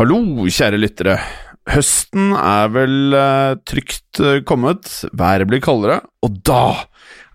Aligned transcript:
Hallo, 0.00 0.16
kjære 0.48 0.78
lyttere. 0.80 1.18
Høsten 1.68 2.30
er 2.32 2.70
vel 2.72 3.12
eh, 3.12 3.58
trygt 3.68 4.16
eh, 4.24 4.38
kommet, 4.48 4.88
været 5.12 5.44
blir 5.50 5.60
kaldere, 5.60 5.98
og 6.24 6.38
da 6.48 6.86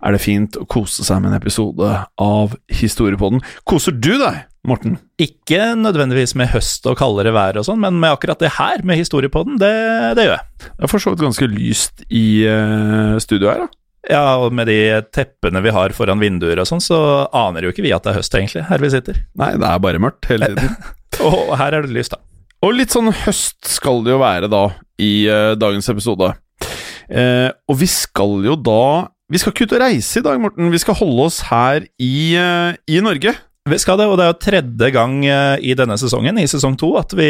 er 0.02 0.16
det 0.16 0.20
fint 0.24 0.58
å 0.58 0.66
kose 0.66 1.06
seg 1.06 1.20
med 1.22 1.30
en 1.30 1.36
episode 1.38 1.92
av 2.18 2.56
Historiepodden. 2.74 3.44
Koser 3.70 3.94
du 3.94 4.16
deg, 4.18 4.40
Morten? 4.66 4.98
Ikke 5.22 5.76
nødvendigvis 5.78 6.34
med 6.34 6.50
høst 6.56 6.90
og 6.90 6.98
kaldere 6.98 7.30
vær 7.38 7.62
og 7.62 7.68
sånn, 7.70 7.78
men 7.86 8.02
med 8.02 8.16
akkurat 8.16 8.42
det 8.42 8.56
her, 8.58 8.82
med 8.82 8.98
historiepodden, 8.98 9.62
det, 9.62 9.72
det 10.18 10.26
gjør 10.26 10.38
jeg. 10.40 10.66
Det 10.66 10.88
er 10.88 10.94
for 10.96 11.06
så 11.06 11.14
vidt 11.14 11.22
ganske 11.28 11.52
lyst 11.54 12.02
i 12.10 12.26
eh, 12.50 13.16
studio 13.22 13.52
her, 13.52 13.68
da. 13.68 13.82
Ja, 14.10 14.26
og 14.42 14.50
med 14.58 14.66
de 14.66 14.80
teppene 15.14 15.62
vi 15.62 15.78
har 15.78 15.94
foran 15.94 16.18
vinduer 16.18 16.58
og 16.58 16.66
sånn, 16.66 16.82
så 16.82 16.98
aner 17.30 17.62
jo 17.62 17.70
ikke 17.70 17.86
vi 17.86 17.94
at 17.94 18.02
det 18.02 18.16
er 18.16 18.24
høst, 18.24 18.34
egentlig, 18.34 18.66
her 18.66 18.82
vi 18.82 18.96
sitter. 18.98 19.22
Nei, 19.38 19.54
det 19.54 19.70
er 19.70 19.86
bare 19.86 20.02
mørkt 20.02 20.34
hele 20.34 20.50
tiden. 20.58 20.80
Og 21.30 21.54
her 21.56 21.72
er 21.72 21.86
det 21.86 21.94
lyst, 21.94 22.12
da. 22.12 22.26
Og 22.66 22.74
litt 22.74 22.90
sånn 22.90 23.12
høst 23.14 23.68
skal 23.70 24.00
det 24.02 24.10
jo 24.10 24.18
være 24.18 24.50
da, 24.50 24.64
i 24.98 25.28
uh, 25.30 25.54
dagens 25.58 25.86
episode. 25.92 26.32
Uh, 27.06 27.50
og 27.70 27.76
vi 27.78 27.86
skal 27.86 28.40
jo 28.42 28.56
da 28.58 29.06
Vi 29.30 29.38
skal 29.38 29.52
ikke 29.52 29.68
ut 29.68 29.74
og 29.76 29.82
reise 29.84 30.18
i 30.18 30.24
dag, 30.24 30.40
Morten. 30.42 30.72
Vi 30.72 30.80
skal 30.82 30.96
holde 30.98 31.28
oss 31.28 31.44
her 31.46 31.84
i, 32.02 32.16
uh, 32.34 32.74
i 32.90 32.98
Norge. 33.04 33.36
Vi 33.66 33.78
skal 33.82 33.98
det, 33.98 34.06
og 34.06 34.18
det 34.18 34.24
er 34.24 34.32
jo 34.32 34.42
tredje 34.42 34.88
gang 34.94 35.14
i 35.26 35.72
denne 35.74 35.96
sesongen, 35.98 36.36
i 36.38 36.44
sesong 36.46 36.76
to, 36.78 36.92
at 37.00 37.10
vi, 37.18 37.26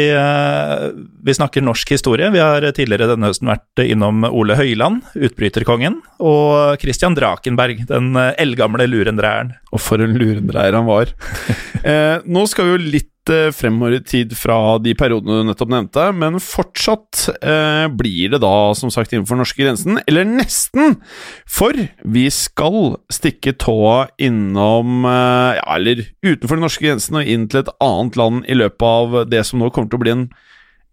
vi 1.25 1.33
snakker 1.33 1.65
norsk 1.65 1.95
historie. 1.95 2.29
Vi 2.29 2.37
har 2.37 2.61
tidligere 2.77 3.07
denne 3.09 3.31
høsten 3.31 3.49
vært 3.49 3.81
innom 3.81 4.21
Ole 4.29 4.53
Høiland, 4.59 5.01
utbryterkongen, 5.17 5.97
og 6.21 6.77
Christian 6.83 7.17
Drakenberg, 7.17 7.81
den 7.89 8.13
eldgamle 8.37 8.85
lurendreieren. 8.85 9.55
Og 9.75 9.83
for 9.83 10.01
en 10.03 10.15
lurendreier 10.17 10.77
han 10.77 10.87
var. 10.87 11.11
eh, 11.83 12.17
nå 12.25 12.43
skal 12.49 12.67
vi 12.67 12.75
jo 12.75 12.91
litt 12.97 13.31
eh, 13.33 13.49
fremover 13.55 13.97
i 13.97 14.01
tid 14.07 14.35
fra 14.37 14.77
de 14.83 14.93
periodene 14.97 15.41
du 15.41 15.49
nettopp 15.49 15.73
nevnte, 15.73 16.05
men 16.15 16.39
fortsatt 16.43 17.25
eh, 17.41 17.85
blir 17.91 18.33
det 18.33 18.41
da 18.43 18.55
som 18.79 18.93
sagt 18.93 19.13
innenfor 19.13 19.39
norske 19.39 19.59
grensen, 19.59 19.99
eller 20.07 20.27
nesten! 20.27 20.97
For 21.43 21.75
vi 22.07 22.27
skal 22.33 22.97
stikke 23.13 23.57
tåa 23.59 24.07
innom 24.23 25.07
eh, 25.07 25.59
Ja, 25.59 25.67
eller 25.75 26.05
utenfor 26.23 26.55
den 26.55 26.67
norske 26.67 26.87
grensen 26.87 27.19
og 27.19 27.27
inn 27.27 27.49
til 27.51 27.65
et 27.65 27.73
annet 27.83 28.19
land 28.19 28.45
i 28.47 28.57
løpet 28.57 28.87
av 28.87 29.23
det 29.31 29.43
som 29.47 29.59
nå 29.61 29.71
kommer 29.75 29.91
til 29.91 29.99
å 29.99 30.05
bli 30.05 30.15
en 30.15 30.27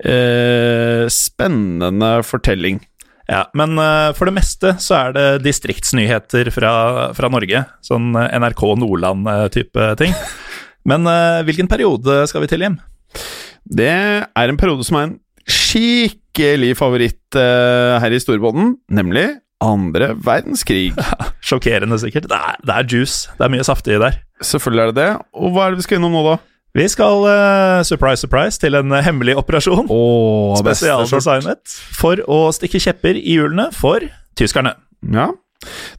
eh, 0.03 1.07
spennende 1.13 2.17
fortelling. 2.27 2.83
Ja, 3.31 3.47
men 3.57 3.79
eh, 3.81 4.11
for 4.17 4.29
det 4.29 4.37
meste 4.37 4.75
så 4.83 4.97
er 4.99 5.15
det 5.17 5.27
distriktsnyheter 5.47 6.51
fra, 6.53 6.73
fra 7.17 7.31
Norge. 7.33 7.65
Sånn 7.85 8.13
eh, 8.21 8.35
NRK 8.41 8.67
Nordland-type 8.83 9.93
ting. 10.01 10.13
Men 10.85 11.09
eh, 11.09 11.41
hvilken 11.49 11.69
periode 11.71 12.27
skal 12.29 12.45
vi 12.45 12.51
til, 12.51 12.61
Jim? 12.67 12.75
Det 13.65 13.89
er 13.89 14.51
en 14.51 14.59
periode 14.61 14.85
som 14.85 14.99
er 14.99 15.07
en 15.07 15.15
skikkelig 15.49 16.75
favoritt 16.77 17.39
eh, 17.41 17.97
her 18.03 18.13
i 18.13 18.21
Storbåten, 18.21 18.75
nemlig 18.93 19.31
andre 19.65 20.13
verdenskrig. 20.21 20.93
Sjokkerende, 21.49 21.97
sikkert. 22.03 22.29
Det 22.29 22.37
er, 22.37 22.59
det 22.61 22.77
er 22.77 22.89
juice. 22.93 23.33
Det 23.39 23.47
er 23.47 23.55
mye 23.55 23.65
saftig 23.65 23.97
der. 24.03 24.21
Selvfølgelig 24.45 24.83
er 24.85 24.93
det 24.93 25.01
det. 25.01 25.11
Og 25.41 25.55
hva 25.55 25.65
er 25.65 25.73
det 25.73 25.81
vi 25.81 25.87
skal 25.87 26.01
innom 26.01 26.17
nå, 26.19 26.25
da? 26.27 26.37
Vi 26.75 26.89
skal, 26.91 27.23
uh, 27.23 27.85
surprise, 27.87 28.25
surprise, 28.25 28.59
til 28.59 28.75
en 28.75 28.91
eh, 28.91 29.05
hemmelig 29.07 29.37
operasjon. 29.39 29.87
Oh. 29.95 30.57
Spesialdesignet 30.59 31.77
for 31.95 32.19
å 32.27 32.49
stikke 32.57 32.81
kjepper 32.83 33.15
i 33.21 33.37
hjulene 33.37 33.69
for 33.75 34.03
tyskerne. 34.35 34.75
Ja, 35.15 35.29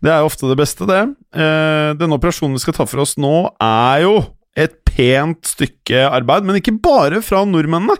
det 0.03 0.11
er 0.11 0.19
jo 0.19 0.27
ofte 0.27 0.49
det 0.49 0.57
beste, 0.59 0.87
det. 0.89 1.03
Uh, 1.31 1.95
denne 1.95 2.17
operasjonen 2.17 2.57
vi 2.57 2.63
skal 2.65 2.75
ta 2.75 2.85
for 2.89 3.05
oss 3.05 3.15
nå, 3.15 3.37
er 3.63 4.03
jo 4.03 4.17
et 4.55 4.75
pent 4.87 5.47
stykke 5.47 6.01
arbeid, 6.07 6.43
men 6.47 6.59
ikke 6.59 6.73
bare 6.83 7.21
fra 7.23 7.41
nordmennene. 7.47 7.95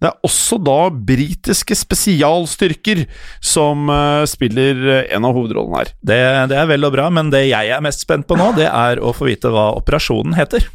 Det 0.00 0.08
er 0.08 0.28
også 0.28 0.58
da 0.64 0.78
britiske 0.92 1.76
spesialstyrker 1.76 3.04
som 3.44 3.88
uh, 3.92 4.24
spiller 4.28 4.80
eh, 4.84 5.10
en 5.16 5.28
av 5.28 5.36
hovedrollene 5.36 5.80
her. 5.80 5.92
Det, 6.00 6.20
det 6.52 6.56
er 6.60 6.72
vel 6.72 6.88
og 6.88 6.96
bra, 6.96 7.10
men 7.12 7.32
det 7.32 7.46
jeg 7.50 7.72
er 7.72 7.84
mest 7.84 8.04
spent 8.04 8.28
på 8.28 8.40
nå, 8.40 8.54
det 8.56 8.68
er 8.68 9.00
å 9.00 9.12
få 9.16 9.28
vite 9.28 9.52
hva 9.52 9.70
operasjonen 9.76 10.36
heter. 10.40 10.68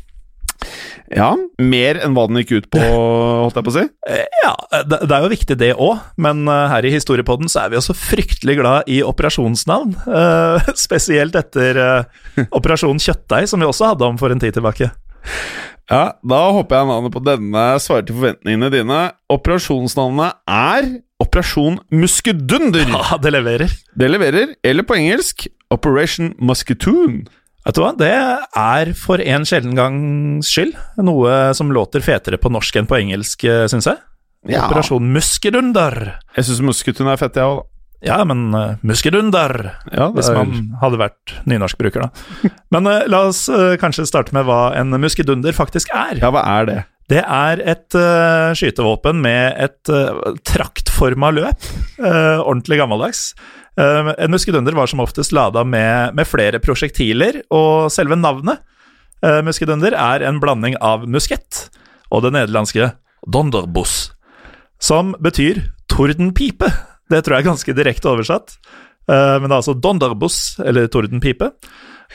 Ja, 1.15 1.31
mer 1.57 1.97
enn 2.03 2.13
hva 2.13 2.27
den 2.29 2.37
gikk 2.43 2.51
ut 2.59 2.67
på, 2.73 2.81
holdt 3.43 3.57
jeg 3.57 3.65
på 3.65 3.71
å 3.73 3.77
si. 3.79 3.85
Eh, 4.09 4.25
Ja, 4.43 4.53
det, 4.85 4.99
det 5.09 5.15
er 5.15 5.25
jo 5.25 5.31
viktig 5.33 5.57
det 5.59 5.71
òg, 5.75 6.03
men 6.21 6.43
eh, 6.47 6.67
her 6.71 6.85
i 6.85 6.93
Historiepodden 6.93 7.49
så 7.51 7.63
er 7.65 7.73
vi 7.73 7.79
også 7.79 7.95
fryktelig 7.97 8.57
glad 8.61 8.89
i 8.91 9.01
operasjonsnavn. 9.05 9.95
eh, 10.05 10.69
spesielt 10.85 11.35
etter 11.39 11.79
eh, 11.83 12.45
Operasjon 12.57 13.01
Kjøttdeig, 13.01 13.49
som 13.49 13.59
vi 13.63 13.67
også 13.69 13.93
hadde 13.93 14.05
om 14.07 14.19
for 14.21 14.31
en 14.33 14.39
tid 14.41 14.53
tilbake. 14.57 14.91
Ja, 15.89 16.03
da 16.21 16.39
håper 16.53 16.77
jeg 16.83 16.87
navnet 16.91 17.13
på 17.15 17.21
denne 17.25 17.63
svarer 17.81 18.05
til 18.05 18.19
forventningene 18.19 18.69
dine. 18.73 18.99
Operasjonsnavnet 19.33 20.37
er 20.53 20.89
Operasjon 21.19 21.79
Muskedunder. 21.91 22.85
Ja, 22.93 23.17
det 23.21 23.33
leverer. 23.33 23.73
Det 23.97 24.09
leverer, 24.13 24.53
eller 24.63 24.85
på 24.87 24.95
engelsk 24.99 25.47
Operation 25.73 26.31
Musketoon. 26.39 27.23
Vet 27.67 27.75
du 27.75 27.81
hva, 27.83 27.91
det 27.99 28.11
er 28.11 28.93
for 28.97 29.21
en 29.21 29.45
sjelden 29.47 29.75
gangs 29.77 30.47
skyld 30.49 30.77
noe 31.03 31.33
som 31.57 31.73
låter 31.75 32.03
fetere 32.03 32.39
på 32.39 32.51
norsk 32.53 32.79
enn 32.79 32.87
på 32.89 32.97
engelsk, 33.01 33.43
syns 33.69 33.89
jeg. 33.89 33.99
Ja. 34.47 34.63
Operasjon 34.69 35.11
Muskedunder. 35.11 35.97
Jeg 36.37 36.47
syns 36.47 36.63
Musketoon 36.63 37.11
er 37.11 37.19
fett, 37.19 37.35
jeg 37.35 37.43
òg. 37.43 37.65
Ja, 38.05 38.21
men 38.23 38.53
uh, 38.55 38.77
Muskedunder, 38.87 39.57
Ja, 39.91 40.07
hvis 40.15 40.29
man 40.31 40.69
hadde 40.79 41.01
vært 41.01 41.33
nynorskbruker, 41.51 42.05
da. 42.07 42.51
Men 42.73 42.87
uh, 42.87 43.01
la 43.11 43.25
oss 43.27 43.43
uh, 43.51 43.75
kanskje 43.81 44.07
starte 44.07 44.31
med 44.37 44.47
hva 44.47 44.69
en 44.79 44.95
muskedunder 45.03 45.51
faktisk 45.57 45.91
er. 45.91 46.21
Ja, 46.21 46.31
hva 46.31 46.45
er 46.47 46.69
det? 46.69 46.77
Det 47.09 47.21
er 47.25 47.61
et 47.65 47.95
eh, 47.97 48.51
skytevåpen 48.53 49.17
med 49.23 49.57
et 49.57 49.89
uh, 49.89 50.35
traktforma 50.45 51.31
løp. 51.33 51.69
eh, 51.97 52.37
ordentlig 52.37 52.77
gammeldags. 52.83 53.31
Eh, 53.79 54.11
en 54.17 54.33
muskedunder 54.33 54.75
var 54.75 54.91
som 54.91 55.03
oftest 55.03 55.33
lada 55.35 55.63
med, 55.63 56.15
med 56.17 56.27
flere 56.27 56.59
prosjektiler, 56.63 57.41
og 57.53 57.87
selve 57.93 58.17
navnet 58.19 58.59
uh, 59.23 59.39
muskedunder 59.45 59.95
er 59.95 60.25
en 60.27 60.41
blanding 60.43 60.75
av 60.83 61.05
muskett 61.07 61.69
og 62.09 62.25
det 62.25 62.33
nederlandske 62.35 62.91
donderbos, 63.29 64.11
som 64.81 65.13
betyr 65.21 65.61
tordenpipe. 65.91 66.69
Det 67.09 67.23
tror 67.23 67.37
jeg 67.37 67.43
er 67.43 67.51
ganske 67.51 67.75
direkte 67.77 68.11
oversatt. 68.11 68.57
Eh, 69.09 69.37
men 69.39 69.47
det 69.47 69.53
er 69.53 69.61
altså 69.61 69.77
donderbos, 69.77 70.41
eller 70.63 70.89
tordenpipe. 70.91 71.51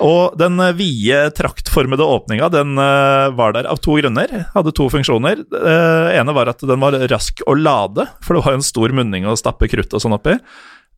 Og 0.03 0.35
den 0.39 0.59
eh, 0.63 0.75
vide, 0.79 1.21
traktformede 1.39 2.07
åpninga 2.07 2.49
den 2.55 2.79
eh, 2.79 3.31
var 3.39 3.55
der 3.57 3.69
av 3.71 3.83
to 3.83 3.99
grunner. 3.99 4.31
Hadde 4.55 4.75
to 4.75 4.89
funksjoner. 4.93 5.45
Det 5.51 5.75
ene 6.15 6.37
var 6.37 6.51
at 6.53 6.63
den 6.67 6.83
var 6.83 6.99
rask 7.11 7.43
å 7.47 7.57
lade, 7.59 8.07
for 8.23 8.39
det 8.39 8.47
var 8.47 8.59
en 8.59 8.67
stor 8.67 8.95
munning 8.95 9.27
å 9.27 9.37
stappe 9.39 9.71
krutt 9.71 9.95
og 9.95 10.05
sånn 10.05 10.17
oppi. 10.17 10.39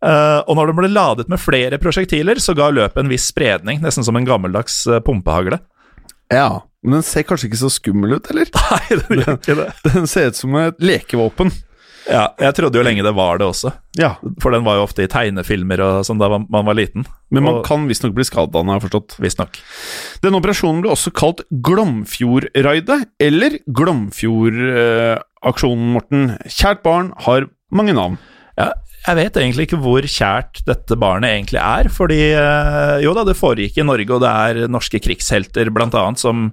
Eh, 0.04 0.40
og 0.46 0.56
når 0.58 0.66
den 0.72 0.76
ble 0.80 0.88
ladet 0.92 1.28
med 1.32 1.40
flere 1.40 1.78
prosjektiler, 1.80 2.36
så 2.42 2.52
ga 2.56 2.66
løpet 2.74 2.98
en 3.00 3.08
viss 3.12 3.26
spredning, 3.32 3.80
nesten 3.84 4.04
som 4.04 4.16
en 4.18 4.26
gammeldags 4.28 4.82
uh, 4.90 5.00
pumpehagle. 5.00 5.58
Ja, 6.32 6.60
men 6.82 6.92
den 6.98 7.02
ser 7.06 7.22
kanskje 7.26 7.46
ikke 7.48 7.62
så 7.64 7.70
skummel 7.72 8.12
ut, 8.18 8.26
eller? 8.30 8.46
Nei, 8.70 8.86
den 9.06 9.16
gjør 9.22 9.34
ikke 9.38 9.56
det. 9.62 9.68
Den 9.94 10.06
ser 10.10 10.26
ut 10.32 10.36
som 10.36 10.50
et 10.60 10.78
lekevåpen. 10.82 11.50
Ja, 12.06 12.28
jeg 12.38 12.54
trodde 12.54 12.78
jo 12.78 12.84
lenge 12.86 13.02
det 13.02 13.10
var 13.16 13.38
det 13.40 13.46
også, 13.48 13.72
Ja, 13.98 14.12
for 14.38 14.54
den 14.54 14.62
var 14.62 14.76
jo 14.78 14.84
ofte 14.84 15.02
i 15.02 15.08
tegnefilmer 15.10 15.80
og 15.82 16.04
sånn 16.06 16.20
da 16.20 16.28
man 16.30 16.44
man 16.54 16.62
var 16.68 16.76
liten. 16.78 17.02
Men 17.34 17.42
man 17.42 17.54
Og- 17.58 17.64
kan 17.66 17.88
visstnok 17.90 18.14
bli 18.14 18.22
skadet 18.28 18.52
den, 18.54 18.68
har 18.70 18.78
jeg 18.78 18.84
forstått. 18.86 19.16
Visstnok. 19.18 19.58
Denne 20.22 20.38
operasjonen 20.38 20.82
ble 20.84 20.92
også 20.94 21.10
kalt 21.18 21.40
Glomfjordraidet, 21.50 23.00
eller 23.18 23.58
Glomfjordaksjonen, 23.66 25.82
Morten. 25.96 26.22
Kjært 26.46 26.84
barn 26.86 27.10
har 27.26 27.48
mange 27.74 27.90
navn. 27.96 28.14
Jeg 29.06 29.18
vet 29.20 29.36
egentlig 29.38 29.68
ikke 29.68 29.78
hvor 29.78 30.06
kjært 30.10 30.64
dette 30.66 30.96
barnet 30.98 31.30
egentlig 31.30 31.60
er, 31.62 31.90
fordi 31.94 32.22
eh, 32.34 32.96
jo 33.04 33.12
da, 33.14 33.22
det 33.28 33.36
foregikk 33.38 33.78
i 33.78 33.86
Norge, 33.86 34.10
og 34.16 34.24
det 34.24 34.32
er 34.32 34.72
norske 34.72 34.98
krigshelter 35.04 35.70
blant 35.74 35.94
annet 35.94 36.22
som, 36.22 36.48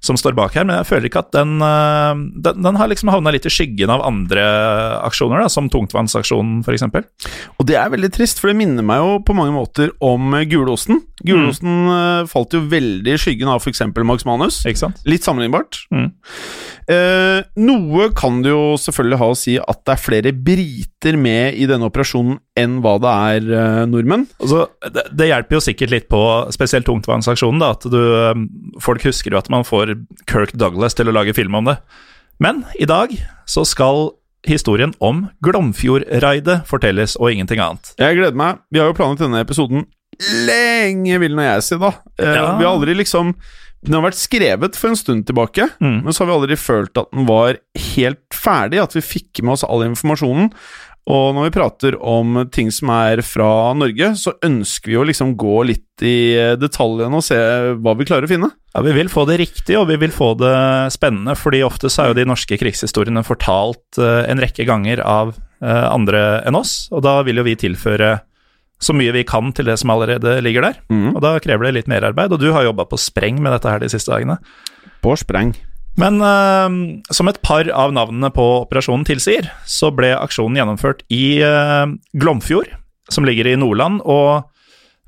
som 0.00 0.16
står 0.16 0.36
bak 0.36 0.54
her, 0.56 0.64
men 0.64 0.78
jeg 0.78 0.88
føler 0.88 1.10
ikke 1.10 1.22
at 1.26 1.32
den, 1.36 1.58
eh, 1.64 2.22
den, 2.46 2.62
den 2.64 2.78
har 2.80 2.88
liksom 2.90 3.12
havna 3.12 3.32
litt 3.34 3.48
i 3.48 3.52
skyggen 3.52 3.92
av 3.92 4.04
andre 4.06 4.44
aksjoner, 5.04 5.44
da, 5.44 5.50
som 5.52 5.68
tungtvannsaksjonen 5.72 6.62
f.eks. 6.64 6.86
Og 7.60 7.68
det 7.68 7.76
er 7.76 7.92
veldig 7.92 8.12
trist, 8.14 8.40
for 8.40 8.50
det 8.50 8.58
minner 8.62 8.86
meg 8.86 9.02
jo 9.02 9.20
på 9.26 9.36
mange 9.36 9.54
måter 9.54 9.92
om 10.04 10.32
eh, 10.38 10.46
gulosten. 10.48 11.02
Gulosten 11.20 11.84
mm. 11.84 12.30
falt 12.32 12.56
jo 12.56 12.64
veldig 12.72 13.12
i 13.12 13.20
skyggen 13.20 13.52
av 13.52 13.60
f.eks. 13.60 13.84
Max 14.00 14.24
Manus. 14.28 14.62
Litt 15.04 15.26
sammenlignbart. 15.26 15.82
Mm. 15.92 16.08
Eh, 16.90 17.40
noe 17.62 18.08
kan 18.18 18.40
det 18.42 18.50
jo 18.50 18.74
selvfølgelig 18.80 19.18
ha 19.20 19.28
å 19.30 19.36
si 19.38 19.54
at 19.60 19.82
det 19.86 19.94
er 19.94 20.00
flere 20.00 20.32
briter 20.34 21.18
med 21.20 21.58
i 21.60 21.68
denne 21.70 21.86
operasjonen 21.86 22.40
enn 22.58 22.78
hva 22.82 22.96
det 23.02 23.12
er 23.34 23.50
eh, 23.60 23.82
nordmenn. 23.90 24.24
Altså, 24.40 24.64
det, 24.90 25.04
det 25.14 25.28
hjelper 25.30 25.58
jo 25.58 25.62
sikkert 25.68 25.94
litt 25.94 26.08
på 26.10 26.22
spesielt 26.54 26.88
tungtvannsaksjonen, 26.88 27.62
da, 27.62 27.70
at 27.76 27.86
du, 27.92 28.00
um, 28.34 28.48
folk 28.82 29.04
husker 29.06 29.36
jo 29.36 29.40
at 29.40 29.50
man 29.52 29.66
får 29.66 29.89
Kirk 30.30 30.52
Douglas 30.58 30.94
til 30.94 31.08
å 31.10 31.14
lage 31.16 31.34
film 31.36 31.54
om 31.54 31.64
det. 31.70 31.78
Men 32.40 32.64
i 32.80 32.86
dag 32.88 33.12
så 33.50 33.64
skal 33.68 34.10
historien 34.48 34.94
om 35.04 35.26
Glomfjordraidet 35.44 36.62
fortelles, 36.68 37.16
og 37.20 37.30
ingenting 37.34 37.60
annet. 37.60 37.92
Jeg 38.00 38.16
gleder 38.16 38.38
meg. 38.40 38.58
Vi 38.72 38.80
har 38.80 38.88
jo 38.88 38.96
planlagt 38.96 39.20
denne 39.26 39.42
episoden 39.44 39.84
lenge, 40.46 41.18
vil 41.22 41.34
nå 41.36 41.44
jeg 41.46 41.62
si, 41.66 41.76
da. 41.80 41.92
Eh, 42.18 42.34
Ja. 42.34 42.56
Vi 42.58 42.64
har 42.64 42.72
aldri 42.76 42.94
liksom 42.96 43.34
Den 43.82 43.94
har 43.94 44.02
vært 44.10 44.18
skrevet 44.20 44.76
for 44.76 44.88
en 44.90 44.96
stund 44.96 45.24
tilbake, 45.24 45.70
Mm. 45.80 46.02
men 46.04 46.12
så 46.12 46.18
har 46.20 46.26
vi 46.26 46.32
aldri 46.34 46.56
følt 46.60 46.98
at 46.98 47.10
den 47.12 47.24
var 47.24 47.56
helt 47.96 48.28
ferdig, 48.30 48.76
at 48.82 48.92
vi 48.92 49.00
fikk 49.00 49.42
med 49.42 49.52
oss 49.54 49.64
all 49.64 49.80
informasjonen. 49.80 50.52
Og 51.10 51.34
når 51.34 51.48
vi 51.48 51.54
prater 51.56 51.96
om 51.98 52.44
ting 52.54 52.70
som 52.74 52.92
er 52.94 53.22
fra 53.26 53.72
Norge, 53.74 54.12
så 54.20 54.36
ønsker 54.46 54.92
vi 54.92 54.98
å 55.00 55.06
liksom 55.08 55.34
gå 55.40 55.56
litt 55.66 56.04
i 56.06 56.54
detaljene 56.60 57.18
og 57.18 57.24
se 57.26 57.38
hva 57.82 57.94
vi 57.98 58.06
klarer 58.08 58.28
å 58.28 58.30
finne. 58.30 58.50
Ja, 58.70 58.84
Vi 58.86 58.94
vil 58.94 59.10
få 59.10 59.26
det 59.26 59.40
riktig, 59.40 59.74
og 59.78 59.88
vi 59.90 59.98
vil 59.98 60.14
få 60.14 60.32
det 60.38 60.54
spennende, 60.94 61.34
fordi 61.34 61.64
ofte 61.66 61.90
så 61.90 62.04
er 62.04 62.12
jo 62.12 62.18
de 62.20 62.28
norske 62.30 62.58
krigshistoriene 62.60 63.24
fortalt 63.26 63.98
eh, 63.98 64.30
en 64.30 64.40
rekke 64.40 64.66
ganger 64.68 65.02
av 65.02 65.34
eh, 65.34 65.86
andre 65.90 66.44
enn 66.46 66.58
oss, 66.58 66.86
og 66.94 67.02
da 67.06 67.18
vil 67.26 67.42
jo 67.42 67.46
vi 67.48 67.58
tilføre 67.58 68.20
så 68.80 68.94
mye 68.96 69.12
vi 69.12 69.26
kan 69.28 69.50
til 69.52 69.68
det 69.68 69.76
som 69.82 69.92
allerede 69.92 70.38
ligger 70.40 70.64
der. 70.64 70.78
Mm. 70.88 71.10
Og 71.12 71.20
da 71.24 71.34
krever 71.42 71.68
det 71.68 71.74
litt 71.76 71.90
merarbeid, 71.90 72.32
og 72.32 72.40
du 72.40 72.48
har 72.54 72.64
jobba 72.64 72.86
på 72.88 73.00
spreng 73.00 73.42
med 73.42 73.52
dette 73.52 73.68
her 73.68 73.82
de 73.82 73.90
siste 73.92 74.14
dagene. 74.14 74.38
På 75.04 75.12
spreng. 75.20 75.52
Men 76.00 76.20
uh, 76.24 77.02
som 77.12 77.28
et 77.28 77.40
par 77.44 77.68
av 77.76 77.92
navnene 77.92 78.30
på 78.32 78.46
operasjonen 78.62 79.04
tilsier, 79.08 79.50
så 79.68 79.90
ble 79.92 80.14
aksjonen 80.16 80.56
gjennomført 80.60 81.04
i 81.12 81.40
uh, 81.44 81.90
Glomfjord, 82.16 82.70
som 83.12 83.26
ligger 83.28 83.50
i 83.50 83.58
Nordland. 83.60 84.00
Og 84.08 84.46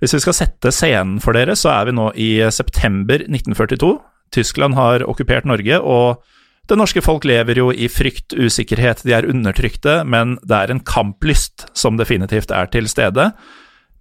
hvis 0.03 0.17
vi 0.19 0.23
skal 0.25 0.37
sette 0.37 0.73
scenen 0.75 1.17
for 1.23 1.39
dere, 1.39 1.57
så 1.57 1.73
er 1.77 1.89
vi 1.89 1.97
nå 1.97 2.11
i 2.19 2.31
september 2.53 3.25
1942. 3.25 3.95
Tyskland 4.33 4.77
har 4.77 5.05
okkupert 5.09 5.49
Norge, 5.49 5.79
og 5.81 6.23
det 6.71 6.79
norske 6.79 7.03
folk 7.05 7.25
lever 7.27 7.59
jo 7.59 7.73
i 7.75 7.89
frykt, 7.91 8.37
usikkerhet, 8.39 9.03
de 9.07 9.17
er 9.17 9.27
undertrykte, 9.29 10.03
men 10.09 10.37
det 10.47 10.59
er 10.59 10.73
en 10.73 10.83
kamplyst 10.87 11.67
som 11.77 11.99
definitivt 11.99 12.55
er 12.55 12.71
til 12.73 12.87
stede. 12.91 13.33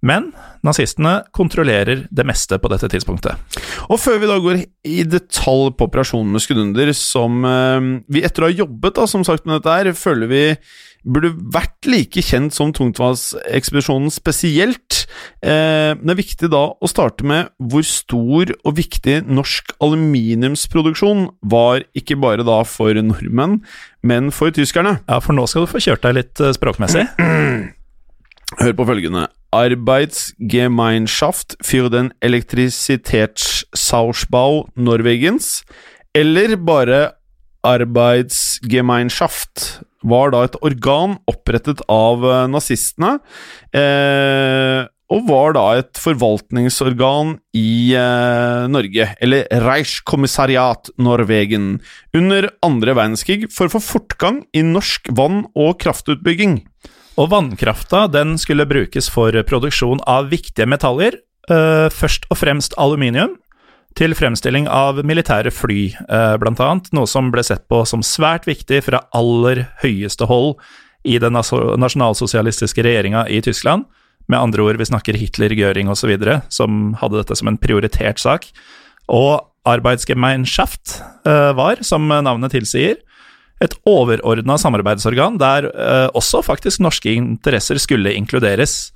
Men 0.02 0.32
nazistene 0.66 1.20
kontrollerer 1.34 2.06
det 2.10 2.26
meste 2.26 2.58
på 2.58 2.70
dette 2.72 2.90
tidspunktet. 2.90 3.58
Og 3.86 4.00
før 4.02 4.18
vi 4.22 4.30
da 4.30 4.38
går 4.42 4.62
i 4.90 5.02
detalj 5.06 5.72
på 5.78 5.86
operasjonen 5.86 6.32
med 6.34 6.42
Skudunder, 6.42 6.90
som 6.98 7.44
eh, 7.46 7.90
vi 8.10 8.24
etter 8.26 8.46
å 8.46 8.50
ha 8.50 8.60
jobbet 8.64 8.98
da, 8.98 9.06
som 9.10 9.26
sagt 9.26 9.46
med 9.46 9.60
dette 9.60 9.76
her, 9.76 9.92
føler 9.98 10.30
vi 10.30 10.46
burde 11.02 11.32
vært 11.54 11.88
like 11.90 12.22
kjent 12.22 12.54
som 12.54 12.70
tungtvannsekspedisjonen 12.74 14.10
spesielt. 14.14 15.02
Eh, 15.42 15.92
det 15.98 16.14
er 16.14 16.18
viktig 16.18 16.50
da 16.52 16.64
å 16.74 16.90
starte 16.90 17.26
med 17.26 17.50
hvor 17.58 17.86
stor 17.86 18.54
og 18.62 18.76
viktig 18.78 19.20
norsk 19.26 19.74
aluminiumsproduksjon 19.82 21.28
var, 21.52 21.86
ikke 21.98 22.18
bare 22.22 22.46
da 22.46 22.62
for 22.68 22.94
nordmenn, 23.02 23.60
men 24.06 24.34
for 24.34 24.54
tyskerne. 24.54 25.00
Ja, 25.06 25.22
for 25.22 25.36
nå 25.36 25.46
skal 25.50 25.66
du 25.66 25.72
få 25.74 25.82
kjørt 25.82 26.06
deg 26.06 26.18
litt 26.20 26.42
eh, 26.42 26.54
språkmessig. 26.58 27.06
Hør 28.60 28.74
på 28.76 28.84
følgende. 28.84 29.28
Arbeidsgemeinschaft 29.52 31.56
für 31.64 31.88
den 31.92 32.12
Elektrisitätsausbau 32.20 34.66
Norwegens, 34.76 35.64
eller 36.14 36.56
bare 36.56 37.10
Arbeidsgemeinschaft, 37.64 39.80
var 40.02 40.30
da 40.34 40.44
et 40.44 40.56
organ 40.66 41.16
opprettet 41.30 41.80
av 41.92 42.24
eh, 42.26 42.48
nazistene, 42.50 43.18
eh, 43.76 44.86
og 45.12 45.28
var 45.28 45.52
da 45.54 45.74
et 45.78 45.98
forvaltningsorgan 46.00 47.38
i 47.54 47.94
eh, 47.98 48.68
Norge, 48.72 49.14
eller 49.22 49.46
Reichskommissariat 49.62 50.90
Norwegen, 50.98 51.80
under 52.16 52.50
andre 52.66 52.94
verdenskrig 52.98 53.52
for 53.52 53.64
å 53.68 53.72
få 53.76 53.80
fortgang 53.92 54.36
i 54.56 54.62
norsk 54.66 55.02
vann- 55.14 55.46
og 55.52 55.78
kraftutbygging. 55.84 56.54
Og 57.20 57.28
vannkrafta 57.28 58.06
skulle 58.40 58.64
brukes 58.66 59.10
for 59.12 59.36
produksjon 59.44 60.00
av 60.08 60.30
viktige 60.30 60.66
metaller, 60.66 61.18
eh, 61.50 61.88
først 61.92 62.24
og 62.30 62.38
fremst 62.38 62.74
aluminium, 62.78 63.36
til 63.94 64.14
fremstilling 64.14 64.66
av 64.66 65.04
militære 65.04 65.52
fly, 65.52 65.94
eh, 66.08 66.36
blant 66.38 66.58
annet, 66.58 66.92
noe 66.92 67.06
som 67.06 67.30
ble 67.30 67.42
sett 67.42 67.68
på 67.68 67.86
som 67.86 68.00
svært 68.00 68.46
viktig 68.46 68.84
fra 68.84 69.04
aller 69.12 69.68
høyeste 69.82 70.26
hold 70.26 70.56
i 71.04 71.18
den 71.18 71.34
nasjonalsosialistiske 71.34 72.82
regjeringa 72.82 73.28
i 73.28 73.42
Tyskland. 73.42 73.84
Med 74.28 74.38
andre 74.38 74.62
ord, 74.62 74.78
vi 74.78 74.84
snakker 74.84 75.14
Hitler, 75.14 75.50
Göring 75.50 75.90
osv., 75.90 76.40
som 76.48 76.94
hadde 76.94 77.18
dette 77.18 77.36
som 77.36 77.48
en 77.48 77.58
prioritert 77.58 78.18
sak. 78.18 78.46
Og 79.08 79.44
Arbeidsgemeinschaft 79.66 81.02
eh, 81.26 81.52
var, 81.52 81.76
som 81.82 82.08
navnet 82.08 82.52
tilsier, 82.52 82.96
et 83.62 83.74
overordna 83.88 84.56
samarbeidsorgan 84.58 85.38
der 85.40 85.68
eh, 85.70 86.08
også 86.18 86.42
faktisk 86.44 86.82
norske 86.82 87.12
interesser 87.14 87.78
skulle 87.82 88.14
inkluderes. 88.18 88.90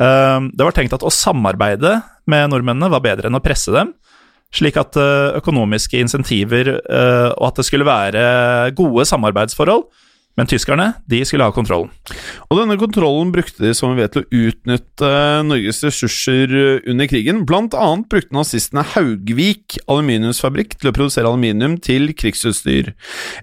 Eh, 0.00 0.40
det 0.54 0.66
var 0.66 0.76
tenkt 0.76 0.94
at 0.96 1.04
å 1.06 1.12
samarbeide 1.12 1.98
med 2.30 2.52
nordmennene 2.52 2.92
var 2.92 3.04
bedre 3.04 3.30
enn 3.30 3.38
å 3.38 3.42
presse 3.44 3.74
dem, 3.74 3.92
slik 4.54 4.78
at 4.80 4.96
eh, 5.00 5.34
økonomiske 5.40 5.98
insentiver 6.00 6.76
eh, 6.78 7.30
og 7.34 7.50
at 7.50 7.60
det 7.60 7.68
skulle 7.68 7.88
være 7.88 8.24
gode 8.78 9.06
samarbeidsforhold. 9.10 9.88
Men 10.38 10.48
tyskerne 10.50 10.88
de 11.10 11.20
skulle 11.26 11.46
ha 11.46 11.54
kontrollen. 11.54 11.92
Og 12.48 12.58
denne 12.58 12.76
kontrollen 12.80 13.30
brukte 13.34 13.62
de 13.62 13.70
som 13.76 13.92
vi 13.92 14.02
vet 14.02 14.16
til 14.16 14.24
å 14.24 14.40
utnytte 14.48 15.10
Norges 15.46 15.82
ressurser 15.86 16.54
under 16.90 17.10
krigen. 17.10 17.44
Blant 17.46 17.76
annet 17.78 18.08
brukte 18.10 18.34
nazistene 18.34 18.82
Haugvik 18.94 19.78
aluminiumsfabrikk 19.86 20.78
til 20.80 20.90
å 20.90 20.96
produsere 20.96 21.30
aluminium 21.30 21.78
til 21.82 22.10
krigsutstyr. 22.18 22.92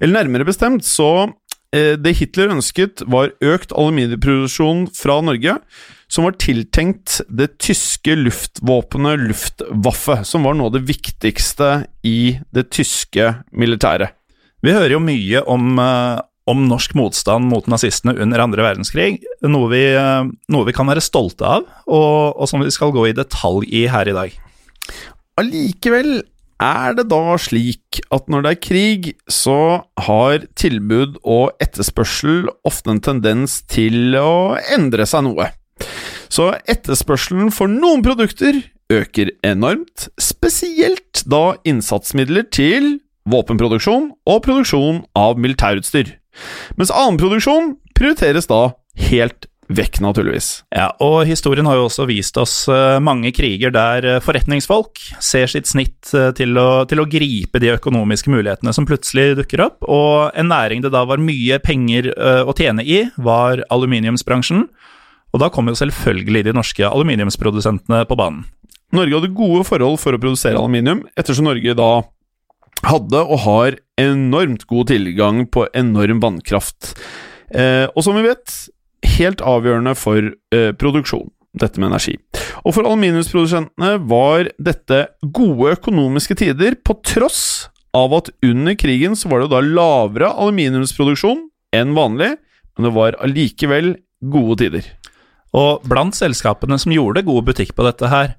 Eller 0.02 0.20
nærmere 0.20 0.48
bestemt 0.48 0.84
så 0.88 1.30
eh, 1.76 1.96
Det 1.96 2.16
Hitler 2.20 2.52
ønsket, 2.58 3.06
var 3.08 3.32
økt 3.40 3.72
aluminiumproduksjon 3.72 4.90
fra 4.98 5.22
Norge, 5.24 5.60
som 6.12 6.28
var 6.28 6.36
tiltenkt 6.44 7.22
det 7.32 7.54
tyske 7.64 8.18
luftvåpenet 8.20 9.30
Luftwaffe, 9.30 10.26
som 10.28 10.44
var 10.44 10.58
noe 10.60 10.68
av 10.68 10.76
det 10.76 10.84
viktigste 10.90 11.86
i 12.04 12.36
det 12.52 12.68
tyske 12.76 13.38
militæret. 13.56 14.18
Vi 14.62 14.76
hører 14.76 14.94
jo 14.94 15.00
mye 15.02 15.42
om, 15.50 15.80
eh, 15.80 16.20
om 16.50 16.66
norsk 16.70 16.96
motstand 16.98 17.48
mot 17.52 17.68
nazistene 17.70 18.16
under 18.22 18.42
andre 18.44 18.66
verdenskrig, 18.66 19.22
noe 19.46 19.70
vi, 19.72 19.84
eh, 19.94 20.30
noe 20.52 20.68
vi 20.68 20.76
kan 20.76 20.90
være 20.90 21.04
stolte 21.04 21.46
av, 21.46 21.68
og, 21.86 22.38
og 22.38 22.50
som 22.50 22.64
vi 22.64 22.74
skal 22.74 22.94
gå 22.96 23.10
i 23.10 23.16
detalj 23.18 23.68
i 23.70 23.86
her 23.92 24.10
i 24.10 24.16
dag. 24.18 24.38
Allikevel 25.42 26.22
er 26.62 26.94
det 26.98 27.08
da 27.10 27.38
slik 27.42 28.02
at 28.14 28.28
når 28.30 28.46
det 28.46 28.52
er 28.52 28.62
krig, 28.62 29.08
så 29.30 29.82
har 30.06 30.46
tilbud 30.60 31.18
og 31.24 31.56
etterspørsel 31.64 32.52
ofte 32.68 32.94
en 32.94 33.02
tendens 33.02 33.62
til 33.72 34.18
å 34.20 34.60
endre 34.76 35.08
seg 35.10 35.26
noe. 35.26 35.50
Så 36.32 36.52
etterspørselen 36.70 37.50
for 37.54 37.72
noen 37.72 38.06
produkter 38.06 38.62
øker 38.92 39.34
enormt, 39.48 40.10
spesielt 40.22 41.24
da 41.30 41.56
innsatsmidler 41.68 42.46
til 42.54 43.00
våpenproduksjon 43.30 44.12
og 44.30 44.42
produksjon 44.46 45.04
av 45.18 45.40
militærutstyr. 45.42 46.21
Mens 46.80 46.94
annen 46.94 47.20
produksjon 47.22 47.76
prioriteres 47.98 48.50
da 48.50 48.70
helt 49.10 49.48
vekk, 49.72 50.02
naturligvis. 50.04 50.50
Ja, 50.74 50.90
og 51.04 51.24
historien 51.30 51.68
har 51.70 51.78
jo 51.80 51.88
også 51.88 52.06
vist 52.10 52.38
oss 52.42 52.56
eh, 52.72 53.00
mange 53.04 53.32
kriger 53.36 53.74
der 53.74 54.08
eh, 54.08 54.20
forretningsfolk 54.24 55.00
ser 55.24 55.52
sitt 55.52 55.70
snitt 55.70 56.12
eh, 56.18 56.32
til 56.38 56.58
å, 56.60 56.84
til 56.90 57.02
å 57.02 57.08
gripe 57.10 57.62
de 57.62 57.74
økonomiske 57.76 58.32
mulighetene 58.34 58.74
som 58.76 58.88
plutselig 58.90 59.38
dukker 59.40 59.66
opp, 59.68 59.80
og 59.88 60.36
en 60.38 60.52
næring 60.52 60.84
det 60.84 60.94
da 60.94 61.06
var 61.08 61.24
mye 61.24 61.60
penger 61.64 62.12
å 62.12 62.54
tjene 62.58 62.84
i, 62.86 63.04
var 63.22 63.64
aluminiumsbransjen. 63.72 64.66
Og 65.32 65.40
da 65.40 65.48
kom 65.54 65.70
jo 65.72 65.78
selvfølgelig 65.80 66.46
de 66.50 66.56
norske 66.56 66.88
aluminiumsprodusentene 66.88 68.04
på 68.10 68.18
banen. 68.20 68.44
Norge 68.92 69.16
hadde 69.16 69.36
gode 69.36 69.64
forhold 69.64 70.02
for 70.02 70.16
å 70.16 70.20
produsere 70.20 70.60
aluminium, 70.60 71.06
ettersom 71.16 71.48
Norge 71.48 71.76
da 71.78 71.92
hadde 72.88 73.22
og 73.22 73.44
har 73.46 73.78
enormt 74.02 74.66
god 74.70 74.90
tilgang 74.92 75.44
på 75.52 75.68
enorm 75.78 76.22
vannkraft. 76.24 76.94
Eh, 77.54 77.88
og 77.92 78.06
som 78.06 78.18
vi 78.18 78.26
vet, 78.26 78.56
helt 79.18 79.44
avgjørende 79.46 79.94
for 79.98 80.32
eh, 80.56 80.72
produksjon, 80.78 81.30
dette 81.58 81.82
med 81.82 81.92
energi. 81.92 82.16
Og 82.64 82.76
for 82.76 82.88
aluminiumsprodusentene 82.88 83.96
var 84.10 84.52
dette 84.62 85.04
gode 85.22 85.76
økonomiske 85.78 86.38
tider, 86.42 86.78
på 86.80 86.98
tross 87.06 87.70
av 87.98 88.14
at 88.16 88.32
under 88.46 88.78
krigen 88.80 89.18
så 89.20 89.32
var 89.32 89.44
det 89.44 89.52
da 89.52 89.60
lavere 89.66 90.32
aluminiumsproduksjon 90.32 91.48
enn 91.76 91.96
vanlig, 91.98 92.34
men 92.76 92.88
det 92.88 92.96
var 92.96 93.20
allikevel 93.24 93.96
gode 94.32 94.62
tider. 94.64 94.88
Og 95.58 95.84
blant 95.84 96.16
selskapene 96.16 96.78
som 96.80 96.94
gjorde 96.96 97.26
god 97.28 97.50
butikk 97.50 97.74
på 97.76 97.84
dette 97.84 98.08
her, 98.12 98.38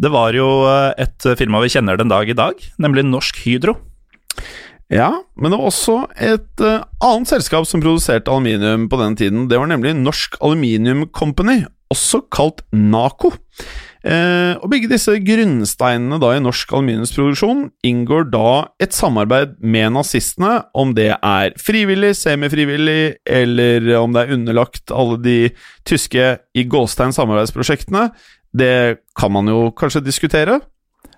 det 0.00 0.12
var 0.12 0.36
jo 0.36 0.48
eh, 0.68 0.92
et 1.04 1.28
firma 1.38 1.62
vi 1.64 1.72
kjenner 1.72 2.00
den 2.00 2.12
dag 2.12 2.28
i 2.28 2.36
dag, 2.38 2.60
nemlig 2.82 3.06
Norsk 3.08 3.42
Hydro. 3.44 3.76
Ja, 4.92 5.08
men 5.40 5.52
det 5.52 5.56
var 5.56 5.70
også 5.70 5.94
et 6.20 6.60
uh, 6.60 6.82
annet 7.00 7.30
selskap 7.30 7.64
som 7.64 7.80
produserte 7.80 8.28
aluminium 8.28 8.90
på 8.92 8.98
den 9.00 9.16
tiden. 9.16 9.46
Det 9.48 9.56
var 9.56 9.70
nemlig 9.70 9.94
Norsk 9.96 10.36
Aluminium 10.44 11.06
Company, 11.16 11.62
også 11.92 12.20
kalt 12.32 12.60
NACO. 12.76 13.32
Eh, 14.02 14.58
og 14.58 14.66
begge 14.72 14.88
disse 14.90 15.12
grunnsteinene 15.22 16.16
da 16.18 16.32
i 16.34 16.42
norsk 16.42 16.72
aluminiumsproduksjon 16.74 17.68
inngår 17.86 18.24
da 18.32 18.48
et 18.82 18.96
samarbeid 18.96 19.54
med 19.62 19.92
nazistene, 19.94 20.56
om 20.74 20.90
det 20.96 21.12
er 21.14 21.54
frivillig, 21.62 22.16
semifrivillig, 22.18 23.14
eller 23.22 23.86
om 24.00 24.14
det 24.14 24.24
er 24.24 24.34
underlagt 24.34 24.90
alle 24.90 25.20
de 25.22 25.38
tyske 25.88 26.32
i 26.58 26.66
gåstein 26.66 27.14
samarbeidsprosjektene. 27.14 28.08
Det 28.52 29.00
kan 29.18 29.32
man 29.32 29.48
jo 29.48 29.70
kanskje 29.76 30.04
diskutere. 30.04 30.60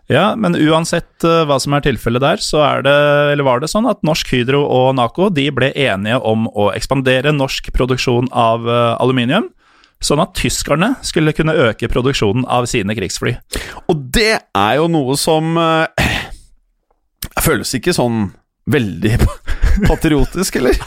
Ja, 0.06 0.34
men 0.36 0.56
uansett 0.56 1.24
uh, 1.24 1.42
hva 1.48 1.56
som 1.62 1.72
er 1.76 1.84
tilfellet 1.86 2.20
der, 2.20 2.42
så 2.44 2.60
er 2.60 2.84
det, 2.84 2.94
eller 3.32 3.46
var 3.46 3.62
det 3.62 3.70
sånn 3.72 3.88
at 3.88 4.02
Norsk 4.04 4.34
Hydro 4.34 4.60
og 4.68 4.90
Naco 4.98 5.30
de 5.32 5.46
ble 5.54 5.70
enige 5.72 6.18
om 6.20 6.44
å 6.52 6.68
ekspandere 6.76 7.32
norsk 7.32 7.70
produksjon 7.72 8.28
av 8.28 8.68
uh, 8.68 9.00
aluminium, 9.00 9.48
sånn 10.04 10.20
at 10.20 10.34
tyskerne 10.36 10.92
skulle 11.06 11.32
kunne 11.32 11.56
øke 11.56 11.88
produksjonen 11.88 12.44
av 12.44 12.68
sine 12.68 12.96
krigsfly. 12.96 13.38
Og 13.88 14.04
det 14.12 14.34
er 14.44 14.76
jo 14.76 14.90
noe 14.92 15.16
som 15.16 15.56
uh, 15.56 15.88
føles 17.46 17.72
ikke 17.80 17.96
sånn 17.96 18.28
veldig 18.70 19.18
patriotisk, 19.88 20.60
eller? 20.60 20.78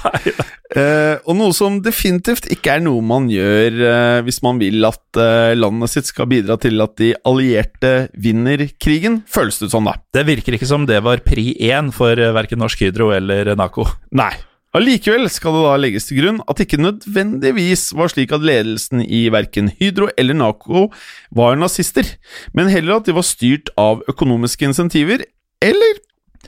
Uh, 0.68 1.16
og 1.24 1.38
noe 1.40 1.54
som 1.56 1.80
definitivt 1.84 2.50
ikke 2.54 2.76
er 2.76 2.84
noe 2.84 3.04
man 3.06 3.30
gjør 3.32 3.78
eh, 3.88 4.18
hvis 4.28 4.42
man 4.44 4.60
vil 4.60 4.84
at 4.84 5.20
eh, 5.22 5.54
landet 5.56 5.94
sitt 5.94 6.10
skal 6.10 6.28
bidra 6.30 6.58
til 6.60 6.84
at 6.84 6.98
de 7.00 7.14
allierte 7.28 7.94
vinner 8.20 8.66
krigen, 8.82 9.22
føles 9.32 9.62
det 9.62 9.70
ut 9.70 9.78
som, 9.78 9.88
da. 9.88 9.96
Det 10.14 10.26
virker 10.28 10.58
ikke 10.58 10.70
som 10.70 10.86
det 10.90 11.00
var 11.06 11.24
pri 11.26 11.54
én 11.70 11.94
for 11.96 12.20
uh, 12.20 12.34
verken 12.36 12.62
Norsk 12.62 12.84
Hydro 12.84 13.14
eller 13.16 13.54
Naco. 13.58 13.88
Nei. 14.18 14.34
Allikevel 14.78 15.26
skal 15.32 15.56
det 15.56 15.64
da 15.64 15.76
legges 15.80 16.10
til 16.10 16.20
grunn 16.20 16.42
at 16.44 16.60
det 16.60 16.68
ikke 16.68 16.84
nødvendigvis 16.84 17.90
var 17.98 18.12
slik 18.12 18.34
at 18.36 18.44
ledelsen 18.46 19.02
i 19.02 19.24
verken 19.34 19.72
Hydro 19.80 20.12
eller 20.20 20.38
Naco 20.38 20.90
var 21.34 21.58
nazister, 21.58 22.06
men 22.54 22.70
heller 22.70 23.00
at 23.00 23.08
de 23.08 23.16
var 23.18 23.26
styrt 23.26 23.72
av 23.80 24.04
økonomiske 24.12 24.68
insentiver 24.68 25.24
eller 25.64 26.02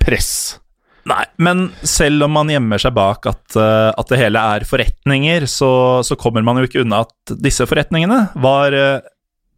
press. 0.04 0.60
Nei, 1.08 1.24
men 1.42 1.70
selv 1.88 2.26
om 2.28 2.36
man 2.36 2.50
gjemmer 2.52 2.82
seg 2.82 2.96
bak 2.98 3.30
at, 3.30 3.46
uh, 3.56 3.92
at 3.94 4.12
det 4.12 4.20
hele 4.20 4.42
er 4.56 4.66
forretninger, 4.68 5.48
så, 5.50 5.72
så, 6.06 6.18
kommer 6.20 6.44
man 6.46 6.60
jo 6.60 6.68
ikke 6.68 6.84
unna 6.84 7.06
at 7.06 7.38
disse 7.40 7.66
forretningene 7.70 8.20
var, 8.42 8.76
uh, 8.76 9.00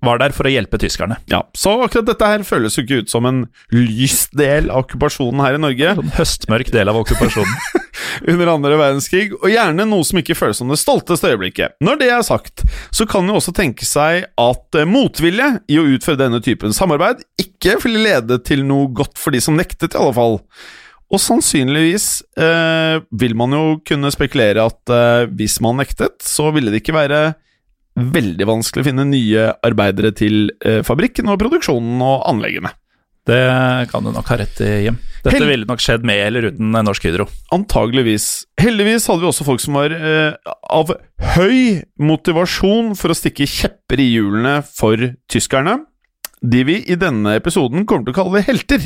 var, 0.06 0.22
der 0.22 0.36
for 0.36 0.48
å 0.48 0.54
hjelpe 0.54 0.80
tyskerne. 0.82 1.18
Ja, 1.32 1.42
Så 1.58 1.74
akkurat 1.82 2.08
dette 2.12 2.30
her 2.30 2.46
føles 2.48 2.78
jo 2.78 2.86
ikke 2.86 3.02
ut 3.04 3.14
som 3.14 3.28
en 3.28 3.44
lys 3.74 4.28
del 4.38 4.70
av 4.70 4.86
okkupasjonen 4.86 5.44
her 5.44 5.58
i 5.58 5.64
Norge. 5.64 5.96
En 5.98 6.14
høstmørk 6.20 6.72
del 6.74 6.92
av 6.92 7.00
okkupasjonen. 7.02 7.56
Under 8.32 8.52
andre 8.54 8.78
verdenskrig, 8.78 9.32
og 9.40 9.50
gjerne 9.50 9.88
noe 9.88 10.06
som 10.06 10.20
ikke 10.22 10.38
føles 10.38 10.60
som 10.62 10.70
det 10.72 10.80
stolteste 10.82 11.32
øyeblikket. 11.32 11.78
Når 11.84 12.02
det 12.02 12.12
er 12.14 12.26
sagt, 12.28 12.64
så 12.94 13.08
kan 13.10 13.28
jo 13.30 13.40
også 13.40 13.54
tenke 13.58 13.88
seg 13.88 14.28
at 14.30 14.78
uh, 14.78 14.86
motvilje 14.90 15.56
i 15.72 15.82
å 15.82 15.88
utføre 15.96 16.22
denne 16.22 16.44
typen 16.46 16.76
samarbeid 16.76 17.26
ikke 17.42 17.80
ville 17.82 18.06
lede 18.06 18.40
til 18.46 18.64
noe 18.68 18.92
godt 18.94 19.18
for 19.20 19.34
de 19.34 19.42
som 19.44 19.58
nektet, 19.58 19.96
i 19.96 20.00
alle 20.00 20.16
fall. 20.16 20.40
Og 21.12 21.20
sannsynligvis 21.20 22.08
eh, 22.40 23.02
vil 23.20 23.36
man 23.40 23.56
jo 23.56 23.64
kunne 23.88 24.12
spekulere 24.14 24.64
at 24.64 24.94
eh, 24.96 25.30
hvis 25.36 25.60
man 25.64 25.82
nektet, 25.82 26.22
så 26.24 26.50
ville 26.56 26.72
det 26.72 26.82
ikke 26.84 26.96
være 26.96 27.24
veldig 28.00 28.48
vanskelig 28.48 28.86
å 28.86 28.88
finne 28.88 29.08
nye 29.10 29.50
arbeidere 29.68 30.14
til 30.16 30.54
eh, 30.64 30.80
fabrikken 30.88 31.28
og 31.32 31.42
produksjonen 31.42 32.00
og 32.06 32.24
anleggene. 32.32 32.72
Det 33.28 33.42
kan 33.92 34.02
du 34.02 34.10
nok 34.16 34.32
ha 34.32 34.40
rett 34.40 34.64
i, 34.66 34.70
Jim. 34.88 34.96
Dette 35.22 35.36
Hel 35.36 35.46
ville 35.46 35.68
nok 35.70 35.84
skjedd 35.84 36.06
med 36.08 36.18
eller 36.24 36.48
uten 36.50 36.72
Norsk 36.74 37.04
Hydro. 37.06 37.28
Antageligvis. 37.54 38.48
Heldigvis 38.58 39.06
hadde 39.12 39.22
vi 39.22 39.30
også 39.30 39.46
folk 39.46 39.62
som 39.62 39.78
var 39.78 39.94
eh, 39.94 40.34
av 40.74 40.96
høy 41.36 41.84
motivasjon 42.02 42.96
for 42.98 43.14
å 43.14 43.18
stikke 43.20 43.46
kjepper 43.46 44.02
i 44.02 44.10
hjulene 44.16 44.62
for 44.66 45.12
tyskerne 45.30 45.78
de 46.42 46.64
vi 46.66 46.78
i 46.90 46.98
denne 46.98 47.36
episoden 47.38 47.84
kommer 47.86 48.08
til 48.08 48.16
å 48.16 48.18
kalle 48.18 48.42
helter. 48.46 48.86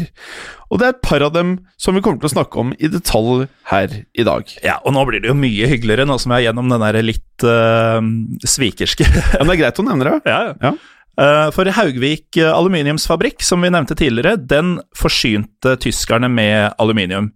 Og 0.68 0.82
det 0.82 0.88
er 0.88 0.96
et 0.96 1.06
par 1.06 1.24
av 1.24 1.32
dem 1.36 1.54
som 1.80 1.96
vi 1.96 2.02
kommer 2.04 2.20
til 2.20 2.28
å 2.28 2.34
snakke 2.34 2.60
om 2.60 2.74
i 2.76 2.90
detalj 2.92 3.46
her 3.72 3.94
i 4.12 4.26
dag. 4.28 4.52
Ja, 4.66 4.82
og 4.84 4.96
nå 4.96 5.06
blir 5.08 5.24
det 5.24 5.32
jo 5.32 5.38
mye 5.40 5.70
hyggeligere, 5.72 6.08
nå 6.10 6.18
som 6.20 6.36
jeg 6.36 6.44
er 6.44 6.50
gjennom 6.50 6.74
den 6.74 6.84
der 6.84 7.00
litt 7.06 7.48
uh, 7.48 8.02
svikerske 8.44 9.08
Ja, 9.08 9.40
men 9.40 9.54
det 9.54 9.56
er 9.56 9.64
greit 9.64 9.80
å 9.80 9.88
nevne 9.88 10.10
det. 10.10 10.20
Ja, 10.28 10.42
ja. 10.60 10.76
Uh, 11.16 11.48
for 11.56 11.70
Haugvik 11.72 12.36
aluminiumsfabrikk, 12.44 13.40
som 13.48 13.64
vi 13.64 13.72
nevnte 13.72 13.96
tidligere, 13.96 14.36
den 14.36 14.76
forsynte 15.00 15.78
tyskerne 15.80 16.28
med 16.28 16.76
aluminium. 16.82 17.32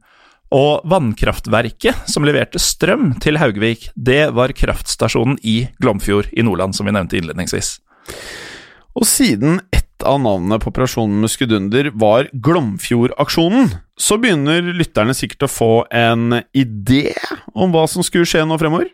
Og 0.51 0.83
vannkraftverket 0.89 2.09
som 2.09 2.25
leverte 2.25 2.59
strøm 2.59 3.13
til 3.23 3.39
Haugvik, 3.39 3.91
det 3.95 4.33
var 4.35 4.51
kraftstasjonen 4.57 5.37
i 5.47 5.61
Glomfjord 5.79 6.31
i 6.33 6.43
Nordland, 6.43 6.75
som 6.75 6.89
vi 6.89 6.95
nevnte 6.97 7.21
innledningsvis. 7.21 7.77
Og 8.97 9.05
siden 9.07 9.61
av 10.07 10.19
navnene 10.23 10.59
på 10.61 10.71
operasjonen 10.71 11.21
Muskedunder 11.23 11.91
var 11.99 12.29
Glomfjord-aksjonen, 12.33 13.71
så 13.99 14.17
begynner 14.21 14.71
lytterne 14.75 15.15
sikkert 15.17 15.47
å 15.47 15.51
få 15.51 15.73
en 15.91 16.41
idé 16.55 17.13
om 17.53 17.73
hva 17.73 17.85
som 17.89 18.05
skulle 18.05 18.27
skje 18.29 18.45
nå 18.47 18.57
fremover? 18.61 18.91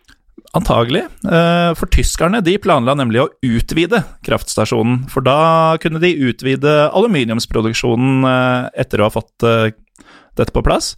Antagelig. 0.56 1.04
Eh, 1.28 1.72
for 1.76 1.92
tyskerne 1.92 2.40
de 2.44 2.56
planla 2.64 2.96
nemlig 2.96 3.22
å 3.24 3.30
utvide 3.44 4.02
kraftstasjonen. 4.26 5.04
For 5.12 5.26
da 5.26 5.76
kunne 5.84 6.00
de 6.04 6.14
utvide 6.30 6.76
aluminiumsproduksjonen 6.96 8.28
eh, 8.30 8.70
etter 8.86 9.02
å 9.02 9.10
ha 9.10 9.14
fått 9.14 9.46
eh, 9.48 9.74
dette 10.40 10.56
på 10.56 10.64
plass. 10.64 10.94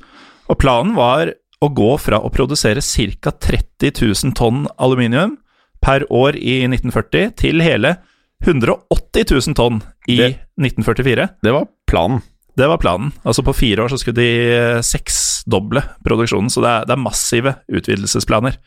Og 0.48 0.60
planen 0.62 0.94
var 0.98 1.34
å 1.60 1.72
gå 1.74 1.96
fra 1.98 2.22
å 2.22 2.30
produsere 2.34 2.84
ca. 2.86 3.34
30 3.34 3.98
000 3.98 4.38
tonn 4.38 4.68
aluminium 4.78 5.40
per 5.82 6.06
år 6.14 6.38
i 6.38 6.62
1940 6.68 7.34
til 7.42 7.66
hele 7.66 7.98
180 8.46 9.25
000 9.32 9.58
tonn 9.58 9.82
i 10.08 10.17
det, 10.20 10.32
1944. 10.62 11.27
Det 11.44 11.53
var 11.56 11.70
planen. 11.89 12.22
Det 12.58 12.67
var 12.67 12.82
planen. 12.82 13.12
Altså 13.24 13.44
På 13.46 13.53
fire 13.53 13.86
år 13.86 13.94
så 13.94 14.00
skulle 14.01 14.17
de 14.17 14.32
eh, 14.56 14.82
seksdoble 14.86 15.84
produksjonen, 16.06 16.50
så 16.50 16.63
det 16.63 16.74
er, 16.74 16.88
det 16.89 16.96
er 16.96 17.03
massive 17.06 17.53
utvidelsesplaner. 17.70 18.58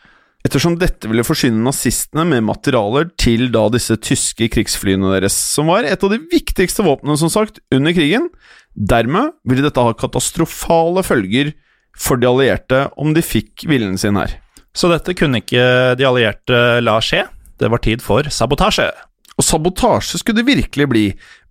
Ettersom 0.47 0.79
dette 0.81 1.09
ville 1.11 1.25
forsyne 1.27 1.61
nazistene 1.61 2.25
med 2.25 2.47
materialer 2.47 3.11
til 3.21 3.50
da 3.53 3.67
disse 3.73 3.99
tyske 4.00 4.49
krigsflyene 4.55 5.11
deres, 5.12 5.35
som 5.37 5.69
var 5.69 5.85
et 5.85 6.00
av 6.00 6.15
de 6.15 6.21
viktigste 6.33 6.87
våpnene, 6.87 7.19
som 7.21 7.33
sagt, 7.33 7.61
under 7.75 7.93
krigen. 7.97 8.31
Dermed 8.73 9.35
ville 9.45 9.67
dette 9.67 9.85
ha 9.85 9.97
katastrofale 9.99 11.05
følger 11.05 11.53
for 11.99 12.21
de 12.21 12.31
allierte 12.31 12.87
om 12.97 13.12
de 13.12 13.25
fikk 13.27 13.67
viljen 13.69 13.99
sin 14.00 14.17
her. 14.17 14.39
Så 14.73 14.89
dette 14.89 15.17
kunne 15.19 15.43
ikke 15.43 15.67
de 15.99 16.07
allierte 16.07 16.81
la 16.81 16.97
skje. 17.05 17.27
Det 17.61 17.69
var 17.69 17.83
tid 17.85 18.00
for 18.00 18.25
sabotasje. 18.33 18.89
Og 19.41 19.47
sabotasje 19.47 20.21
skulle 20.21 20.43
det 20.43 20.51
virkelig 20.51 20.87
bli. 20.91 21.05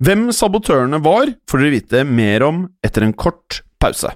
Hvem 0.06 0.30
sabotørene 0.36 1.02
var, 1.02 1.34
får 1.50 1.64
dere 1.64 1.74
vite 1.74 2.06
mer 2.06 2.46
om 2.46 2.68
etter 2.86 3.08
en 3.08 3.16
kort 3.18 3.64
pause. 3.82 4.14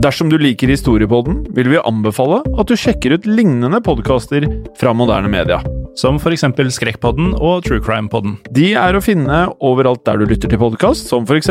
Dersom 0.00 0.30
du 0.32 0.38
liker 0.40 0.70
Historiepodden, 0.72 1.42
vil 1.56 1.68
vi 1.72 1.80
anbefale 1.80 2.40
at 2.56 2.70
du 2.70 2.76
sjekker 2.76 3.16
ut 3.16 3.28
lignende 3.28 3.82
podkaster 3.84 4.46
fra 4.80 4.94
moderne 4.96 5.28
media. 5.32 5.60
som 5.98 6.16
f.eks. 6.16 6.44
Skrekkpodden 6.72 7.34
og 7.34 7.64
True 7.66 7.82
Crime-podden. 7.82 8.38
De 8.54 8.70
er 8.78 8.96
å 8.96 9.02
finne 9.04 9.40
overalt 9.60 10.04
der 10.06 10.22
du 10.22 10.30
lytter 10.30 10.48
til 10.48 10.62
podkast, 10.62 11.10
som 11.10 11.26
f.eks. 11.26 11.50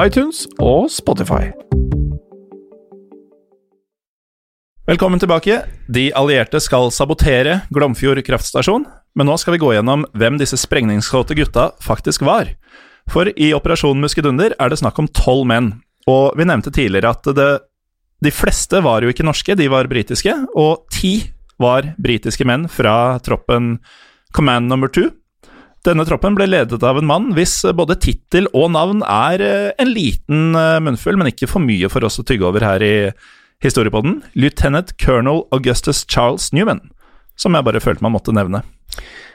iTunes 0.00 0.46
og 0.58 0.88
Spotify. 0.90 1.52
Velkommen 4.84 5.16
tilbake. 5.16 5.62
De 5.88 6.10
allierte 6.12 6.60
skal 6.60 6.90
sabotere 6.92 7.54
Glomfjord 7.72 8.18
kraftstasjon, 8.26 8.82
men 9.16 9.24
nå 9.24 9.36
skal 9.40 9.54
vi 9.54 9.60
gå 9.62 9.70
gjennom 9.72 10.02
hvem 10.12 10.34
disse 10.36 10.58
sprengningskåte 10.60 11.32
gutta 11.38 11.70
faktisk 11.80 12.20
var. 12.28 12.50
For 13.08 13.30
i 13.32 13.46
Operasjon 13.56 13.96
Muskedunder 14.02 14.52
er 14.60 14.68
det 14.68 14.76
snakk 14.82 14.98
om 15.00 15.08
tolv 15.08 15.46
menn, 15.48 15.70
og 16.04 16.36
vi 16.36 16.44
nevnte 16.44 16.68
tidligere 16.68 17.14
at 17.16 17.30
det, 17.32 17.46
de 18.28 18.32
fleste 18.36 18.82
var 18.84 19.00
jo 19.00 19.08
ikke 19.08 19.24
norske, 19.24 19.56
de 19.56 19.70
var 19.72 19.88
britiske, 19.88 20.34
og 20.52 20.84
ti 20.92 21.14
var 21.56 21.88
britiske 21.96 22.44
menn 22.44 22.66
fra 22.68 23.16
troppen 23.24 23.78
Command 24.36 24.68
Number 24.68 24.92
Two. 24.92 25.06
Denne 25.88 26.04
troppen 26.04 26.36
ble 26.36 26.50
ledet 26.50 26.84
av 26.84 27.00
en 27.00 27.08
mann 27.08 27.30
hvis 27.32 27.62
både 27.72 27.96
tittel 28.04 28.50
og 28.52 28.68
navn 28.76 29.00
er 29.00 29.46
eh, 29.48 29.72
en 29.80 29.88
liten 29.96 30.52
eh, 30.52 30.76
munnfull, 30.84 31.16
men 31.16 31.32
ikke 31.32 31.48
for 31.48 31.64
mye 31.64 31.88
for 31.88 32.04
oss 32.04 32.20
å 32.20 32.26
tygge 32.28 32.44
over 32.50 32.68
her 32.68 32.84
i 32.84 32.94
historiepodden. 33.64 34.22
Lieutenant 34.38 34.94
Colonel 35.00 35.44
Augustus 35.54 36.04
Charles 36.08 36.52
Newman, 36.52 36.82
som 37.36 37.56
jeg 37.56 37.66
bare 37.66 37.82
følte 37.82 38.04
man 38.04 38.14
måtte 38.16 38.34
nevne. 38.34 38.62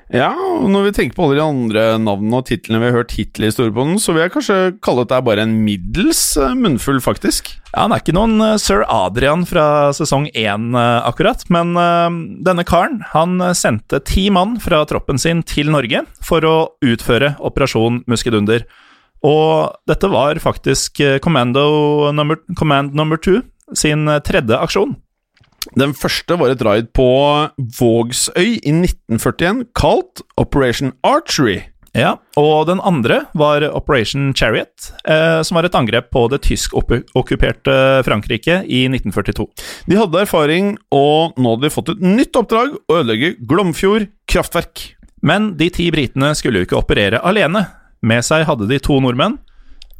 Ja, 0.10 0.32
og 0.34 0.66
når 0.74 0.88
vi 0.88 0.92
tenker 0.98 1.14
på 1.20 1.28
alle 1.28 1.38
de 1.38 1.44
andre 1.44 1.82
navnene 2.02 2.40
og 2.40 2.48
titlene 2.48 2.80
vi 2.82 2.88
har 2.88 2.96
hørt 2.98 3.12
hittil 3.14 3.46
i 3.46 3.50
historiepodden, 3.52 4.00
så 4.02 4.16
vil 4.16 4.24
jeg 4.24 4.34
kanskje 4.34 4.56
kalle 4.82 5.04
dette 5.04 5.20
bare 5.28 5.44
en 5.46 5.54
middels 5.62 6.22
eh, 6.42 6.56
munnfull, 6.58 6.98
faktisk. 7.06 7.52
Ja, 7.68 7.84
Han 7.84 7.94
er 7.94 8.02
ikke 8.02 8.16
noen 8.18 8.42
uh, 8.42 8.56
sir 8.58 8.82
Adrian 8.90 9.46
fra 9.46 9.92
sesong 9.94 10.26
én, 10.34 10.72
uh, 10.74 11.06
akkurat, 11.06 11.46
men 11.54 11.78
denne 12.46 12.66
karen 12.66 13.04
han 13.12 13.38
sendte 13.54 14.02
ti 14.02 14.26
mann 14.34 14.58
fra 14.64 14.82
troppen 14.90 15.22
sin 15.22 15.46
til 15.46 15.70
Norge 15.70 16.02
for 16.26 16.42
å 16.42 16.56
utføre 16.82 17.36
Operasjon 17.38 18.02
Muskedunder. 18.10 18.66
Og 19.30 19.78
dette 19.86 20.10
var 20.10 20.40
faktisk 20.42 21.02
Commando 21.22 22.10
number, 22.16 22.40
Command 22.58 22.98
number 22.98 23.20
two 23.20 23.44
sin 23.78 24.10
tredje 24.26 24.58
aksjon. 24.58 24.96
Den 25.78 25.94
første 25.98 26.38
var 26.40 26.54
et 26.54 26.64
raid 26.66 26.94
på 26.96 27.10
Vågsøy 27.80 28.56
i 28.58 28.72
1941, 28.74 29.66
kalt 29.78 30.24
Operation 30.40 30.94
Archery. 31.06 31.60
Ja, 31.98 32.20
og 32.38 32.68
den 32.70 32.82
andre 32.86 33.24
var 33.38 33.64
Operation 33.74 34.30
Chariot, 34.38 34.92
eh, 35.10 35.42
som 35.42 35.58
var 35.58 35.66
et 35.66 35.76
angrep 35.76 36.12
på 36.14 36.28
det 36.30 36.44
tysk-okkuperte 36.46 37.76
Frankrike 38.06 38.62
i 38.70 38.84
1942. 38.92 39.48
De 39.90 39.98
hadde 39.98 40.22
erfaring, 40.22 40.76
og 40.94 41.38
nå 41.38 41.56
hadde 41.56 41.66
de 41.66 41.74
fått 41.74 41.92
et 41.96 42.06
nytt 42.06 42.38
oppdrag 42.38 42.78
å 42.78 43.00
ødelegge 43.02 43.36
Glomfjord 43.42 44.10
kraftverk. 44.30 44.94
Men 45.26 45.56
de 45.60 45.72
ti 45.74 45.90
britene 45.92 46.32
skulle 46.38 46.62
jo 46.62 46.70
ikke 46.70 46.80
operere 46.80 47.24
alene. 47.26 47.66
Med 48.06 48.24
seg 48.24 48.46
hadde 48.48 48.70
de 48.70 48.80
to 48.80 49.02
nordmenn, 49.04 49.40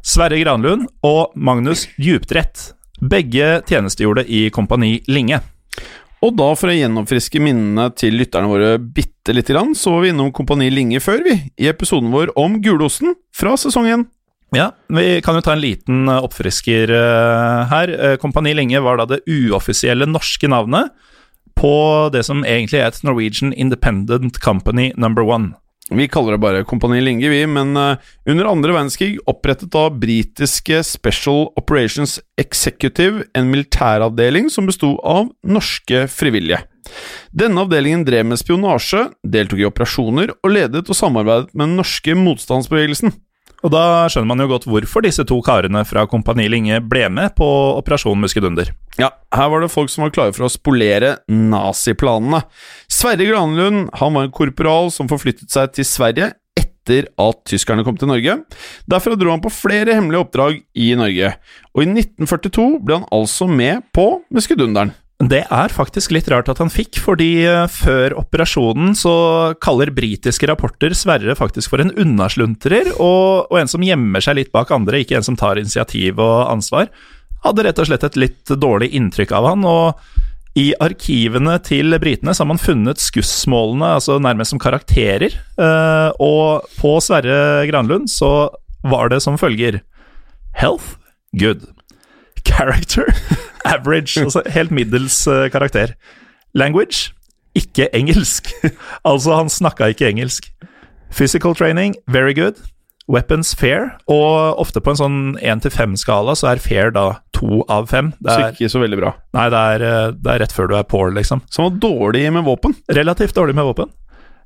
Sverre 0.00 0.38
Granlund 0.40 0.86
og 1.04 1.34
Magnus 1.36 1.88
Djupdrett. 2.00 2.70
Begge 3.00 3.60
tjenestegjorde 3.68 4.26
i 4.28 4.48
Kompani 4.52 4.98
Linge. 5.08 5.40
Og 6.20 6.34
da, 6.36 6.50
for 6.58 6.68
å 6.68 6.76
gjennomfriske 6.76 7.40
minnene 7.40 7.88
til 7.96 8.18
lytterne 8.20 8.50
våre 8.50 8.74
bitte 8.80 9.32
lite 9.32 9.54
grann, 9.54 9.72
så 9.72 9.94
var 9.94 10.04
vi 10.04 10.10
innom 10.12 10.32
Kompani 10.36 10.68
Linge 10.72 11.00
før, 11.00 11.22
vi, 11.24 11.36
i 11.56 11.70
episoden 11.70 12.12
vår 12.12 12.34
om 12.40 12.58
gulosten 12.64 13.16
fra 13.36 13.56
sesongen. 13.60 14.04
Ja, 14.52 14.72
vi 14.90 15.20
kan 15.24 15.38
jo 15.38 15.44
ta 15.46 15.54
en 15.54 15.62
liten 15.62 16.10
eh, 16.10 16.24
oppfrisker 16.26 16.90
uh, 16.90 17.70
her. 17.70 17.92
Uh, 17.94 18.16
Kompani 18.20 18.52
Linge 18.58 18.82
var 18.82 18.98
da 18.98 19.06
det 19.06 19.22
uoffisielle 19.30 20.08
norske 20.10 20.50
navnet 20.50 20.90
på 21.60 21.72
det 22.12 22.24
som 22.26 22.42
egentlig 22.42 22.80
er 22.80 22.90
et 22.90 23.02
Norwegian 23.06 23.54
Independent 23.54 24.40
Company 24.42 24.90
Number 24.96 25.22
One. 25.24 25.54
Vi 25.90 26.06
kaller 26.08 26.36
det 26.36 26.42
bare 26.42 26.64
Kompani 26.64 27.00
Linge, 27.02 27.28
vi, 27.32 27.40
men 27.50 27.74
uh, 27.74 27.98
under 28.30 28.46
andre 28.46 28.74
verdenskrig 28.76 29.16
opprettet 29.30 29.72
da 29.74 29.88
britiske 29.90 30.84
Special 30.86 31.48
Operations 31.58 32.20
Executive 32.38 33.24
en 33.34 33.50
militæravdeling 33.50 34.50
som 34.54 34.70
besto 34.70 34.94
av 35.02 35.32
norske 35.42 36.04
frivillige. 36.12 36.62
Denne 37.34 37.64
avdelingen 37.64 38.04
drev 38.06 38.28
med 38.30 38.38
spionasje, 38.40 39.08
deltok 39.26 39.62
i 39.62 39.66
operasjoner 39.66 40.32
og 40.38 40.54
ledet 40.54 40.86
og 40.86 40.96
samarbeidet 40.96 41.50
med 41.54 41.68
den 41.68 41.76
norske 41.82 42.14
motstandsbevegelsen. 42.18 43.14
Og 43.60 43.72
da 43.74 44.08
skjønner 44.08 44.30
man 44.30 44.40
jo 44.40 44.48
godt 44.54 44.66
hvorfor 44.70 45.04
disse 45.04 45.24
to 45.28 45.36
karene 45.44 45.82
fra 45.84 46.06
Kompani 46.08 46.46
Linge 46.48 46.78
ble 46.80 47.04
med 47.12 47.34
på 47.36 47.46
Operasjon 47.76 48.20
Muskedunder. 48.22 48.70
Ja, 49.00 49.10
her 49.36 49.50
var 49.52 49.60
det 49.60 49.72
folk 49.72 49.92
som 49.92 50.06
var 50.06 50.14
klare 50.14 50.32
for 50.36 50.46
å 50.46 50.52
spolere 50.52 51.18
naziplanene. 51.28 52.40
Sverre 52.90 53.28
Granlund 53.28 53.90
han 54.00 54.16
var 54.16 54.26
en 54.26 54.34
korporal 54.34 54.88
som 54.94 55.10
forflyttet 55.12 55.52
seg 55.52 55.74
til 55.76 55.88
Sverige 55.88 56.32
etter 56.56 57.10
at 57.20 57.44
tyskerne 57.48 57.84
kom 57.84 58.00
til 58.00 58.08
Norge. 58.10 58.38
Derfra 58.90 59.18
dro 59.18 59.34
han 59.34 59.44
på 59.44 59.52
flere 59.52 59.94
hemmelige 59.98 60.24
oppdrag 60.24 60.62
i 60.74 60.88
Norge, 60.98 61.34
og 61.76 61.84
i 61.84 61.90
1942 61.92 62.66
ble 62.80 63.02
han 63.02 63.08
altså 63.12 63.46
med 63.50 63.84
på 63.94 64.08
Muskedunderen. 64.32 64.96
Det 65.20 65.42
er 65.52 65.72
faktisk 65.72 66.14
litt 66.16 66.30
rart 66.32 66.48
at 66.48 66.62
han 66.62 66.70
fikk, 66.72 66.96
fordi 67.04 67.42
eh, 67.44 67.66
før 67.68 68.14
operasjonen 68.22 68.94
så 68.96 69.12
kaller 69.60 69.92
britiske 69.92 70.48
rapporter 70.48 70.94
Sverre 70.96 71.34
faktisk 71.36 71.74
for 71.74 71.82
en 71.84 71.92
unnasluntrer, 71.92 72.94
og, 72.96 73.50
og, 73.50 73.58
en 73.60 73.68
som 73.68 73.84
gjemmer 73.84 74.24
seg 74.24 74.38
litt 74.38 74.52
bak 74.54 74.72
andre, 74.72 75.02
ikke 75.02 75.18
en 75.18 75.26
som 75.26 75.36
tar 75.36 75.60
initiativ 75.60 76.22
og 76.24 76.48
ansvar. 76.48 76.88
Hadde 77.44 77.66
rett 77.66 77.82
og 77.82 77.90
slett 77.90 78.06
et 78.08 78.16
litt 78.20 78.54
dårlig 78.64 78.94
inntrykk 78.96 79.36
av 79.36 79.50
han, 79.50 79.68
og 79.68 80.56
i 80.58 80.70
arkivene 80.80 81.58
til 81.68 81.92
britene 82.00 82.32
så 82.34 82.42
har 82.42 82.50
man 82.54 82.62
funnet 82.62 83.02
skussmålene 83.04 83.92
altså 84.00 84.16
nærmest 84.24 84.54
som 84.54 84.62
karakterer, 84.62 85.36
eh, 85.36 86.08
og 86.16 86.64
på 86.80 86.96
Sverre 87.04 87.68
Granlund 87.68 88.08
så 88.08 88.48
var 88.88 89.12
det 89.12 89.20
som 89.20 89.36
følger 89.36 89.82
Health 90.56 90.96
good. 91.36 91.68
Character 92.40 93.12
average. 93.64 94.20
Altså 94.20 94.42
helt 94.46 94.70
middels 94.70 95.26
uh, 95.28 95.48
karakter. 95.52 95.94
Language 96.54 97.12
ikke 97.54 97.88
engelsk. 97.96 98.50
altså, 99.10 99.34
han 99.34 99.48
snakka 99.48 99.90
ikke 99.90 100.08
engelsk. 100.08 100.50
Physical 101.10 101.54
training 101.54 101.96
very 102.08 102.34
good. 102.34 102.54
Weapons 103.10 103.56
fair, 103.58 103.96
og 104.06 104.60
ofte 104.62 104.78
på 104.78 104.92
en 104.92 104.98
sånn 105.00 105.16
1-5-skala 105.42 106.36
så 106.38 106.52
er 106.52 106.60
fair 106.62 106.92
da 106.94 107.16
to 107.34 107.64
av 107.66 107.88
fem. 107.90 108.12
Det 108.22 108.30
er, 108.30 108.44
så 108.52 108.54
ikke 108.54 108.70
så 108.70 108.82
veldig 108.84 109.00
bra. 109.00 109.10
Nei, 109.34 109.46
det 109.50 109.62
er, 109.72 109.84
eh, 109.88 110.12
det 110.14 110.30
er 110.30 110.38
rett 110.44 110.54
før 110.54 110.70
du 110.70 110.76
er 110.78 110.86
poor, 110.86 111.10
liksom. 111.16 111.42
Så 111.50 111.64
han 111.64 111.72
var 111.72 111.80
dårlig 111.82 112.22
med 112.36 112.46
våpen? 112.46 112.76
Relativt 113.00 113.34
dårlig 113.34 113.56
med 113.58 113.66
våpen. 113.66 113.90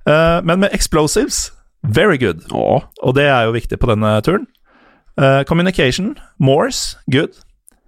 Uh, 0.09 0.41
men 0.49 0.65
med 0.65 0.73
explosives 0.73 1.51
very 1.85 2.17
good. 2.17 2.41
Åh. 2.57 2.89
Og 3.05 3.15
det 3.19 3.29
er 3.29 3.45
jo 3.45 3.53
viktig 3.53 3.77
på 3.81 3.91
denne 3.93 4.17
turen. 4.25 4.49
Uh, 5.21 5.45
communication 5.45 6.15
Morse 6.41 6.97
good. 7.13 7.37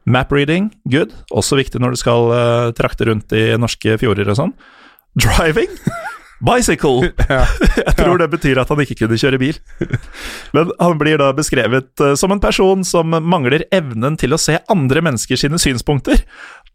Map-reading, 0.06 0.70
good. 0.86 1.14
Også 1.34 1.58
viktig 1.58 1.80
når 1.82 1.96
du 1.96 2.00
skal 2.00 2.28
uh, 2.30 2.72
trakte 2.78 3.08
rundt 3.08 3.32
i 3.34 3.48
norske 3.58 3.96
fjorder 3.98 4.30
og 4.30 4.38
sånn. 4.38 4.52
Driving, 5.18 5.72
bicycle. 6.48 7.10
Jeg 7.80 7.96
tror 7.98 8.20
det 8.22 8.28
betyr 8.36 8.60
at 8.62 8.70
han 8.70 8.82
ikke 8.84 9.00
kunne 9.02 9.18
kjøre 9.18 9.40
bil. 9.42 9.58
Men 10.54 10.70
han 10.78 11.00
blir 11.00 11.18
da 11.22 11.32
beskrevet 11.34 11.90
uh, 12.04 12.14
som 12.18 12.34
en 12.34 12.42
person 12.42 12.86
som 12.86 13.18
mangler 13.18 13.66
evnen 13.74 14.18
til 14.20 14.36
å 14.36 14.40
se 14.40 14.60
andre 14.72 15.02
mennesker 15.08 15.42
sine 15.42 15.58
synspunkter, 15.62 16.22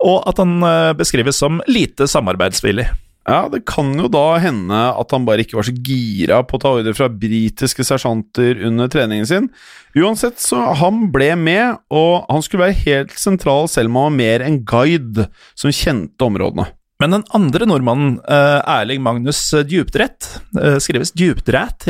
og 0.04 0.28
at 0.28 0.44
han 0.44 0.60
uh, 0.65 0.91
beskrives 0.98 1.39
som 1.39 1.63
lite 1.72 2.10
samarbeidsvillig. 2.12 2.89
Ja, 3.30 3.46
det 3.54 3.62
kan 3.70 3.92
jo 4.00 4.08
da 4.10 4.40
hende 4.42 4.78
at 4.98 5.14
han 5.14 5.28
bare 5.28 5.44
ikke 5.46 5.60
var 5.60 5.68
så 5.68 5.76
gira 5.86 6.40
på 6.48 6.58
å 6.58 6.62
ta 6.64 6.72
ordre 6.80 6.94
fra 6.98 7.06
britiske 7.06 7.86
sersjanter 7.86 8.64
under 8.66 8.90
treningen 8.90 9.30
sin. 9.30 9.50
Uansett, 9.94 10.42
så 10.42 10.72
han 10.80 11.04
ble 11.14 11.30
med, 11.38 11.78
og 11.94 12.26
han 12.32 12.42
skulle 12.42 12.66
være 12.66 12.82
helt 12.82 13.18
sentral 13.22 13.70
selv 13.70 13.92
om 13.92 14.00
han 14.00 14.10
var 14.10 14.18
mer 14.18 14.46
en 14.48 14.62
guide 14.66 15.28
som 15.54 15.74
kjente 15.76 16.26
områdene. 16.26 16.72
Men 17.02 17.16
den 17.16 17.24
andre 17.34 17.66
nordmannen, 17.66 18.20
uh, 18.30 18.60
Erling 18.70 19.02
Magnus 19.02 19.40
Djupdrett, 19.66 20.28
uh, 20.58 20.78
skrives 20.82 21.14
Djupdræt. 21.18 21.88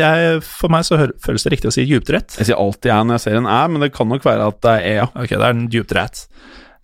for 0.48 0.72
meg 0.72 0.88
så 0.88 1.00
føles 1.20 1.44
det 1.44 1.52
riktig 1.52 1.68
å 1.68 1.76
si 1.76 1.84
Djupdrett. 1.84 2.38
Jeg 2.40 2.48
sier 2.48 2.60
alltid 2.60 2.92
æ 2.92 3.00
når 3.04 3.18
jeg 3.18 3.26
ser 3.26 3.40
en 3.40 3.50
æ, 3.52 3.62
men 3.72 3.84
det 3.84 3.92
kan 3.96 4.08
nok 4.08 4.24
være 4.24 4.48
at 4.48 4.62
det 4.64 4.76
er 4.78 4.88
e, 4.88 4.94
ja. 5.02 5.08
Ok, 5.12 5.34
det 5.36 5.44
er 5.44 5.52
en 5.52 5.68
Djupdræt. 5.72 6.24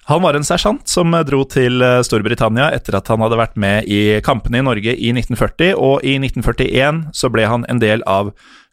Han 0.08 0.22
var 0.24 0.38
en 0.38 0.46
sersjant 0.48 0.88
som 0.88 1.12
dro 1.28 1.42
til 1.52 1.82
eh, 1.84 2.00
Storbritannia 2.06 2.70
etter 2.72 2.96
at 2.96 3.10
han 3.12 3.20
hadde 3.26 3.40
vært 3.42 3.58
med 3.60 3.90
i 3.92 4.22
kampene 4.24 4.62
i 4.62 4.64
Norge 4.64 4.94
i 4.96 5.10
1940, 5.12 5.74
og 5.76 6.06
i 6.08 6.14
1941 6.16 7.02
så 7.12 7.28
ble 7.34 7.44
han 7.52 7.66
en 7.68 7.82
del 7.84 8.06
av 8.08 8.30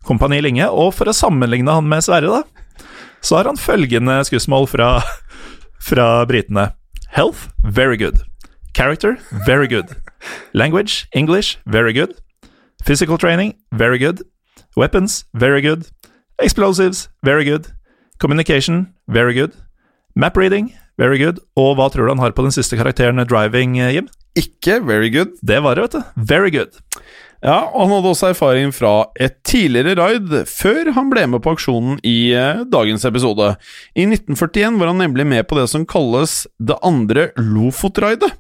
Kompani 0.07 0.39
Linge. 0.45 0.69
Og 0.71 0.93
for 0.95 1.11
å 1.11 1.17
sammenligne 1.17 1.75
han 1.75 1.89
med 1.91 2.07
Sverre, 2.07 2.31
da, 2.31 2.87
så 3.19 3.41
har 3.41 3.51
han 3.51 3.59
følgende 3.59 4.21
skussmål 4.29 4.69
fra, 4.71 4.91
fra 5.83 6.07
britene. 6.31 6.69
Health 7.11 7.51
very 7.67 7.99
good. 7.99 8.23
Character 8.79 9.19
very 9.47 9.67
good. 9.67 9.91
Language 10.55 11.09
English 11.15 11.59
very 11.67 11.93
good. 11.93 12.15
Physical 12.87 13.19
training 13.19 13.57
very 13.73 13.99
good. 13.99 14.23
Weapons 14.77 15.25
very 15.35 15.63
good. 15.67 15.91
Explosives 16.39 17.09
very 17.25 17.45
good. 17.45 17.73
Communication 18.21 18.95
very 19.09 19.35
good. 19.35 19.51
Map 20.15 20.37
reading 20.37 20.71
Very 21.01 21.19
good. 21.19 21.41
Og 21.59 21.75
hva 21.79 21.89
tror 21.91 22.07
du 22.07 22.15
han 22.15 22.23
har 22.23 22.35
på 22.37 22.45
den 22.47 22.55
siste 22.55 22.79
karakteren, 22.79 23.23
driving, 23.27 23.79
eh, 23.83 23.97
Jim? 23.97 24.09
Ikke 24.39 24.81
very 24.83 25.11
good. 25.11 25.35
Det 25.43 25.61
var 25.63 25.77
det, 25.77 25.89
vet 25.89 25.97
du. 25.99 26.25
Very 26.31 26.51
good. 26.55 26.81
Ja, 27.45 27.67
og 27.69 27.83
han 27.85 27.93
hadde 27.93 28.11
også 28.15 28.31
erfaring 28.33 28.71
fra 28.73 28.93
et 29.21 29.37
tidligere 29.45 29.99
raid, 29.99 30.31
før 30.49 30.95
han 30.97 31.11
ble 31.13 31.27
med 31.29 31.43
på 31.45 31.53
aksjonen 31.53 31.99
i 32.07 32.33
eh, 32.33 32.63
dagens 32.73 33.05
episode. 33.05 33.51
I 33.93 34.07
1941 34.09 34.79
var 34.81 34.93
han 34.93 35.03
nemlig 35.03 35.27
med 35.29 35.45
på 35.51 35.59
det 35.59 35.67
som 35.69 35.85
kalles 35.85 36.47
det 36.57 36.79
andre 36.81 37.29
Lofot-raidet. 37.37 38.33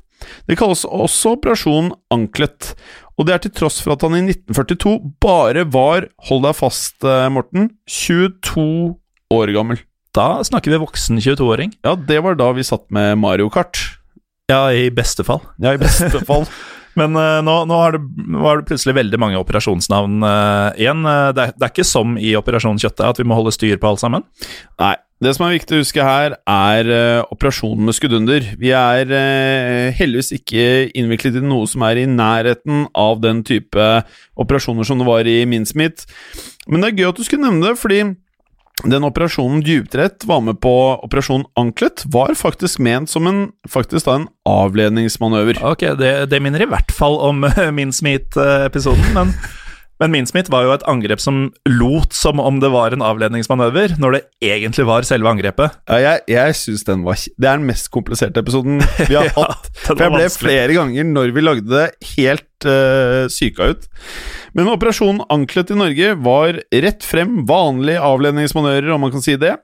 Det 0.48 0.56
kalles 0.56 0.86
også 0.88 1.34
Operasjon 1.36 1.90
Anklet, 2.14 2.72
og 3.18 3.28
det 3.28 3.34
er 3.34 3.44
til 3.44 3.52
tross 3.60 3.76
for 3.84 3.92
at 3.92 4.06
han 4.06 4.16
i 4.16 4.24
1942 4.24 4.96
bare 5.20 5.66
var, 5.68 6.08
hold 6.30 6.46
deg 6.46 6.56
fast, 6.56 6.96
eh, 7.04 7.28
Morten, 7.34 7.74
22 7.84 8.94
år 9.36 9.52
gammel. 9.52 9.84
Da 10.14 10.44
snakker 10.46 10.70
vi 10.70 10.79
voksen 10.79 11.18
22-åring. 11.18 11.72
Ja, 11.83 11.96
det 11.98 12.20
var 12.22 12.37
da 12.38 12.53
vi 12.55 12.62
satt 12.66 12.87
med 12.94 13.18
Mario 13.18 13.48
Kart. 13.50 13.81
Ja, 14.50 14.68
i 14.70 14.90
beste 14.94 15.27
fall. 15.27 15.42
Ja, 15.62 15.74
i 15.74 15.81
beste 15.81 16.22
fall. 16.27 16.46
Men 16.98 17.16
uh, 17.18 17.40
nå, 17.42 17.55
nå, 17.66 17.79
har 17.81 17.96
det, 17.96 18.05
nå, 18.22 18.38
har 18.44 18.61
det, 18.61 18.68
plutselig 18.68 18.94
veldig 18.94 19.18
mange 19.18 19.40
operasjonsnavn 19.40 20.22
uh, 20.22 20.70
igjen. 20.79 21.03
Uh, 21.03 21.33
det, 21.35 21.48
er, 21.48 21.57
det, 21.57 21.64
er, 21.64 21.72
ikke 21.72 21.87
som 21.88 22.14
i 22.14 22.37
Operasjon 22.38 22.79
Kjøttet, 22.79 23.03
at 23.09 23.18
vi 23.18 23.27
må 23.27 23.35
holde 23.35 23.50
styr 23.55 23.81
på 23.83 23.90
alt 23.90 24.05
sammen? 24.05 24.22
Nei. 24.79 24.94
Det 25.24 25.31
som 25.33 25.46
er 25.46 25.55
viktig 25.55 25.77
å 25.77 25.81
huske 25.81 26.05
her, 26.05 26.35
er 26.50 26.88
operasjonen 27.33 27.87
med 27.87 27.96
skuddunder. 27.96 28.48
Vi 28.61 28.72
er 28.77 29.09
heldigvis 29.96 30.35
ikke 30.37 30.90
innviklet 30.90 31.38
i 31.38 31.40
noe 31.40 31.70
som 31.70 31.85
er 31.87 32.03
i 32.03 32.09
nærheten 32.11 32.83
av 32.98 33.22
den 33.22 33.40
type 33.46 33.87
operasjoner 34.37 34.85
som 34.85 35.00
det 35.00 35.07
var 35.09 35.31
i 35.31 35.38
Minsmith. 35.48 36.05
Men 36.68 36.83
det 36.83 36.90
er 36.90 36.98
gøy 36.98 37.09
at 37.12 37.22
du 37.22 37.24
skulle 37.24 37.46
nevne 37.46 37.70
det, 37.70 37.81
fordi 37.81 38.03
den 38.82 39.04
operasjonen 39.06 39.62
Djuptrett 39.62 40.24
var 40.26 40.40
med 40.40 40.58
på 40.60 40.72
Operasjon 41.06 41.44
Anklet, 41.54 42.02
var 42.10 42.34
faktisk 42.34 42.78
ment 42.82 43.10
som 43.10 43.26
en, 43.30 43.44
faktisk 43.70 44.08
da 44.08 44.18
en 44.18 44.26
avledningsmanøver. 44.48 45.62
Ok, 45.64 45.87
det, 46.00 46.14
det 46.32 46.40
minner 46.42 46.66
i 46.66 46.68
hvert 46.68 46.90
fall 46.92 47.16
om 47.22 47.46
Minsmeet-episoden, 47.78 49.06
men 49.14 49.30
men 50.04 50.12
Minsmith 50.12 50.52
var 50.52 50.66
jo 50.66 50.72
et 50.74 50.84
angrep 50.90 51.22
som 51.22 51.46
lot 51.70 52.12
som 52.12 52.40
om 52.42 52.58
det 52.60 52.68
var 52.74 52.92
en 52.92 53.04
avledningsmanøver, 53.04 53.96
når 54.02 54.18
det 54.18 54.20
egentlig 54.44 54.84
var 54.84 55.06
selve 55.08 55.30
angrepet. 55.32 55.78
Ja, 55.88 55.96
jeg, 56.02 56.24
jeg 56.28 56.56
synes 56.58 56.84
den 56.84 57.06
var 57.06 57.16
Det 57.16 57.48
er 57.48 57.56
den 57.56 57.68
mest 57.70 57.88
kompliserte 57.94 58.42
episoden 58.44 58.82
vi 59.08 59.16
har 59.16 59.30
ja, 59.30 59.32
hatt. 59.38 59.70
For 59.86 60.04
jeg 60.04 60.12
ble 60.12 60.28
flere 60.34 60.76
ganger, 60.76 61.08
når 61.08 61.32
vi 61.32 61.44
lagde 61.46 61.64
det, 61.70 61.86
helt 62.18 62.68
uh, 62.68 63.24
syka 63.32 63.70
ut. 63.72 63.88
Men 64.54 64.68
operasjonen 64.74 65.24
Anklet 65.32 65.72
i 65.72 65.78
Norge 65.78 66.12
var 66.26 66.60
rett 66.84 67.08
frem, 67.08 67.40
vanlige 67.48 68.04
avledningsmanøvrer, 68.04 68.92
om 68.92 69.06
man 69.06 69.14
kan 69.14 69.24
si 69.24 69.38
det. 69.40 69.56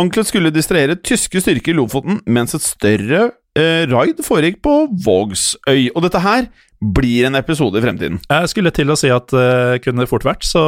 Anklet 0.00 0.32
skulle 0.32 0.54
distrahere 0.54 0.96
tyske 0.96 1.44
styrker 1.44 1.74
i 1.74 1.78
Lofoten, 1.82 2.22
mens 2.24 2.56
et 2.56 2.64
større 2.64 3.28
uh, 3.58 3.84
raid 3.92 4.22
foregikk 4.24 4.60
på 4.64 4.76
Vågsøy. 5.04 5.90
Og 5.92 6.02
dette 6.06 6.22
her 6.22 6.48
blir 6.82 7.28
en 7.28 7.38
episode 7.38 7.78
i 7.78 7.84
fremtiden. 7.84 8.20
Jeg 8.26 8.50
skulle 8.50 8.74
til 8.74 8.90
å 8.90 8.98
si 8.98 9.12
at 9.12 9.30
det 9.32 9.48
uh, 9.78 9.80
kunne 9.84 10.08
fort 10.10 10.26
vært, 10.26 10.46
så 10.48 10.64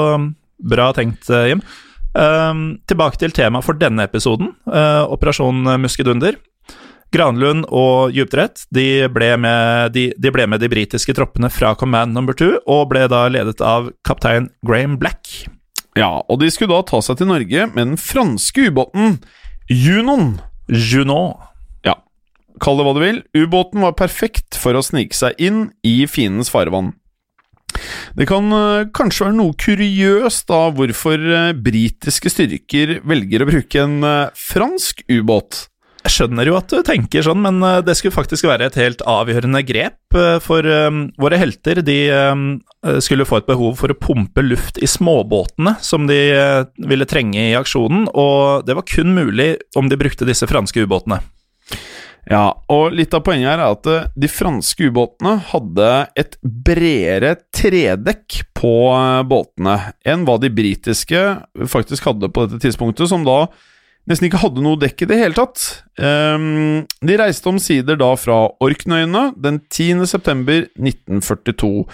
bra 0.62 0.92
tenkt, 0.97 1.29
uh, 1.33 1.47
Jim. 1.51 1.64
Uh, 2.14 2.79
tilbake 2.90 3.18
til 3.18 3.35
temaet 3.35 3.66
for 3.66 3.79
denne 3.79 4.07
episoden, 4.07 4.55
uh, 4.70 5.05
Operasjon 5.11 5.64
Muskedunder. 5.83 6.38
Granlund 7.14 7.68
og 7.70 8.14
Djupdrett 8.14 8.64
de 8.75 9.07
ble, 9.12 9.29
med, 9.38 9.92
de, 9.94 10.09
de 10.18 10.33
ble 10.35 10.49
med 10.51 10.62
de 10.62 10.70
britiske 10.73 11.14
troppene 11.14 11.51
fra 11.53 11.75
Command 11.79 12.14
Number 12.14 12.35
Two, 12.35 12.57
og 12.66 12.88
ble 12.90 13.05
da 13.11 13.27
ledet 13.31 13.61
av 13.62 13.92
kaptein 14.07 14.51
Graham 14.66 14.99
Black. 14.99 15.47
Ja, 15.94 16.25
og 16.27 16.40
de 16.42 16.51
skulle 16.51 16.75
da 16.75 16.83
ta 16.87 16.99
seg 17.05 17.20
til 17.20 17.31
Norge 17.31 17.68
med 17.70 17.92
den 17.92 17.99
franske 18.01 18.66
ubåten 18.66 19.20
Junon. 19.70 20.40
Junon. 20.66 21.37
Kall 22.62 22.79
det 22.79 22.87
hva 22.87 22.95
du 22.95 23.03
vil. 23.03 23.23
Ubåten 23.35 23.83
var 23.83 23.97
perfekt 23.99 24.59
for 24.61 24.77
å 24.77 24.85
snike 24.85 25.17
seg 25.17 25.40
inn 25.43 25.67
i 25.87 26.05
fiendens 26.11 26.53
farvann. 26.53 26.93
Det 28.14 28.27
kan 28.31 28.51
uh, 28.55 28.87
kanskje 28.95 29.29
være 29.29 29.38
noe 29.40 29.55
kuriøst 29.59 30.47
da 30.51 30.61
hvorfor 30.75 31.19
uh, 31.19 31.53
britiske 31.59 32.31
styrker 32.31 32.99
velger 33.07 33.43
å 33.43 33.49
bruke 33.51 33.83
en 33.83 33.97
uh, 34.07 34.33
fransk 34.38 35.03
ubåt. 35.11 35.67
Jeg 36.05 36.12
skjønner 36.19 36.47
jo 36.51 36.57
at 36.59 36.69
du 36.69 36.83
tenker 36.85 37.25
sånn, 37.25 37.40
men 37.40 37.62
det 37.81 37.95
skulle 37.97 38.12
faktisk 38.12 38.45
være 38.45 38.67
et 38.69 38.75
helt 38.77 39.01
avgjørende 39.09 39.62
grep. 39.64 39.97
For 40.45 40.69
våre 41.17 41.38
helter 41.40 41.81
de 41.81 41.97
skulle 43.01 43.25
få 43.25 43.38
et 43.40 43.47
behov 43.49 43.79
for 43.81 43.88
å 43.88 43.97
pumpe 43.97 44.45
luft 44.45 44.77
i 44.85 44.90
småbåtene 44.90 45.73
som 45.81 46.05
de 46.05 46.19
ville 46.77 47.09
trenge 47.09 47.47
i 47.47 47.57
aksjonen, 47.57 48.05
og 48.12 48.69
det 48.69 48.77
var 48.77 48.85
kun 48.85 49.17
mulig 49.17 49.55
om 49.81 49.88
de 49.88 49.97
brukte 49.97 50.29
disse 50.29 50.45
franske 50.51 50.85
ubåtene. 50.85 51.23
Ja, 52.30 52.54
og 52.72 52.94
litt 52.96 53.12
av 53.16 53.24
poenget 53.26 53.50
her 53.50 53.60
er 53.60 53.74
at 53.74 53.88
eh, 53.90 54.06
de 54.16 54.30
franske 54.32 54.88
ubåtene 54.88 55.37
hadde 55.50 55.90
et 56.20 56.38
bredere 56.42 57.34
tredekk 57.54 58.40
på 58.56 58.72
eh, 58.94 59.20
båtene 59.28 59.76
enn 60.08 60.24
hva 60.24 60.38
de 60.40 60.48
britiske 60.52 61.24
faktisk 61.70 62.08
hadde 62.08 62.32
på 62.32 62.46
dette 62.46 62.62
tidspunktet, 62.64 63.10
som 63.12 63.26
da 63.28 63.44
nesten 64.08 64.28
ikke 64.28 64.40
hadde 64.40 64.64
noe 64.64 64.80
dekk 64.80 65.04
i 65.04 65.10
det 65.10 65.20
hele 65.20 65.37
tatt. 65.37 65.60
Um, 65.96 66.84
de 67.04 67.14
reiste 67.16 67.48
omsider 67.48 67.96
da 68.00 68.10
fra 68.20 68.42
Orknøyene 68.64 69.30
den 69.40 69.62
10. 69.72 70.04
september 70.08 70.66
1942. 70.76 71.87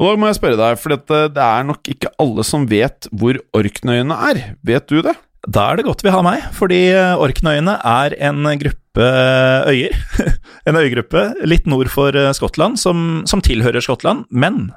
Og 0.00 0.06
da 0.06 0.12
må 0.18 0.30
jeg 0.30 0.38
spørre 0.38 0.58
deg, 0.60 0.78
for 0.80 0.94
dette, 0.94 1.24
det 1.34 1.42
er 1.46 1.66
nok 1.66 1.90
ikke 1.90 2.12
alle 2.22 2.46
som 2.46 2.68
vet 2.70 3.10
hvor 3.10 3.38
Orknøyene 3.58 4.18
er. 4.30 4.44
Vet 4.66 4.86
du 4.90 5.02
det? 5.04 5.16
Da 5.48 5.70
er 5.70 5.80
det 5.80 5.88
godt 5.88 6.04
vi 6.06 6.12
har 6.14 6.22
meg, 6.24 6.46
fordi 6.54 6.84
Orknøyene 7.18 7.78
er 7.82 8.14
en 8.30 8.46
gruppe 8.62 8.79
øyer. 8.98 9.94
en 10.68 10.78
øygruppe 10.80 11.30
litt 11.46 11.68
nord 11.70 11.90
for 11.92 12.16
eh, 12.16 12.32
Skottland, 12.36 12.80
som, 12.80 13.22
som, 13.30 13.42
tilhører 13.44 13.84
Skottland. 13.84 14.26
Men 14.30 14.72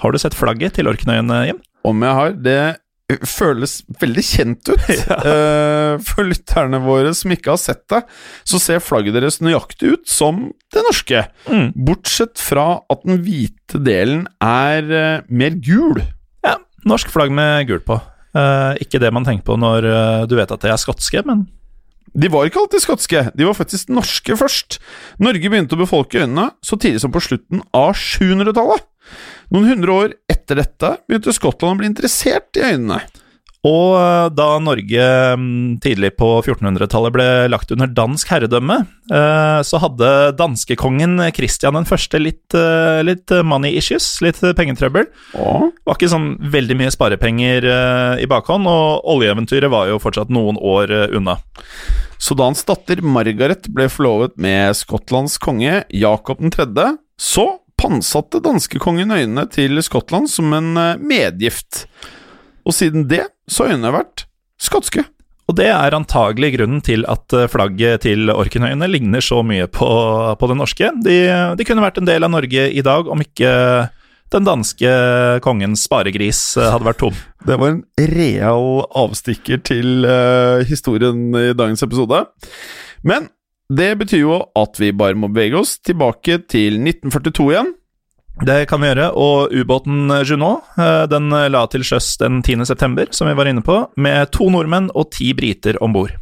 har 0.00 0.12
du 0.12 0.20
sett 0.20 0.36
flagget 0.36 0.78
til 0.78 0.88
Orknøyene, 0.90 1.44
Jim? 1.50 1.60
Om 1.84 2.06
jeg 2.06 2.16
har? 2.16 2.38
Det 2.40 2.60
føles 3.26 3.80
veldig 4.00 4.24
kjent 4.24 4.70
ut. 4.70 4.78
Ja. 5.10 5.16
Uh, 5.24 6.02
for 6.04 6.26
lytterne 6.28 6.78
våre 6.84 7.12
som 7.16 7.32
ikke 7.34 7.54
har 7.54 7.60
sett 7.60 7.82
det, 7.90 8.02
så 8.46 8.60
ser 8.62 8.82
flagget 8.84 9.16
deres 9.16 9.40
nøyaktig 9.42 9.94
ut 9.96 10.10
som 10.10 10.42
det 10.74 10.84
norske. 10.86 11.24
Mm. 11.50 11.70
Bortsett 11.88 12.38
fra 12.42 12.82
at 12.92 13.02
den 13.08 13.22
hvite 13.24 13.80
delen 13.82 14.26
er 14.44 14.86
uh, 14.86 15.26
mer 15.32 15.56
gul. 15.64 15.98
Ja, 16.46 16.58
norsk 16.88 17.10
flagg 17.12 17.32
med 17.34 17.66
gul 17.70 17.82
på. 17.86 17.98
Uh, 18.36 18.76
ikke 18.82 19.00
det 19.02 19.10
man 19.14 19.26
tenker 19.26 19.48
på 19.48 19.58
når 19.58 19.88
du 20.30 20.36
vet 20.38 20.52
at 20.54 20.62
det 20.62 20.70
er 20.70 20.78
skotske, 20.78 21.24
men 21.26 21.48
de 22.14 22.30
var 22.32 22.48
ikke 22.48 22.62
alltid 22.64 22.82
skotske, 22.82 23.24
de 23.36 23.46
var 23.46 23.56
faktisk 23.58 23.90
norske 23.92 24.36
først. 24.38 24.78
Norge 25.22 25.50
begynte 25.50 25.76
å 25.76 25.82
befolke 25.82 26.22
øyene 26.22 26.50
så 26.64 26.78
tidlig 26.80 27.02
som 27.04 27.12
på 27.14 27.22
slutten 27.22 27.62
av 27.76 27.94
700-tallet. 27.98 28.86
Noen 29.54 29.70
hundre 29.72 29.96
år 29.96 30.14
etter 30.30 30.60
dette 30.60 30.94
begynte 31.08 31.34
Skottland 31.34 31.78
å 31.78 31.80
bli 31.80 31.90
interessert 31.90 32.58
i 32.58 32.66
øynene. 32.68 33.00
Og 33.66 33.92
eh, 33.98 34.26
da 34.32 34.46
Norge 34.62 35.06
mm, 35.36 35.80
tidlig 35.84 36.14
på 36.16 36.28
1400-tallet 36.40 37.12
ble 37.12 37.26
lagt 37.52 37.72
under 37.74 37.90
dansk 37.92 38.30
herredømme, 38.32 38.78
eh, 39.12 39.60
så 39.66 39.80
hadde 39.82 40.12
danskekongen 40.38 41.20
Christian 41.36 41.76
den 41.76 41.88
første 41.88 42.22
litt, 42.22 42.56
eh, 42.56 43.02
litt 43.04 43.32
money 43.44 43.74
issues, 43.76 44.06
litt 44.24 44.40
pengetrøbbel. 44.40 45.10
Det 45.34 45.84
var 45.84 45.98
ikke 45.98 46.12
sånn 46.12 46.30
veldig 46.52 46.78
mye 46.80 46.94
sparepenger 46.94 47.66
i 48.22 48.28
bakhånd, 48.30 48.68
og 48.70 49.10
oljeeventyret 49.12 49.72
var 49.72 49.90
jo 49.90 50.00
fortsatt 50.00 50.32
noen 50.32 50.56
år 50.56 50.92
unna. 51.18 51.36
Så 52.20 52.36
da 52.36 52.48
hans 52.48 52.64
datter 52.68 53.02
Margaret 53.04 53.68
ble 53.72 53.88
forlovet 53.92 54.38
med 54.40 54.76
Skottlands 54.78 55.36
konge 55.40 55.82
Jakob 55.92 56.40
3., 56.40 56.94
så 57.20 57.44
pantsatte 57.80 58.40
danskekongen 58.44 59.12
øynene 59.12 59.44
til 59.52 59.80
Skottland 59.84 60.28
som 60.32 60.52
en 60.56 60.72
medgift. 61.00 61.84
Og 62.68 62.76
siden 62.76 63.06
det 63.08 63.26
så 63.50 63.66
har 63.70 63.96
vært 63.96 64.26
skotske. 64.60 65.04
Og 65.50 65.56
det 65.58 65.66
er 65.72 65.96
antagelig 65.96 66.52
grunnen 66.54 66.82
til 66.86 67.02
at 67.10 67.34
eh, 67.34 67.48
flagget 67.50 68.04
til 68.06 68.30
Orkenøyene 68.30 68.86
ligner 68.90 69.24
så 69.24 69.40
mye 69.46 69.66
på, 69.66 69.88
på 70.38 70.50
det 70.50 70.56
norske. 70.60 70.92
De, 71.02 71.16
de, 71.58 71.66
kunne 71.66 71.82
vært 71.82 71.98
en 71.98 72.06
del 72.06 72.26
av 72.26 72.30
Norge 72.30 72.68
i 72.70 72.84
dag 72.86 73.10
om 73.10 73.24
ikke 73.24 73.50
den 74.30 74.46
danske 74.46 74.92
kongens 75.42 75.88
sparegris 75.88 76.44
eh, 76.60 76.70
hadde 76.70 76.86
vært 76.86 77.02
tom. 77.02 77.18
Det 77.48 77.58
var 77.58 77.74
en 77.74 77.82
real 78.12 78.84
avstikker 79.00 79.62
til 79.66 80.06
uh, 80.06 80.62
historien 80.68 81.30
i 81.34 81.50
dagens 81.56 81.82
episode. 81.82 82.22
Men 83.02 83.26
det 83.70 83.94
betyr 83.98 84.22
jo 84.22 84.38
at 84.58 84.78
vi 84.78 84.92
bare 84.94 85.18
må 85.18 85.32
bevege 85.32 85.58
oss 85.62 85.78
tilbake 85.82 86.42
til 86.50 86.78
1942 86.78 87.50
igjen. 87.54 87.74
Det 88.40 88.62
kan 88.70 88.80
vi 88.80 88.88
gjøre, 88.88 89.10
og 89.20 89.52
ubåten 89.52 90.08
Junot 90.24 90.78
eh, 90.80 91.04
den 91.12 91.28
la 91.28 91.64
til 91.68 91.84
sjøs 91.84 92.14
den 92.22 92.40
10.9., 92.40 93.10
som 93.12 93.28
vi 93.28 93.36
var 93.36 93.50
inne 93.50 93.64
på, 93.64 93.82
med 94.00 94.30
to 94.32 94.48
nordmenn 94.52 94.88
og 94.96 95.10
ti 95.12 95.34
briter 95.36 95.76
om 95.84 95.92
bord. 95.92 96.14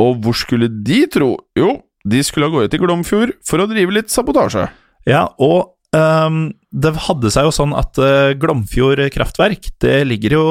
Og 0.00 0.22
hvor 0.24 0.36
skulle 0.36 0.70
de 0.72 1.04
tro? 1.12 1.34
Jo, 1.58 1.76
de 2.08 2.22
skulle 2.24 2.48
av 2.48 2.56
gårde 2.56 2.72
til 2.72 2.82
Glomfjord 2.82 3.36
for 3.46 3.62
å 3.62 3.68
drive 3.70 3.94
litt 3.94 4.10
sabotasje. 4.12 4.66
Ja, 5.08 5.26
og 5.42 5.74
um, 5.94 6.46
det 6.72 6.94
hadde 7.06 7.30
seg 7.34 7.46
jo 7.46 7.54
sånn 7.54 7.74
at 7.76 7.98
uh, 8.00 8.32
Glomfjord 8.38 9.02
kraftverk 9.14 9.68
det 9.84 9.96
ligger 10.08 10.36
jo 10.38 10.46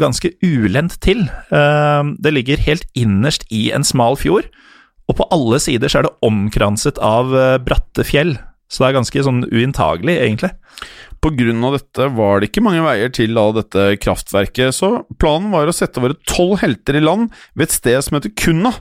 ganske 0.00 0.32
ulendt 0.42 0.98
til. 1.04 1.26
Uh, 1.52 2.14
det 2.22 2.34
ligger 2.34 2.64
helt 2.64 2.88
innerst 2.98 3.46
i 3.54 3.68
en 3.76 3.86
smal 3.86 4.18
fjord, 4.20 4.48
og 5.10 5.18
på 5.20 5.28
alle 5.34 5.60
sider 5.60 5.92
så 5.92 6.00
er 6.00 6.08
det 6.08 6.16
omkranset 6.26 6.98
av 7.02 7.34
uh, 7.36 7.60
bratte 7.62 8.06
fjell. 8.08 8.38
Så 8.68 8.82
det 8.82 8.90
er 8.90 8.98
ganske 8.98 9.24
sånn 9.26 9.44
uinntagelig, 9.52 10.16
egentlig. 10.24 10.54
Pga. 11.24 11.70
dette 11.72 12.06
var 12.12 12.40
det 12.40 12.50
ikke 12.50 12.62
mange 12.64 12.82
veier 12.84 13.12
til 13.14 13.32
da 13.36 13.44
dette 13.56 13.84
kraftverket, 14.02 14.74
så 14.76 14.90
planen 15.20 15.52
var 15.54 15.70
å 15.70 15.74
sette 15.74 16.02
våre 16.02 16.18
tolv 16.28 16.58
helter 16.60 16.98
i 16.98 17.00
land 17.00 17.30
ved 17.56 17.68
et 17.68 17.76
sted 17.78 17.96
som 18.04 18.18
heter 18.18 18.34
Kunna. 18.36 18.74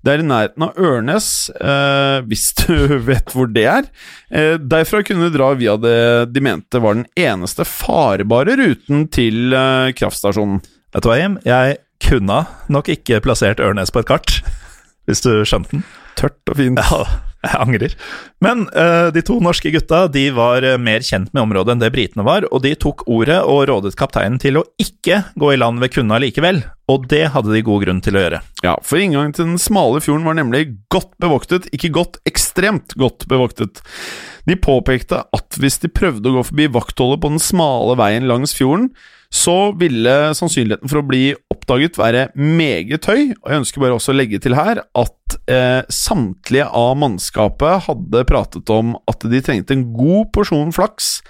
Det 0.00 0.14
er 0.14 0.22
i 0.22 0.28
nærheten 0.28 0.64
av 0.64 0.80
Ørnes, 0.80 1.28
eh, 1.60 2.22
hvis 2.30 2.46
du 2.62 2.96
vet 3.04 3.34
hvor 3.34 3.50
det 3.52 3.66
er. 3.68 3.90
Eh, 4.32 4.56
derfra 4.56 5.02
kunne 5.04 5.28
de 5.28 5.36
dra 5.36 5.52
via 5.60 5.76
det 5.80 6.32
de 6.32 6.44
mente 6.44 6.80
var 6.80 6.96
den 6.96 7.08
eneste 7.20 7.68
farbare 7.68 8.56
ruten 8.60 9.06
til 9.12 9.52
eh, 9.52 9.92
kraftstasjonen. 9.96 10.62
Vet 10.94 11.04
du 11.04 11.10
hva, 11.10 11.20
Jim? 11.20 11.36
Jeg 11.44 11.80
kunne 12.00 12.44
nok 12.72 12.88
ikke 12.96 13.20
plassert 13.22 13.60
Ørnes 13.60 13.92
på 13.92 14.00
et 14.00 14.08
kart, 14.08 14.40
hvis 15.08 15.24
du 15.24 15.32
skjønte 15.48 15.76
den. 15.76 15.84
Tørt 16.18 16.52
og 16.52 16.58
fint. 16.58 16.80
Ja, 16.80 17.04
jeg 17.40 17.56
angrer. 17.56 17.94
Men 18.44 18.66
uh, 18.74 19.08
de 19.14 19.22
to 19.24 19.38
norske 19.40 19.72
gutta 19.72 20.02
de 20.12 20.26
var 20.36 20.64
eh, 20.66 20.76
mer 20.80 21.04
kjent 21.04 21.30
med 21.32 21.46
området 21.46 21.72
enn 21.72 21.80
det 21.80 21.92
britene 21.94 22.24
var, 22.26 22.44
og 22.52 22.60
de 22.66 22.74
tok 22.76 23.06
ordet 23.08 23.38
og 23.48 23.62
rådet 23.70 23.94
kapteinen 23.96 24.36
til 24.42 24.60
å 24.60 24.66
ikke 24.80 25.22
gå 25.40 25.54
i 25.54 25.60
land 25.60 25.80
ved 25.80 25.94
Kunna 25.94 26.18
likevel, 26.20 26.60
og 26.92 27.06
det 27.08 27.30
hadde 27.32 27.54
de 27.54 27.62
god 27.64 27.86
grunn 27.86 28.02
til 28.04 28.18
å 28.18 28.24
gjøre. 28.26 28.42
Ja, 28.66 28.74
for 28.84 29.00
inngangen 29.00 29.32
til 29.36 29.48
den 29.48 29.62
smale 29.62 30.02
fjorden 30.04 30.28
var 30.28 30.36
nemlig 30.36 30.66
godt 30.92 31.14
bevoktet, 31.22 31.70
ikke 31.72 31.92
godt, 31.96 32.20
ekstremt 32.28 32.92
godt 33.00 33.24
bevoktet. 33.30 33.80
De 34.48 34.58
påpekte 34.60 35.22
at 35.24 35.60
hvis 35.60 35.80
de 35.80 35.92
prøvde 35.92 36.28
å 36.28 36.38
gå 36.38 36.44
forbi 36.50 36.68
vaktholdet 36.76 37.24
på 37.24 37.32
den 37.32 37.42
smale 37.42 37.96
veien 38.00 38.28
langs 38.28 38.52
fjorden, 38.56 38.90
så 39.30 39.72
ville 39.78 40.14
sannsynligheten 40.34 40.90
for 40.90 41.00
å 41.00 41.06
bli 41.06 41.22
oppdaget 41.52 41.98
være 42.00 42.24
meget 42.34 43.06
høy. 43.06 43.30
Og 43.38 43.46
jeg 43.46 43.62
ønsker 43.62 43.82
bare 43.82 43.94
også 43.94 44.10
å 44.10 44.18
legge 44.18 44.40
til 44.42 44.56
her 44.58 44.82
at 44.82 45.36
eh, 45.46 45.82
samtlige 45.86 46.66
av 46.66 46.96
mannskapet 46.98 47.86
hadde 47.86 48.24
pratet 48.26 48.72
om 48.74 48.96
at 49.10 49.26
de 49.30 49.42
trengte 49.46 49.76
en 49.76 49.86
god 49.94 50.32
porsjon 50.34 50.74
flaks. 50.74 51.20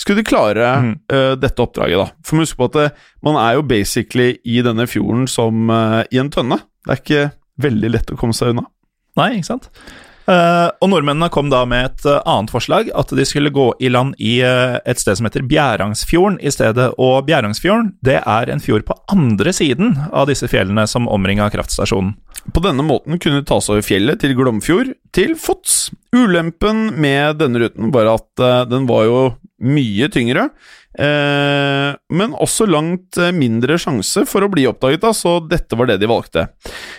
Skulle 0.00 0.22
de 0.22 0.30
klare 0.30 0.68
mm. 0.80 0.92
uh, 1.12 1.34
dette 1.36 1.60
oppdraget, 1.60 2.00
da. 2.00 2.24
For 2.24 2.40
husk 2.40 2.56
på 2.56 2.70
at 2.70 2.76
det, 2.78 2.86
eh, 2.88 3.08
man 3.26 3.36
er 3.36 3.58
jo 3.58 3.66
basically 3.68 4.30
i 4.48 4.62
denne 4.64 4.86
fjorden 4.88 5.26
som 5.28 5.68
uh, 5.68 6.00
i 6.08 6.20
en 6.22 6.32
tønne. 6.32 6.62
Det 6.86 6.94
er 6.94 7.02
ikke 7.02 7.24
veldig 7.60 7.90
lett 7.92 8.14
å 8.14 8.16
komme 8.16 8.36
seg 8.36 8.54
unna. 8.54 8.64
Nei, 9.20 9.34
ikke 9.36 9.50
sant? 9.50 9.68
Uh, 10.30 10.70
og 10.78 10.92
nordmennene 10.92 11.26
kom 11.34 11.48
da 11.50 11.64
med 11.66 11.88
et 11.88 12.04
uh, 12.06 12.20
annet 12.28 12.52
forslag, 12.54 12.90
at 12.94 13.10
de 13.18 13.24
skulle 13.26 13.50
gå 13.50 13.66
i 13.82 13.90
land 13.90 14.14
i 14.22 14.36
uh, 14.46 14.78
et 14.86 15.00
sted 15.00 15.18
som 15.18 15.26
heter 15.26 15.42
Bjærangsfjorden 15.50 16.38
i 16.38 16.52
stedet. 16.54 16.86
Og 17.02 17.24
Bjærangsfjorden 17.26 17.96
det 18.06 18.20
er 18.20 18.52
en 18.52 18.62
fjord 18.62 18.86
på 18.86 18.94
andre 19.10 19.54
siden 19.56 19.96
av 20.14 20.28
disse 20.30 20.46
fjellene 20.50 20.86
som 20.90 21.10
omringa 21.10 21.50
kraftstasjonen. 21.50 22.14
På 22.54 22.62
denne 22.62 22.86
måten 22.86 23.18
kunne 23.18 23.42
de 23.42 23.48
ta 23.48 23.58
seg 23.60 23.80
over 23.80 23.88
fjellet 23.88 24.22
til 24.22 24.36
Glomfjord 24.38 24.94
til 25.16 25.34
fots. 25.38 25.90
Ulempen 26.14 26.86
med 27.02 27.40
denne 27.42 27.64
ruten 27.64 27.90
var 27.94 28.14
at 28.14 28.70
den 28.70 28.86
var 28.88 29.04
jo 29.08 29.18
mye 29.60 30.08
tyngre. 30.08 30.48
men 30.96 32.32
også 32.32 32.66
langt 32.66 33.18
mindre 33.36 33.76
sjanse 33.78 34.24
for 34.26 34.42
å 34.42 34.48
bli 34.50 34.64
oppdaget, 34.70 35.04
da, 35.04 35.12
så 35.12 35.36
dette 35.44 35.76
var 35.76 35.90
det 35.90 36.00
de 36.00 36.08
valgte. 36.10 36.48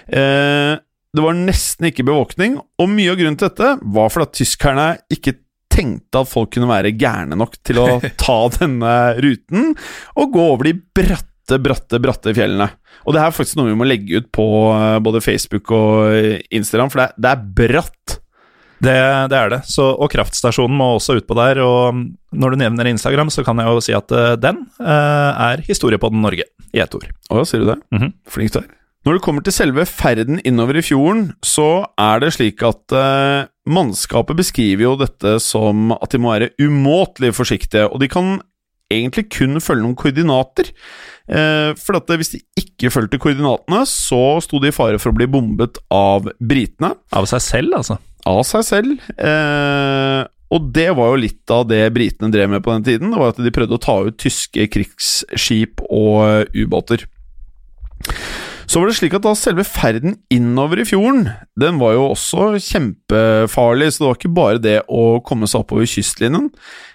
Eh, 0.08 0.78
det 1.12 1.24
var 1.24 1.36
nesten 1.36 1.90
ikke 1.90 2.06
bevåkning, 2.08 2.58
og 2.60 2.92
mye 2.92 3.12
av 3.12 3.18
grunnen 3.20 3.40
til 3.40 3.50
dette 3.50 3.74
var 3.82 4.12
fordi 4.14 4.30
at 4.30 4.38
tyskerne 4.40 4.86
ikke 5.12 5.36
tenkte 5.72 6.22
at 6.22 6.30
folk 6.30 6.54
kunne 6.54 6.70
være 6.70 6.94
gærne 7.00 7.38
nok 7.40 7.58
til 7.68 7.82
å 7.82 7.88
ta 8.24 8.40
denne 8.60 8.96
ruten 9.24 9.74
og 10.20 10.34
gå 10.36 10.48
over 10.54 10.70
de 10.70 10.76
bratte, 10.80 11.60
bratte, 11.64 12.00
bratte 12.04 12.36
fjellene. 12.36 12.70
Og 13.08 13.16
det 13.16 13.24
er 13.24 13.36
faktisk 13.36 13.60
noe 13.60 13.72
vi 13.72 13.78
må 13.80 13.88
legge 13.88 14.22
ut 14.22 14.32
på 14.36 14.48
eh, 14.76 14.98
både 15.04 15.24
Facebook 15.24 15.72
og 15.76 16.42
Instagram, 16.52 16.92
for 16.94 17.04
det 17.04 17.12
det 17.20 17.32
er 17.32 17.48
bratt. 17.62 18.18
Det, 18.82 18.98
det, 19.30 19.38
er 19.38 19.52
det. 19.54 19.60
Så, 19.70 19.86
og 19.94 20.10
kraftstasjonen 20.10 20.74
må 20.74 20.96
også 20.96 21.20
utpå 21.20 21.36
der. 21.38 21.60
Og 21.62 22.00
når 22.34 22.54
du 22.56 22.62
nevner 22.64 22.90
Instagram, 22.90 23.30
så 23.30 23.46
kan 23.46 23.62
jeg 23.62 23.70
jo 23.70 23.84
si 23.86 23.94
at 23.94 24.10
uh, 24.10 24.34
den 24.42 24.64
uh, 24.82 25.52
er 25.52 25.62
Historiepodden 25.68 26.24
Norge 26.26 26.48
i 26.74 26.82
ett 26.82 26.98
ord. 26.98 27.06
Å 27.30 27.44
ja, 27.44 27.46
sier 27.46 27.62
du 27.62 27.70
det? 27.70 27.78
Mm 27.94 28.02
-hmm. 28.02 28.14
Flink 28.26 28.56
du 28.56 28.64
er. 28.64 28.72
Når 29.02 29.18
det 29.18 29.24
kommer 29.26 29.42
til 29.42 29.56
selve 29.56 29.84
ferden 29.90 30.38
innover 30.46 30.78
i 30.78 30.84
fjorden, 30.86 31.32
så 31.42 31.88
er 31.98 32.22
det 32.22 32.36
slik 32.36 32.62
at 32.68 32.94
eh, 32.94 33.48
mannskapet 33.66 34.38
beskriver 34.38 34.86
jo 34.86 34.98
dette 35.00 35.40
som 35.42 35.90
at 35.96 36.14
de 36.14 36.20
må 36.22 36.36
være 36.36 36.52
umåtelig 36.62 37.32
forsiktige, 37.34 37.88
og 37.90 37.98
de 38.04 38.10
kan 38.12 38.36
egentlig 38.94 39.26
kun 39.34 39.58
følge 39.64 39.88
noen 39.88 39.98
koordinater. 39.98 40.70
Eh, 41.26 41.72
for 41.82 41.98
at 41.98 42.14
hvis 42.14 42.36
de 42.36 42.42
ikke 42.62 42.92
fulgte 42.94 43.18
koordinatene, 43.22 43.80
så 43.90 44.38
sto 44.46 44.62
de 44.62 44.70
i 44.70 44.76
fare 44.76 45.02
for 45.02 45.10
å 45.10 45.18
bli 45.18 45.26
bombet 45.34 45.82
av 45.90 46.30
britene. 46.38 46.94
Av 47.18 47.26
seg 47.32 47.42
selv, 47.48 47.80
altså? 47.80 47.98
Av 48.30 48.44
seg 48.46 48.68
selv. 48.68 49.10
Eh, 49.18 50.22
og 50.54 50.70
det 50.76 50.92
var 51.00 51.10
jo 51.10 51.24
litt 51.24 51.56
av 51.56 51.66
det 51.72 51.82
britene 51.96 52.30
drev 52.30 52.54
med 52.54 52.62
på 52.62 52.76
den 52.76 52.86
tiden. 52.86 53.10
Det 53.10 53.24
var 53.24 53.34
at 53.34 53.42
de 53.42 53.56
prøvde 53.56 53.80
å 53.80 53.82
ta 53.82 53.98
ut 54.06 54.22
tyske 54.22 54.70
krigsskip 54.76 55.82
og 55.90 56.54
ubåter. 56.54 57.08
Så 58.72 58.80
var 58.80 58.88
det 58.88 58.96
slik 58.96 59.16
at 59.18 59.26
da 59.26 59.34
selve 59.36 59.66
ferden 59.68 60.14
innover 60.32 60.80
i 60.80 60.86
fjorden, 60.88 61.26
den 61.60 61.80
var 61.82 61.92
jo 61.98 62.06
også 62.14 62.54
kjempefarlig, 62.64 63.90
så 63.92 64.00
det 64.00 64.08
var 64.08 64.20
ikke 64.20 64.32
bare 64.38 64.62
det 64.64 64.78
å 64.88 65.02
komme 65.28 65.50
seg 65.50 65.66
oppover 65.66 65.90
kystlinjen. 65.92 66.48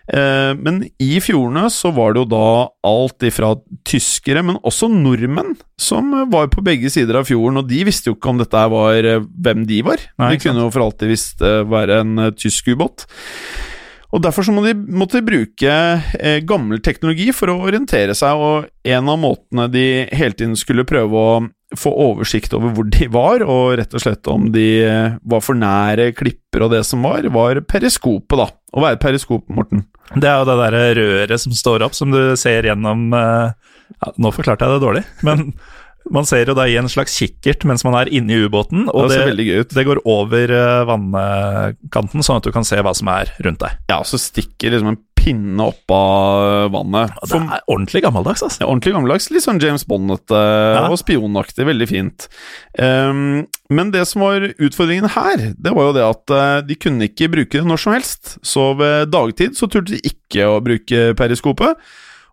Eh, 0.08 0.54
men 0.56 0.86
i 1.02 1.18
fjordene 1.20 1.66
så 1.74 1.92
var 1.92 2.14
det 2.14 2.22
jo 2.22 2.30
da 2.32 2.48
alt 2.88 3.28
ifra 3.28 3.52
tyskere, 3.84 4.46
men 4.46 4.56
også 4.64 4.88
nordmenn, 4.88 5.52
som 5.76 6.14
var 6.32 6.48
på 6.54 6.64
begge 6.64 6.88
sider 6.94 7.20
av 7.20 7.28
fjorden, 7.28 7.60
og 7.60 7.68
de 7.68 7.84
visste 7.90 8.08
jo 8.08 8.16
ikke 8.16 8.32
om 8.32 8.40
dette 8.40 8.66
var 8.72 9.12
eh, 9.12 9.28
hvem 9.44 9.68
de 9.68 9.84
var. 9.84 10.08
Nei, 10.22 10.32
de 10.32 10.46
kunne 10.46 10.64
jo 10.64 10.72
for 10.72 10.86
alltid 10.86 11.12
visst 11.12 11.44
eh, 11.44 11.60
være 11.68 12.00
en 12.06 12.30
tysk 12.40 12.72
ubåt. 12.72 13.04
Og 14.16 14.22
Derfor 14.24 14.46
så 14.46 14.54
må 14.54 14.62
de, 14.64 14.72
måtte 14.72 15.18
de 15.18 15.26
bruke 15.26 15.72
eh, 16.16 16.38
gammel 16.46 16.80
teknologi 16.80 17.28
for 17.36 17.52
å 17.52 17.58
orientere 17.66 18.14
seg, 18.16 18.40
og 18.40 18.70
en 18.86 19.12
av 19.12 19.20
måtene 19.20 19.68
de 19.68 19.86
hele 20.16 20.32
tiden 20.32 20.56
skulle 20.56 20.86
prøve 20.88 21.20
å 21.20 21.36
få 21.78 21.92
oversikt 22.06 22.54
over 22.56 22.74
hvor 22.76 22.88
de 22.92 23.08
var, 23.12 23.44
og 23.46 23.76
rett 23.80 23.94
og 23.96 24.02
slett 24.02 24.28
om 24.32 24.50
de 24.54 24.66
eh, 24.84 25.16
var 25.22 25.44
for 25.44 25.58
nære 25.58 26.10
klipper 26.16 26.66
og 26.66 26.72
det 26.74 26.82
som 26.88 27.04
var, 27.06 27.26
var 27.34 27.62
periskopet, 27.68 28.38
da. 28.40 28.50
Å 28.76 28.84
være 28.84 29.00
periskop, 29.00 29.46
Morten. 29.52 29.86
Det 30.14 30.28
er 30.28 30.38
jo 30.40 30.46
det 30.48 30.58
derre 30.60 30.84
røret 30.98 31.42
som 31.42 31.54
står 31.56 31.86
opp, 31.86 31.96
som 31.96 32.12
du 32.14 32.20
ser 32.38 32.68
gjennom 32.68 33.08
uh, 33.14 33.50
ja, 33.96 34.12
Nå 34.22 34.30
forklarte 34.34 34.66
jeg 34.66 34.76
det 34.76 34.84
dårlig, 34.84 35.02
men 35.26 35.50
man 36.12 36.26
ser 36.28 36.46
jo 36.46 36.54
da 36.54 36.68
i 36.70 36.76
en 36.78 36.86
slags 36.90 37.16
kikkert 37.18 37.64
mens 37.66 37.82
man 37.82 37.96
er 37.98 38.10
inne 38.14 38.36
i 38.36 38.44
ubåten, 38.46 38.84
og 38.92 39.08
det, 39.10 39.24
det, 39.40 39.64
det, 39.72 39.86
går 39.88 40.04
over 40.06 40.52
uh, 40.54 40.84
vannkanten, 40.86 42.22
sånn 42.22 42.38
at 42.38 42.46
du 42.46 42.52
kan 42.54 42.66
se 42.66 42.78
hva 42.78 42.94
som 42.94 43.10
er 43.10 43.32
rundt 43.42 43.64
deg. 43.64 43.80
Ja, 43.90 43.98
og 44.02 44.06
så 44.10 44.20
stikker 44.22 44.74
liksom 44.74 44.92
en 44.92 45.00
pinne 45.26 45.66
opp 45.66 45.90
av 45.90 46.70
vannet. 46.74 47.14
det 47.26 47.40
er 47.40 47.64
ordentlig 47.66 48.02
gammeldags, 48.04 48.44
altså. 48.46 48.62
Ja, 48.62 48.68
ordentlig 48.70 48.94
gammeldags. 48.94 49.28
Litt 49.34 49.44
sånn 49.44 49.60
James 49.62 49.82
Bond 49.88 50.12
ja. 50.30 50.86
og 50.86 50.98
spionaktig. 51.00 51.66
Veldig 51.66 51.88
fint. 51.90 52.28
Um, 52.78 53.44
men 53.72 53.90
det 53.94 54.04
som 54.06 54.22
var 54.22 54.46
utfordringen 54.54 55.10
her, 55.16 55.48
det 55.58 55.74
var 55.74 55.88
jo 55.88 55.96
det 55.96 56.06
at 56.06 56.34
uh, 56.34 56.64
de 56.66 56.78
kunne 56.78 57.10
ikke 57.10 57.30
bruke 57.32 57.58
det 57.58 57.66
når 57.66 57.82
som 57.82 57.96
helst. 57.96 58.36
Så 58.46 58.70
ved 58.78 59.10
dagtid 59.10 59.58
så 59.58 59.70
turte 59.70 59.96
de 59.96 60.02
ikke 60.06 60.46
å 60.46 60.60
bruke 60.64 61.10
periskopet. 61.18 61.80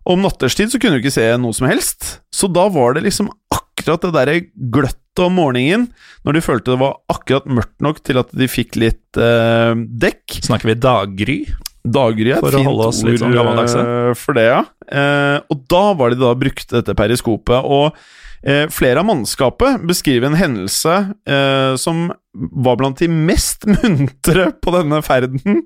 Om 0.04 0.20
natterstid 0.20 0.70
så 0.70 0.78
kunne 0.78 0.98
du 0.98 1.02
ikke 1.02 1.16
se 1.16 1.26
noe 1.40 1.56
som 1.56 1.66
helst. 1.68 2.18
Så 2.34 2.50
da 2.52 2.68
var 2.72 2.94
det 2.94 3.06
liksom 3.06 3.32
akkurat 3.54 4.04
det 4.04 4.14
derre 4.14 4.40
gløttet 4.54 5.22
om 5.24 5.36
morgenen, 5.38 5.86
når 6.26 6.36
de 6.36 6.42
følte 6.42 6.72
det 6.72 6.80
var 6.80 6.98
akkurat 7.12 7.46
mørkt 7.46 7.78
nok 7.84 8.00
til 8.04 8.18
at 8.20 8.32
de 8.34 8.48
fikk 8.50 8.76
litt 8.82 9.20
eh, 9.20 9.72
dekk. 9.78 10.40
Snakker 10.44 10.72
vi 10.72 10.80
daggry? 10.82 11.38
Daggry 11.84 12.30
i 12.30 12.32
et 12.32 12.40
fint 12.40 12.68
ord 12.70 12.94
sånn 12.96 14.14
for 14.16 14.36
det, 14.36 14.46
ja. 14.48 14.60
Eh, 14.88 15.38
og 15.52 15.64
da 15.68 15.82
var 15.98 16.12
de 16.12 16.20
da 16.20 16.30
brukte 16.38 16.78
dette 16.78 16.94
periskopet. 16.96 17.60
Og 17.60 17.92
eh, 18.40 18.64
flere 18.72 19.02
av 19.02 19.08
mannskapet 19.10 19.84
beskriver 19.84 20.30
en 20.30 20.38
hendelse 20.38 20.94
eh, 21.28 21.74
som 21.80 22.06
var 22.32 22.78
blant 22.80 23.02
de 23.02 23.08
mest 23.12 23.66
muntre 23.74 24.48
på 24.64 24.74
denne 24.78 25.02
ferden. 25.04 25.64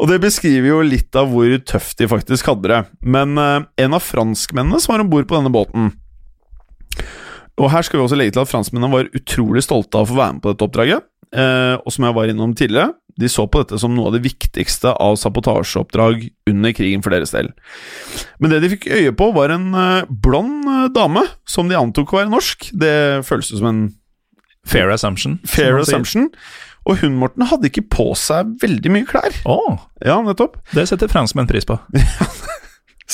Og 0.00 0.10
det 0.10 0.20
beskriver 0.26 0.72
jo 0.72 0.82
litt 0.82 1.14
av 1.18 1.30
hvor 1.30 1.54
tøft 1.62 2.02
de 2.02 2.10
faktisk 2.10 2.50
hadde 2.50 2.72
det. 2.74 2.82
Men 3.06 3.38
eh, 3.38 3.60
en 3.86 3.94
av 3.94 4.02
franskmennene 4.02 4.82
som 4.82 4.96
var 4.96 5.06
om 5.06 5.12
bord 5.12 5.30
på 5.30 5.38
denne 5.38 5.54
båten 5.54 5.92
Og 7.60 7.70
her 7.70 7.86
skal 7.86 8.00
vi 8.00 8.08
også 8.08 8.18
legge 8.18 8.34
til 8.34 8.42
at 8.42 8.50
franskmennene 8.50 8.90
var 8.90 9.10
utrolig 9.14 9.62
stolte 9.62 10.00
av 10.00 10.08
å 10.08 10.10
få 10.10 10.18
være 10.18 10.34
med 10.34 10.42
på 10.42 10.50
dette 10.50 10.66
oppdraget. 10.66 11.10
Eh, 11.34 11.74
og 11.78 11.90
som 11.94 12.06
jeg 12.06 12.14
var 12.14 12.30
innom 12.30 12.54
tidligere, 12.58 12.94
de 13.20 13.30
så 13.30 13.46
på 13.46 13.62
dette 13.62 13.78
som 13.80 13.94
noe 13.94 14.10
av 14.10 14.16
det 14.16 14.24
viktigste 14.24 14.94
av 15.02 15.18
sabotasjeoppdrag 15.20 16.26
under 16.50 16.74
krigen 16.76 17.04
for 17.04 17.14
deres 17.14 17.34
del. 17.34 17.52
Men 18.42 18.52
det 18.52 18.62
de 18.64 18.72
fikk 18.74 18.88
øye 18.90 19.14
på, 19.16 19.30
var 19.36 19.54
en 19.54 19.68
uh, 19.74 20.06
blond 20.08 20.66
uh, 20.66 20.86
dame 20.94 21.22
som 21.48 21.70
de 21.70 21.78
antok 21.78 22.14
å 22.14 22.22
være 22.22 22.32
norsk. 22.32 22.70
Det 22.74 22.94
føles 23.28 23.52
som 23.54 23.70
en 23.70 23.84
Fair 24.64 24.88
assumption. 24.88 25.38
Fair 25.44 25.76
assumption. 25.76 26.30
Og 26.88 26.96
hun, 27.00 27.16
Morten, 27.20 27.44
hadde 27.48 27.68
ikke 27.68 27.84
på 27.92 28.06
seg 28.16 28.56
veldig 28.62 28.92
mye 28.92 29.08
klær. 29.08 29.36
Oh, 29.48 29.76
ja, 30.04 30.18
nettopp. 30.24 30.56
Det 30.72 30.86
setter 30.88 31.10
franskmenn 31.12 31.48
pris 31.48 31.68
på. 31.68 31.78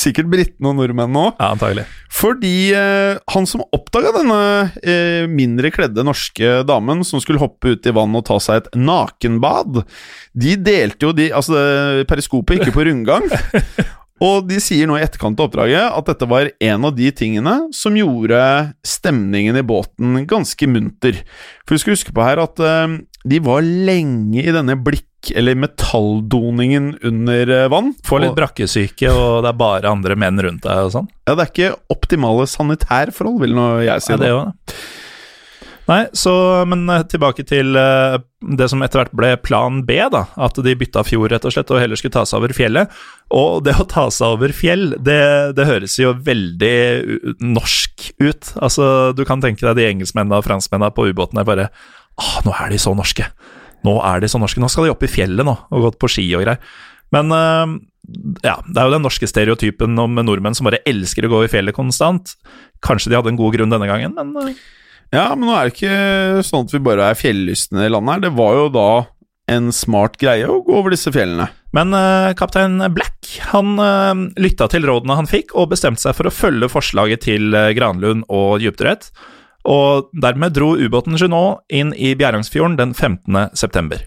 Sikkert 0.00 0.30
britene 0.32 0.70
og 0.70 0.78
nordmenn 0.78 1.12
nå. 1.12 1.26
Ja, 1.36 1.50
antagelig. 1.52 1.84
Fordi 2.20 2.72
eh, 2.76 3.20
han 3.34 3.48
som 3.48 3.64
oppdaga 3.76 4.14
denne 4.16 4.40
eh, 4.80 5.28
mindre 5.30 5.72
kledde 5.74 6.04
norske 6.06 6.60
damen 6.68 7.04
som 7.06 7.22
skulle 7.22 7.42
hoppe 7.42 7.74
ut 7.74 7.86
i 7.86 7.94
vann 7.96 8.16
og 8.16 8.26
ta 8.28 8.40
seg 8.42 8.62
et 8.62 8.80
nakenbad, 8.80 9.82
de 10.32 10.56
delte 10.60 11.08
jo 11.08 11.14
de 11.16 11.30
Altså, 11.40 11.56
periskopet 12.08 12.58
gikk 12.58 12.72
jo 12.72 12.78
på 12.80 12.86
rundgang. 12.88 13.28
Og 14.20 14.44
de 14.50 14.58
sier 14.60 14.88
nå 14.88 14.98
i 14.98 15.04
etterkant 15.04 15.38
av 15.40 15.48
oppdraget 15.48 15.94
at 15.96 16.08
dette 16.10 16.26
var 16.28 16.50
en 16.52 16.84
av 16.84 16.92
de 16.92 17.08
tingene 17.16 17.54
som 17.72 17.96
gjorde 17.96 18.40
stemningen 18.84 19.56
i 19.56 19.64
båten 19.64 20.26
ganske 20.28 20.68
munter. 20.68 21.22
For 21.64 21.76
vi 21.76 21.80
skal 21.80 21.96
huske 21.96 22.12
på 22.16 22.26
her 22.26 22.42
at 22.42 22.60
eh, 22.60 22.98
de 23.24 23.40
var 23.44 23.64
lenge 23.64 24.44
i 24.44 24.52
denne 24.52 24.76
blikk- 24.76 25.08
eller 25.35 25.59
metalldoningen 25.59 26.94
under 27.02 27.52
eh, 27.56 27.68
vann. 27.72 27.92
Får 28.06 28.24
litt 28.24 28.38
brakkesyke, 28.38 29.12
og 29.12 29.44
det 29.44 29.52
er 29.52 29.61
bare 29.61 29.92
andre 29.92 30.16
menn 30.18 30.40
rundt 30.40 30.64
deg 30.64 30.88
og 30.88 30.94
sånn. 30.96 31.11
Ja, 31.28 31.37
det 31.37 31.44
er 31.44 31.52
ikke 31.52 31.76
optimale 31.92 32.48
sanitærforhold, 32.50 33.40
vil 33.44 33.54
nå 33.59 33.68
jeg 33.85 34.06
si. 34.06 34.14
Ja, 34.16 34.20
det 34.20 34.35
òg. 34.35 34.74
Nei, 35.90 36.04
så, 36.14 36.33
men 36.70 36.85
eh, 36.92 37.02
tilbake 37.11 37.42
til 37.48 37.74
eh, 37.78 38.16
det 38.59 38.68
som 38.70 38.83
etter 38.85 39.02
hvert 39.02 39.14
ble 39.16 39.33
plan 39.42 39.80
B, 39.87 39.96
da. 40.12 40.24
At 40.38 40.59
de 40.62 40.74
bytta 40.78 41.02
fjord, 41.06 41.33
rett 41.33 41.46
og 41.48 41.54
slett, 41.54 41.72
og 41.74 41.83
heller 41.83 41.98
skulle 41.98 42.14
ta 42.14 42.22
seg 42.28 42.38
over 42.38 42.54
fjellet. 42.54 43.00
Og 43.35 43.64
det 43.66 43.74
å 43.80 43.88
ta 43.90 44.06
seg 44.14 44.37
over 44.37 44.54
fjell, 44.54 44.92
det, 45.02 45.20
det 45.59 45.66
høres 45.66 45.98
jo 45.98 46.14
veldig 46.14 46.76
norsk 47.42 48.12
ut. 48.22 48.52
Altså, 48.62 49.11
du 49.18 49.24
kan 49.26 49.42
tenke 49.42 49.66
deg 49.66 49.80
de 49.80 49.88
engelskmennene 49.90 50.38
og 50.38 50.46
franskmennene 50.46 50.94
på 50.94 51.11
ubåtene 51.11 51.46
bare 51.48 51.72
Åh, 52.20 52.40
nå 52.44 52.52
er 52.52 52.68
de 52.68 52.76
så 52.76 52.92
norske. 52.92 53.24
Nå 53.86 53.96
er 54.04 54.22
de 54.22 54.30
så 54.30 54.40
norske. 54.40 54.60
Nå 54.62 54.70
skal 54.72 54.86
de 54.86 54.94
opp 54.94 55.04
i 55.06 55.10
fjellet 55.10 55.46
nå, 55.46 55.54
og 55.70 55.86
gått 55.86 56.00
på 56.00 56.10
ski 56.12 56.26
og 56.36 56.44
greier. 56.44 56.60
Men 57.14 57.32
eh, 57.34 57.76
ja, 58.46 58.58
det 58.66 58.76
er 58.76 58.88
jo 58.88 58.96
den 58.96 59.06
norske 59.06 59.28
stereotypen 59.28 59.98
om 60.00 60.18
nordmenn 60.22 60.56
som 60.56 60.68
bare 60.68 60.82
elsker 60.88 61.26
å 61.26 61.32
gå 61.32 61.44
i 61.46 61.52
fjellet 61.52 61.76
konstant. 61.76 62.34
Kanskje 62.84 63.12
de 63.12 63.18
hadde 63.18 63.32
en 63.34 63.40
god 63.40 63.56
grunn 63.56 63.72
denne 63.72 63.88
gangen, 63.90 64.16
men 64.16 64.34
eh, 64.42 64.60
Ja, 65.10 65.30
men 65.34 65.48
nå 65.48 65.56
er 65.56 65.66
det 65.66 65.74
ikke 65.74 66.44
sånn 66.46 66.68
at 66.68 66.74
vi 66.76 66.84
bare 66.86 67.10
er 67.10 67.18
fjellystne 67.18 67.86
i 67.86 67.90
landet 67.90 68.16
her. 68.16 68.26
Det 68.28 68.36
var 68.38 68.58
jo 68.58 68.68
da 68.74 68.90
en 69.50 69.72
smart 69.74 70.14
greie 70.20 70.46
å 70.46 70.60
gå 70.62 70.76
over 70.78 70.94
disse 70.94 71.10
fjellene. 71.10 71.48
Men 71.74 71.94
uh, 71.94 72.30
kaptein 72.38 72.78
Black 72.94 73.32
han 73.50 73.74
uh, 73.78 74.14
lytta 74.38 74.68
til 74.70 74.86
rådene 74.86 75.16
han 75.18 75.30
fikk, 75.30 75.54
og 75.58 75.72
bestemte 75.72 76.02
seg 76.02 76.14
for 76.18 76.30
å 76.30 76.34
følge 76.34 76.70
forslaget 76.70 77.26
til 77.26 77.54
uh, 77.54 77.72
Granlund 77.74 78.26
og 78.30 78.62
Djuptvedt. 78.62 79.10
Og 79.68 80.08
dermed 80.22 80.54
dro 80.56 80.72
ubåten 80.78 81.18
Junot 81.20 81.66
inn 81.68 81.92
i 81.96 82.14
Bjærangsfjorden 82.16 82.78
den 82.80 82.94
15. 82.94 83.50
september. 83.58 84.00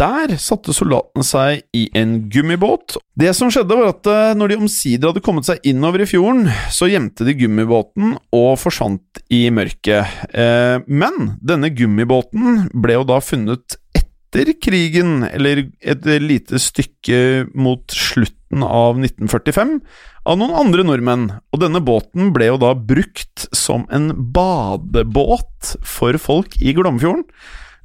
Der 0.00 0.32
satte 0.40 0.72
soldatene 0.72 1.24
seg 1.26 1.64
i 1.76 1.82
en 1.98 2.14
gummibåt. 2.32 2.96
Det 3.20 3.34
som 3.36 3.50
skjedde, 3.52 3.76
var 3.76 3.90
at 3.92 4.08
eh, 4.08 4.32
når 4.38 4.52
de 4.52 4.58
omsider 4.62 5.10
hadde 5.10 5.22
kommet 5.24 5.48
seg 5.48 5.60
innover 5.68 6.04
i 6.04 6.08
fjorden, 6.08 6.48
så 6.72 6.88
gjemte 6.88 7.26
de 7.26 7.34
gummibåten 7.36 8.14
og 8.36 8.54
forsvant 8.62 9.20
i 9.28 9.42
mørket. 9.52 10.08
Eh, 10.32 10.80
men 10.88 11.34
denne 11.44 11.72
gummibåten 11.76 12.70
ble 12.72 12.96
jo 12.96 13.04
da 13.10 13.20
funnet 13.20 13.76
etter 13.98 14.54
krigen, 14.62 15.20
eller 15.26 15.66
et 15.82 16.08
lite 16.22 16.62
stykke 16.62 17.50
mot 17.52 17.84
slutten 17.92 18.64
av 18.64 18.96
1945, 19.02 19.80
av 20.28 20.38
noen 20.40 20.56
andre 20.56 20.84
nordmenn. 20.86 21.28
Og 21.52 21.62
denne 21.62 21.82
båten 21.84 22.32
ble 22.34 22.50
jo 22.50 22.60
da 22.60 22.74
brukt 22.74 23.46
som 23.56 23.86
en 23.94 24.10
badebåt 24.34 25.74
for 25.86 26.18
folk 26.20 26.56
i 26.60 26.74
Glomfjorden. 26.76 27.24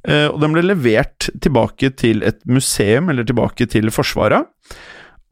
Eh, 0.06 0.28
og 0.30 0.38
den 0.42 0.54
ble 0.54 0.64
levert 0.66 1.30
tilbake 1.42 1.90
til 1.98 2.22
et 2.26 2.38
museum, 2.48 3.10
eller 3.10 3.26
tilbake 3.26 3.66
til 3.70 3.90
Forsvaret. 3.94 4.46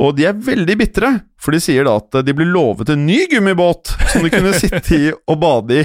Og 0.03 0.17
de 0.19 0.27
er 0.27 0.39
veldig 0.43 0.75
bitre, 0.81 1.11
for 1.39 1.55
de 1.55 1.61
sier 1.63 1.87
da 1.87 1.95
at 2.01 2.25
de 2.27 2.35
ble 2.35 2.49
lovet 2.49 2.91
en 2.91 3.05
ny 3.07 3.21
gummibåt 3.31 3.93
som 4.11 4.25
de 4.25 4.33
kunne 4.33 4.55
sitte 4.59 4.97
i 4.97 5.13
og 5.15 5.37
bade 5.43 5.77
i, 5.79 5.85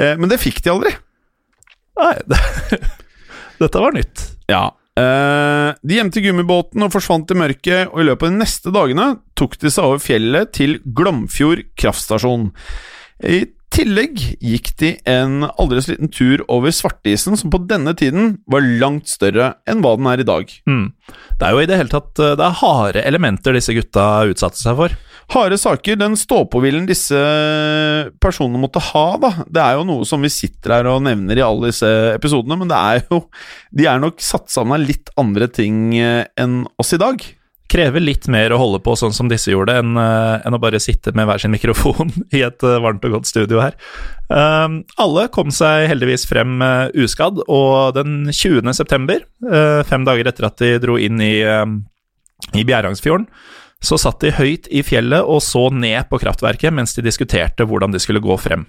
eh, 0.00 0.14
men 0.16 0.30
det 0.32 0.40
fikk 0.40 0.62
de 0.64 0.72
aldri. 0.72 0.94
Nei, 2.00 2.14
det, 2.32 2.38
dette 3.60 3.82
var 3.82 3.92
nytt. 3.92 4.24
Ja. 4.48 4.70
Eh, 5.00 5.70
de 5.80 5.96
gjemte 5.96 6.20
gummibåten 6.20 6.84
og 6.84 6.92
forsvant 6.92 7.30
i 7.32 7.38
mørket, 7.38 7.92
og 7.92 8.02
i 8.02 8.06
løpet 8.10 8.28
av 8.28 8.34
de 8.34 8.42
neste 8.42 8.72
dagene 8.74 9.08
tok 9.38 9.56
de 9.62 9.72
seg 9.72 9.88
over 9.88 10.02
fjellet 10.04 10.52
til 10.58 10.78
Glomfjord 10.84 11.64
kraftstasjon. 11.80 12.50
I 13.24 13.46
tillegg 13.72 14.18
gikk 14.44 14.68
de 14.82 14.90
en 15.08 15.46
aldri 15.48 15.80
så 15.80 15.94
liten 15.94 16.12
tur 16.12 16.42
over 16.52 16.74
Svartisen, 16.76 17.38
som 17.40 17.52
på 17.52 17.62
denne 17.70 17.94
tiden 17.96 18.36
var 18.50 18.66
langt 18.82 19.08
større 19.08 19.54
enn 19.64 19.80
hva 19.84 19.94
den 19.96 20.10
er 20.12 20.20
i 20.20 20.28
dag. 20.28 20.52
Mm. 20.68 20.84
Det 21.40 21.48
er 21.48 21.56
jo 21.56 21.62
i 21.62 21.70
det 21.70 21.80
hele 21.80 21.92
tatt 21.92 22.20
eh, 22.20 22.36
Det 22.36 22.44
er 22.46 22.60
harde 22.60 23.06
elementer 23.08 23.56
disse 23.56 23.72
gutta 23.76 24.10
utsatte 24.28 24.60
seg 24.60 24.76
for. 24.76 24.98
Harde 25.32 25.56
saker, 25.56 25.96
den 25.96 26.16
stå-på-hvilen 26.18 26.84
disse 26.88 27.16
personene 28.20 28.60
måtte 28.60 28.82
ha, 28.90 29.04
da. 29.20 29.30
Det 29.48 29.60
er 29.62 29.78
jo 29.78 29.84
noe 29.88 30.08
som 30.08 30.20
vi 30.20 30.30
sitter 30.32 30.76
her 30.76 30.88
og 30.90 31.04
nevner 31.06 31.38
i 31.38 31.44
alle 31.44 31.70
disse 31.70 31.88
episodene, 32.12 32.58
men 32.60 32.68
det 32.68 32.76
er 32.76 33.06
jo 33.06 33.22
De 33.72 33.86
er 33.88 34.02
nok 34.02 34.20
satt 34.20 34.52
sammen 34.52 34.76
av 34.76 34.84
litt 34.84 35.08
andre 35.20 35.48
ting 35.48 35.94
eh, 35.96 36.26
enn 36.36 36.66
oss 36.80 36.92
i 36.92 37.00
dag. 37.00 37.24
Krever 37.72 38.04
litt 38.04 38.28
mer 38.28 38.52
å 38.52 38.58
holde 38.60 38.82
på 38.84 38.92
sånn 38.98 39.14
som 39.16 39.30
disse 39.32 39.54
gjorde, 39.54 39.78
enn, 39.80 39.96
eh, 39.96 40.44
enn 40.44 40.58
å 40.58 40.60
bare 40.60 40.82
sitte 40.84 41.14
med 41.16 41.30
hver 41.30 41.40
sin 41.40 41.54
mikrofon 41.54 42.12
i 42.36 42.44
et 42.44 42.68
eh, 42.68 42.82
varmt 42.84 43.08
og 43.08 43.16
godt 43.16 43.30
studio 43.30 43.62
her. 43.64 43.78
Um, 44.28 44.82
alle 45.00 45.26
kom 45.32 45.48
seg 45.54 45.86
heldigvis 45.88 46.28
frem 46.28 46.60
uskadd, 46.92 47.40
og 47.48 47.96
den 47.96 48.28
20. 48.28 48.68
september, 48.76 49.24
fem 49.88 50.04
dager 50.08 50.28
etter 50.28 50.48
at 50.48 50.60
de 50.60 50.76
dro 50.80 51.00
inn 51.00 51.20
i, 51.24 51.34
i 52.52 52.64
Bjærangsfjorden, 52.68 53.28
så 53.82 53.98
satt 53.98 54.22
de 54.22 54.32
høyt 54.34 54.68
i 54.70 54.84
fjellet 54.86 55.26
og 55.26 55.42
så 55.44 55.66
ned 55.74 56.06
på 56.10 56.20
kraftverket 56.22 56.74
mens 56.74 56.94
de 56.96 57.04
diskuterte 57.04 57.66
hvordan 57.66 57.94
de 57.94 58.00
skulle 58.02 58.22
gå 58.22 58.36
frem. 58.40 58.66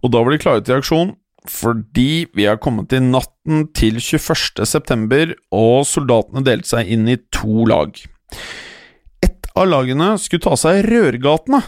Og 0.00 0.14
da 0.14 0.22
var 0.22 0.32
de 0.32 0.40
klare 0.40 0.62
til 0.64 0.78
aksjon, 0.78 1.12
fordi 1.48 2.28
vi 2.36 2.46
har 2.46 2.60
kommet 2.60 2.90
til 2.92 3.02
natten 3.08 3.66
til 3.76 3.98
21. 4.00 4.64
september, 4.68 5.34
og 5.52 5.86
soldatene 5.88 6.44
delte 6.46 6.74
seg 6.74 6.92
inn 6.92 7.08
i 7.08 7.18
to 7.32 7.66
lag. 7.68 7.96
Ett 9.24 9.50
av 9.56 9.68
lagene 9.68 10.14
skulle 10.20 10.44
ta 10.44 10.56
seg 10.60 10.84
Rørgatene. 10.88 11.62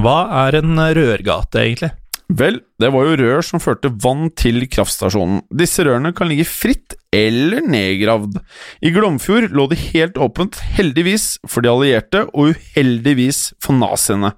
Hva 0.00 0.18
er 0.44 0.58
en 0.58 0.80
rørgate, 0.96 1.60
egentlig? 1.60 1.92
Vel, 2.32 2.62
det 2.80 2.88
var 2.88 3.04
jo 3.04 3.16
rør 3.20 3.44
som 3.44 3.60
førte 3.60 3.90
vann 4.00 4.30
til 4.38 4.62
kraftstasjonen. 4.72 5.42
Disse 5.52 5.84
rørene 5.84 6.14
kan 6.16 6.30
ligge 6.30 6.46
fritt 6.48 6.96
eller 7.14 7.60
nedgravd. 7.68 8.38
I 8.80 8.92
Glomfjord 8.94 9.52
lå 9.52 9.68
det 9.70 9.82
helt 9.90 10.16
åpent, 10.16 10.56
heldigvis 10.78 11.34
for 11.44 11.64
de 11.64 11.70
allierte, 11.70 12.24
og 12.32 12.54
uheldigvis 12.54 13.50
for 13.62 13.76
naziene. 13.76 14.32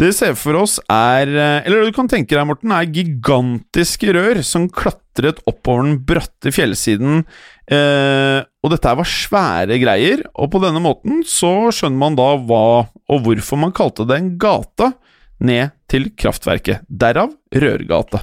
Det 0.00 0.08
vi 0.08 0.16
ser 0.16 0.36
for 0.40 0.56
oss 0.56 0.78
er 0.90 1.28
Eller 1.28 1.82
det 1.82 1.92
du 1.92 1.94
kan 1.94 2.08
tenke 2.10 2.34
deg, 2.34 2.46
Morten, 2.48 2.72
er 2.74 2.88
gigantiske 2.90 4.12
rør 4.16 4.40
som 4.44 4.68
klatret 4.72 5.40
oppover 5.48 5.86
den 5.86 5.98
bratte 6.08 6.52
fjellsiden. 6.52 7.22
Eh, 7.72 8.40
og 8.62 8.72
dette 8.72 8.94
var 8.98 9.08
svære 9.08 9.78
greier, 9.80 10.24
og 10.34 10.50
på 10.52 10.60
denne 10.64 10.82
måten 10.82 11.22
så 11.28 11.70
skjønner 11.72 12.00
man 12.00 12.18
da 12.18 12.32
hva 12.40 12.64
og 13.12 13.24
hvorfor 13.26 13.60
man 13.60 13.74
kalte 13.76 14.08
det 14.08 14.18
en 14.18 14.32
gate 14.40 14.92
ned 15.44 15.74
til 15.90 16.10
kraftverket. 16.18 16.86
Derav 16.88 17.34
Rørgate. 17.52 18.22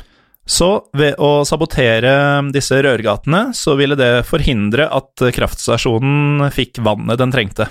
Så 0.50 0.70
ved 0.98 1.20
å 1.22 1.44
sabotere 1.46 2.12
disse 2.50 2.80
rørgatene, 2.82 3.52
så 3.54 3.76
ville 3.78 3.98
det 4.00 4.26
forhindre 4.26 4.88
at 4.90 5.28
kraftstasjonen 5.36 6.48
fikk 6.56 6.82
vannet 6.86 7.22
den 7.22 7.34
trengte. 7.36 7.70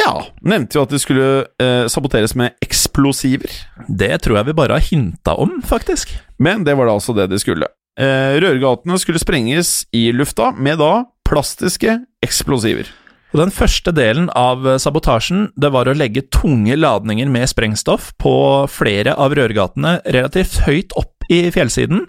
Ja, 0.00 0.14
nevnte 0.42 0.78
jo 0.78 0.84
at 0.84 0.92
det 0.94 1.00
skulle 1.02 1.28
eh, 1.60 1.84
saboteres 1.90 2.34
med 2.38 2.56
eksplosiver. 2.64 3.52
Det 3.86 4.12
tror 4.24 4.40
jeg 4.40 4.50
vi 4.50 4.56
bare 4.58 4.78
har 4.78 4.86
hinta 4.86 5.36
om, 5.38 5.60
faktisk. 5.66 6.14
Men 6.42 6.64
det 6.66 6.74
var 6.78 6.90
da 6.90 6.96
altså 6.98 7.14
det 7.14 7.28
de 7.30 7.38
skulle. 7.42 7.70
Eh, 8.00 8.38
rørgatene 8.42 8.98
skulle 9.02 9.22
sprenges 9.22 9.84
i 9.94 10.08
lufta 10.14 10.50
med 10.56 10.80
da 10.82 11.04
plastiske 11.28 12.00
eksplosiver. 12.24 12.90
Og 13.30 13.38
Den 13.38 13.52
første 13.54 13.92
delen 13.94 14.26
av 14.34 14.66
sabotasjen 14.82 15.50
det 15.60 15.70
var 15.70 15.86
å 15.86 15.94
legge 15.94 16.26
tunge 16.34 16.74
ladninger 16.78 17.30
med 17.30 17.50
sprengstoff 17.50 18.10
på 18.18 18.34
flere 18.70 19.14
av 19.14 19.36
rørgatene 19.38 20.00
relativt 20.08 20.64
høyt 20.66 20.96
opp 20.98 21.28
i 21.30 21.44
fjellsiden. 21.54 22.08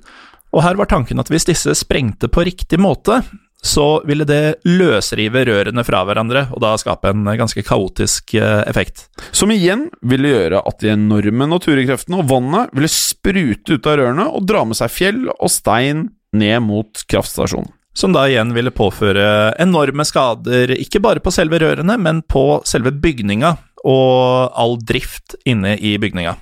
Og 0.51 0.65
her 0.65 0.79
var 0.79 0.89
tanken 0.89 1.21
at 1.21 1.29
hvis 1.31 1.45
disse 1.47 1.75
sprengte 1.77 2.27
på 2.31 2.43
riktig 2.47 2.81
måte, 2.81 3.21
så 3.61 4.01
ville 4.09 4.25
det 4.25 4.63
løsrive 4.65 5.43
rørene 5.45 5.83
fra 5.85 6.01
hverandre, 6.07 6.47
og 6.49 6.63
da 6.63 6.73
skape 6.81 7.11
en 7.11 7.27
ganske 7.37 7.61
kaotisk 7.65 8.33
eh, 8.39 8.63
effekt. 8.65 9.05
Som 9.29 9.53
igjen 9.53 9.85
ville 10.01 10.31
gjøre 10.33 10.63
at 10.65 10.81
de 10.81 10.89
enorme 10.95 11.45
naturkreftene 11.51 12.23
og 12.23 12.31
vannet 12.31 12.73
ville 12.73 12.89
sprute 12.89 13.77
ut 13.77 13.91
av 13.91 13.99
rørene 14.01 14.25
og 14.33 14.47
dra 14.49 14.65
med 14.65 14.79
seg 14.79 14.93
fjell 14.93 15.21
og 15.35 15.53
stein 15.53 16.07
ned 16.33 16.65
mot 16.65 17.05
kraftstasjonen. 17.11 17.69
Som 17.97 18.13
da 18.15 18.23
igjen 18.29 18.53
ville 18.55 18.71
påføre 18.71 19.51
enorme 19.59 20.05
skader, 20.07 20.71
ikke 20.79 21.01
bare 21.03 21.23
på 21.23 21.33
selve 21.35 21.59
rørene, 21.59 21.97
men 21.99 22.21
på 22.23 22.61
selve 22.67 22.93
bygninga 23.03 23.55
og 23.83 24.55
all 24.55 24.77
drift 24.79 25.35
inne 25.49 25.75
i 25.75 25.97
bygninga. 25.99 26.37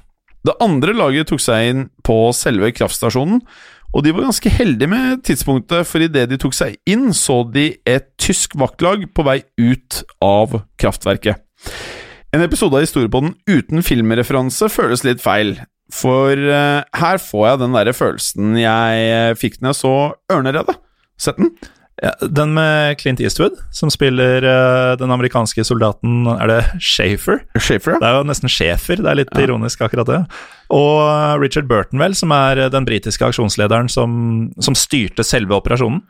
Det 0.45 0.55
andre 0.63 0.93
laget 0.95 1.31
tok 1.31 1.41
seg 1.43 1.71
inn 1.71 1.83
på 2.05 2.29
selve 2.37 2.69
kraftstasjonen, 2.75 3.41
og 3.89 4.05
de 4.05 4.13
var 4.13 4.27
ganske 4.27 4.51
heldige 4.53 4.91
med 4.91 5.23
tidspunktet, 5.25 5.87
for 5.89 6.05
idet 6.05 6.27
de 6.29 6.37
tok 6.39 6.53
seg 6.53 6.77
inn, 6.89 7.09
så 7.17 7.41
de 7.49 7.71
et 7.89 8.11
tysk 8.21 8.53
vaktlag 8.59 9.07
på 9.15 9.25
vei 9.25 9.39
ut 9.57 10.03
av 10.23 10.59
kraftverket. 10.79 11.41
En 12.29 12.45
episode 12.45 12.77
av 12.77 12.85
Historiepodden 12.85 13.33
uten 13.49 13.81
filmreferanse 13.81 14.69
føles 14.69 15.01
litt 15.07 15.23
feil, 15.23 15.55
for 15.89 16.37
eh, 16.37 16.85
her 17.01 17.17
får 17.17 17.47
jeg 17.47 17.61
den 17.63 17.73
derre 17.73 17.95
følelsen 17.97 18.59
jeg 18.61 19.07
eh, 19.09 19.31
fikk 19.41 19.57
når 19.57 19.73
jeg 19.73 19.79
så 19.79 19.95
Ørneredet. 20.35 20.77
Sett 21.19 21.37
den? 21.37 21.51
Ja, 21.99 22.13
den 22.21 22.53
med 22.55 22.95
Clint 23.01 23.19
Eastwood, 23.19 23.57
som 23.75 23.91
spiller 23.91 24.45
uh, 24.45 24.93
den 24.95 25.11
amerikanske 25.11 25.65
soldaten 25.67 26.29
Er 26.31 26.47
det 26.47 26.59
Shafer? 26.79 27.41
Schaefer, 27.59 27.97
Det 27.99 28.07
er 28.07 28.21
jo 28.21 28.27
nesten 28.29 28.51
schæfer, 28.51 29.01
det 29.03 29.09
er 29.11 29.19
litt 29.19 29.33
ironisk 29.35 29.83
akkurat 29.83 30.07
det. 30.07 30.19
Og 30.71 31.41
Richard 31.41 31.67
Burton, 31.67 31.99
vel, 31.99 32.15
som 32.15 32.31
er 32.31 32.61
eh, 32.61 32.69
den 32.71 32.85
britiske 32.87 33.25
aksjonslederen 33.25 33.89
som, 33.91 34.13
som 34.63 34.77
styrte 34.77 35.25
selve 35.27 35.57
operasjonen. 35.57 36.05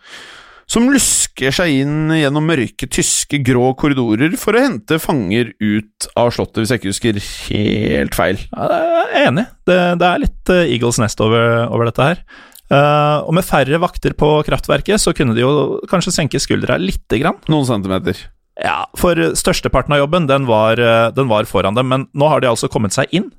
som 0.69 0.85
lusker 0.93 1.49
seg 1.55 1.79
inn 1.81 2.11
gjennom 2.13 2.45
mørke, 2.45 2.85
tyske, 2.85 3.39
grå 3.41 3.71
korridorer 3.79 4.35
for 4.37 4.53
å 4.53 4.61
hente 4.67 4.99
fanger 5.01 5.55
ut 5.57 6.09
av 6.13 6.29
slottet, 6.35 6.59
hvis 6.61 6.73
jeg 6.75 6.83
ikke 6.83 6.91
husker 6.91 7.23
helt 7.47 8.19
feil. 8.19 8.43
Ja, 8.51 8.67
jeg 8.75 9.23
er 9.23 9.31
enig. 9.31 9.47
Det, 9.65 9.79
det 9.97 10.11
er 10.11 10.21
litt 10.27 10.53
eh, 10.53 10.69
Eagles 10.75 11.01
Nest 11.01 11.25
over, 11.25 11.65
over 11.71 11.89
dette 11.89 12.11
her. 12.11 12.21
Eh, 12.69 13.19
og 13.25 13.33
med 13.33 13.45
færre 13.45 13.79
vakter 13.81 14.13
på 14.17 14.29
kraftverket, 14.45 15.01
så 15.01 15.13
kunne 15.17 15.33
de 15.37 15.41
jo 15.41 15.79
kanskje 15.89 16.13
senke 16.13 16.41
skuldra 16.41 16.77
lite 16.81 17.21
grann. 17.21 17.39
Noen 17.49 17.67
centimeter. 17.67 18.19
Ja, 18.59 18.83
for 18.99 19.15
størsteparten 19.39 19.95
av 19.95 20.03
jobben, 20.03 20.27
den 20.27 20.45
var, 20.49 20.79
eh, 20.79 21.11
den 21.15 21.29
var 21.31 21.47
foran 21.49 21.75
dem, 21.75 21.87
men 21.87 22.07
nå 22.13 22.29
har 22.29 22.41
de 22.41 22.51
altså 22.51 22.69
kommet 22.69 22.93
seg 22.93 23.07
inn. 23.11 23.31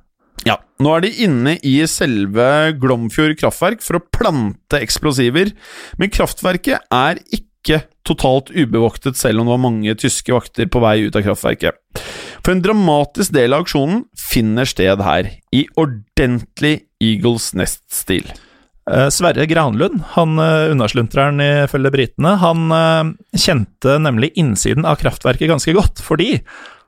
Ja, 0.47 0.57
nå 0.81 0.97
er 0.97 1.05
de 1.05 1.13
inne 1.27 1.59
i 1.67 1.77
selve 1.91 2.73
Glomfjord 2.81 3.37
kraftverk 3.39 3.83
for 3.85 3.99
å 3.99 4.05
plante 4.15 4.81
eksplosiver, 4.81 5.53
men 6.01 6.13
kraftverket 6.13 6.81
er 6.91 7.21
ikke 7.29 7.83
totalt 8.09 8.49
ubevoktet, 8.49 9.19
selv 9.21 9.43
om 9.43 9.47
det 9.47 9.53
var 9.53 9.65
mange 9.67 9.95
tyske 10.01 10.33
vakter 10.33 10.71
på 10.73 10.81
vei 10.81 10.97
ut 11.05 11.19
av 11.19 11.27
kraftverket. 11.27 11.77
For 12.41 12.55
en 12.55 12.63
dramatisk 12.65 13.35
del 13.37 13.53
av 13.53 13.67
aksjonen 13.67 14.07
finner 14.17 14.65
sted 14.65 15.05
her, 15.05 15.29
i 15.53 15.67
ordentlig 15.77 16.87
Eagles 17.05 17.53
Nest-stil. 17.53 18.25
Eh, 18.91 19.07
Sverre 19.15 19.47
Granlund, 19.47 20.03
han 20.17 20.39
uh, 20.39 20.73
unnasluntreren 20.73 21.39
ifølge 21.41 21.95
britene, 21.95 22.35
han 22.43 22.75
eh, 22.75 23.15
kjente 23.39 24.01
nemlig 24.03 24.33
innsiden 24.41 24.89
av 24.89 24.99
kraftverket 25.01 25.51
ganske 25.53 25.75
godt, 25.77 26.03
fordi 26.03 26.41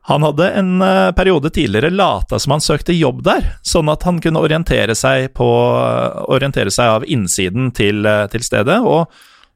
han 0.02 0.22
hadde 0.26 0.50
en 0.50 0.82
eh, 0.82 1.12
periode 1.12 1.50
tidligere 1.50 1.90
lata 1.90 2.38
som 2.38 2.56
han 2.56 2.60
søkte 2.60 2.94
jobb 2.94 3.22
der, 3.22 3.52
sånn 3.62 3.90
at 3.92 4.02
han 4.02 4.18
kunne 4.22 4.42
orientere 4.42 4.96
seg, 4.98 5.28
på, 5.36 5.46
orientere 6.26 6.72
seg 6.74 6.96
av 6.96 7.06
innsiden 7.06 7.70
til, 7.76 8.02
eh, 8.06 8.26
til 8.32 8.42
stedet, 8.42 8.80
og 8.82 9.06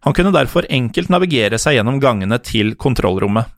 han 0.07 0.15
kunne 0.15 0.35
derfor 0.35 0.69
enkelt 0.71 1.11
navigere 1.11 1.59
seg 1.59 1.81
gjennom 1.81 1.99
gangene 2.03 2.39
til 2.39 2.77
kontrollrommet. 2.79 3.51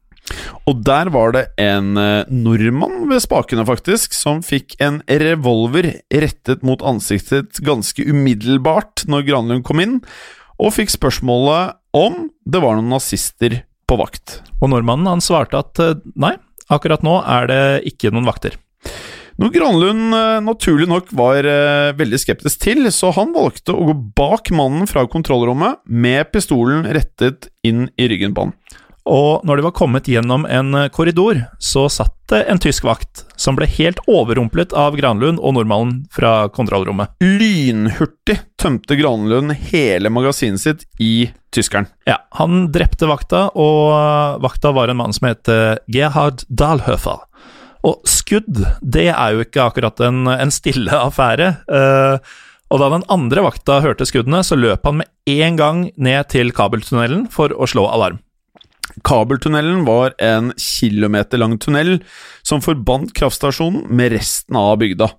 Og 0.69 0.83
der 0.85 1.11
var 1.15 1.33
det 1.35 1.45
en 1.61 1.97
eh, 2.01 2.29
nordmann 2.29 3.07
ved 3.11 3.23
spakene, 3.25 3.65
faktisk, 3.69 4.17
som 4.17 4.43
fikk 4.45 4.77
en 4.85 5.01
revolver 5.09 5.91
rettet 6.13 6.65
mot 6.67 6.83
ansiktet 6.87 7.61
ganske 7.65 8.05
umiddelbart 8.05 9.07
når 9.09 9.27
Granlund 9.29 9.65
kom 9.67 9.83
inn, 9.85 9.99
og 10.59 10.75
fikk 10.77 10.93
spørsmålet 10.93 11.79
om 11.97 12.27
det 12.45 12.63
var 12.63 12.77
noen 12.77 12.93
nazister 12.93 13.63
på 13.89 13.99
vakt. 14.01 14.41
Og 14.61 14.73
nordmannen 14.73 15.09
han 15.09 15.25
svarte 15.25 15.63
at 15.63 15.81
eh, 15.83 16.01
nei, 16.21 16.35
akkurat 16.69 17.05
nå 17.07 17.21
er 17.25 17.49
det 17.49 17.63
ikke 17.89 18.13
noen 18.13 18.29
vakter. 18.29 18.59
Noe 19.39 19.55
Granlund 19.55 20.19
eh, 20.19 20.41
naturlig 20.45 20.89
nok 20.91 21.15
var 21.17 21.47
veldig 21.97 22.21
skeptisk 22.21 22.67
til, 22.67 22.91
så 22.93 23.15
han 23.17 23.33
valgte 23.37 23.73
å 23.73 23.89
gå 23.89 23.97
bak 24.19 24.53
mannen 24.53 24.91
fra 24.91 25.07
kontrollrommet 25.09 25.81
med 25.89 26.29
pistolen 26.35 26.85
rettet 26.85 27.49
inn 27.65 27.87
i 27.97 28.11
ryggen 28.11 28.37
på 28.37 28.49
han. 28.49 28.55
Og 29.09 29.45
når 29.49 29.59
de 29.59 29.65
var 29.65 29.77
kommet 29.77 30.09
gjennom 30.11 30.45
en 30.45 30.75
eh, 30.77 30.91
korridor, 30.93 31.41
så 31.59 31.87
satt 31.93 32.15
det 32.29 32.43
en 32.53 32.61
tysk 32.61 32.85
vakt, 32.85 33.25
som 33.41 33.57
ble 33.57 33.65
helt 33.79 34.03
overrumplet 34.11 34.75
av 34.77 34.99
Granlund 34.99 35.41
og 35.41 35.55
nordmannen 35.57 36.03
fra 36.13 36.51
kontrollrommet. 36.53 37.15
Lynhurtig 37.25 38.37
tømte 38.61 38.99
Granlund 39.01 39.55
hele 39.71 40.13
magasinet 40.13 40.61
sitt 40.61 40.85
i 41.01 41.31
tyskeren. 41.55 41.89
Ja, 42.09 42.19
Han 42.37 42.69
drepte 42.75 43.09
vakta, 43.09 43.47
og 43.57 43.95
eh, 43.97 44.43
vakta 44.45 44.75
var 44.77 44.93
en 44.93 45.01
mann 45.01 45.17
som 45.17 45.31
het 45.31 45.49
eh, 45.53 45.81
Gerhard 45.89 46.45
Dahlhöfer. 46.53 47.25
Og 47.89 48.03
skudd, 48.11 48.61
det 48.83 49.09
er 49.15 49.33
jo 49.33 49.47
ikke 49.47 49.71
akkurat 49.71 50.05
en, 50.05 50.27
en 50.29 50.53
stille 50.53 50.93
affære. 51.09 51.53
Uh, 51.71 52.19
og 52.75 52.83
da 52.83 52.89
den 52.93 53.07
andre 53.09 53.45
vakta 53.47 53.79
hørte 53.85 54.05
skuddene, 54.09 54.43
så 54.45 54.59
løp 54.59 54.85
han 54.85 54.99
med 55.01 55.09
en 55.31 55.57
gang 55.57 55.85
ned 55.97 56.27
til 56.35 56.51
kabeltunnelen 56.53 57.29
for 57.33 57.55
å 57.55 57.69
slå 57.71 57.87
alarm. 57.89 58.19
Kabeltunnelen 59.07 59.85
var 59.87 60.15
en 60.23 60.53
kilometer 60.59 61.41
lang 61.41 61.57
tunnel 61.61 61.99
som 62.47 62.63
forbandt 62.65 63.15
kraftstasjonen 63.19 63.87
med 63.93 64.15
resten 64.17 64.59
av 64.59 64.79
bygda. 64.81 65.11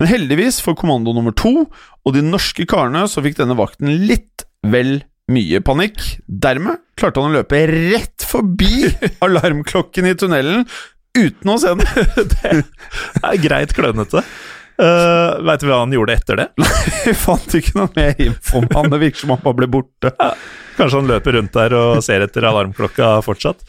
Men 0.00 0.10
heldigvis 0.10 0.60
for 0.64 0.76
kommando 0.78 1.14
nummer 1.16 1.34
to 1.36 1.64
og 1.64 2.14
de 2.16 2.24
norske 2.24 2.66
karene 2.68 3.06
så 3.10 3.24
fikk 3.24 3.38
denne 3.40 3.56
vakten 3.58 3.90
litt 4.08 4.44
vel 4.64 4.98
mye 5.32 5.60
panikk. 5.64 6.00
Dermed 6.28 6.82
klarte 7.00 7.22
han 7.22 7.32
å 7.32 7.38
løpe 7.38 7.64
rett 7.70 8.26
forbi 8.28 8.90
alarmklokken 9.24 10.10
i 10.10 10.16
tunnelen 10.20 10.66
uten 11.14 11.52
å 11.52 11.58
se 11.62 11.72
den. 11.78 12.26
Det 12.34 12.52
er 13.22 13.40
greit 13.42 13.74
klønete. 13.76 14.24
Uh, 14.74 15.38
Veit 15.46 15.62
du 15.62 15.68
hva 15.68 15.84
han 15.84 15.94
gjorde 15.94 16.16
etter 16.18 16.40
det? 16.40 16.46
Vi 17.04 17.14
fant 17.14 17.54
ikke 17.54 17.76
noe 17.78 17.90
mer 17.94 18.20
info 18.22 18.60
om 18.62 18.68
han. 18.74 18.90
Det 18.90 19.00
virker 19.02 19.22
som 19.22 19.34
han 19.36 19.42
bare 19.44 19.58
ble 19.60 19.68
borte. 19.70 20.12
Kanskje 20.74 20.98
han 20.98 21.10
løper 21.10 21.36
rundt 21.36 21.54
der 21.54 21.74
og 21.78 22.00
ser 22.02 22.24
etter 22.24 22.46
alarmklokka 22.48 23.10
fortsatt. 23.22 23.62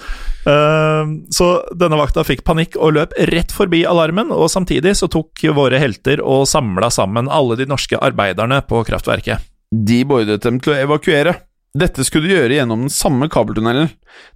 Uh, 0.45 1.25
så 1.33 1.49
denne 1.77 1.99
vakta 1.99 2.25
fikk 2.25 2.41
panikk 2.47 2.77
og 2.79 2.95
løp 2.97 3.17
rett 3.29 3.53
forbi 3.53 3.83
alarmen, 3.85 4.33
og 4.33 4.49
samtidig 4.53 4.95
så 4.97 5.09
tok 5.11 5.45
våre 5.57 5.81
helter 5.81 6.23
og 6.25 6.47
samla 6.49 6.89
sammen 6.93 7.29
alle 7.29 7.57
de 7.59 7.69
norske 7.69 7.99
arbeiderne 8.01 8.63
på 8.65 8.81
kraftverket. 8.87 9.45
De 9.75 10.01
beordret 10.07 10.45
dem 10.45 10.57
til 10.63 10.73
å 10.73 10.79
evakuere. 10.87 11.35
Dette 11.75 12.05
skulle 12.07 12.29
de 12.29 12.37
gjøre 12.37 12.55
gjennom 12.55 12.85
den 12.85 12.93
samme 12.93 13.27
kabeltunnelen. 13.31 13.89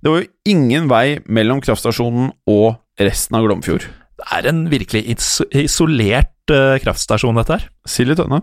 Det 0.04 0.12
var 0.12 0.22
jo 0.22 0.32
ingen 0.52 0.90
vei 0.92 1.22
mellom 1.26 1.62
kraftstasjonen 1.64 2.34
og 2.52 2.82
resten 3.00 3.40
av 3.40 3.48
Glomfjord. 3.48 3.86
Det 4.20 4.28
er 4.36 4.50
en 4.52 4.66
virkelig 4.72 5.06
isolert 5.56 6.52
uh, 6.52 6.76
kraftstasjon, 6.84 7.38
dette 7.40 7.56
her. 7.56 7.68
Si 7.88 8.06
litt 8.08 8.20
tønne. 8.20 8.42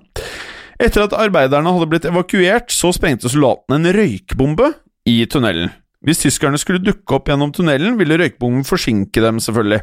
Etter 0.83 1.07
at 1.07 1.16
arbeiderne 1.16 1.72
hadde 1.72 1.89
blitt 1.89 2.09
evakuert, 2.09 2.72
så 2.72 2.93
sprengte 2.93 3.31
soldatene 3.33 3.79
en 3.81 3.97
røykbombe 3.97 4.72
i 5.09 5.22
tunnelen. 5.31 5.70
Hvis 6.05 6.20
tyskerne 6.22 6.59
skulle 6.61 6.85
dukke 6.85 7.16
opp 7.16 7.31
gjennom 7.31 7.53
tunnelen, 7.57 7.97
ville 7.99 8.18
røykbomben 8.20 8.66
forsinke 8.68 9.22
dem, 9.24 9.41
selvfølgelig. 9.43 9.81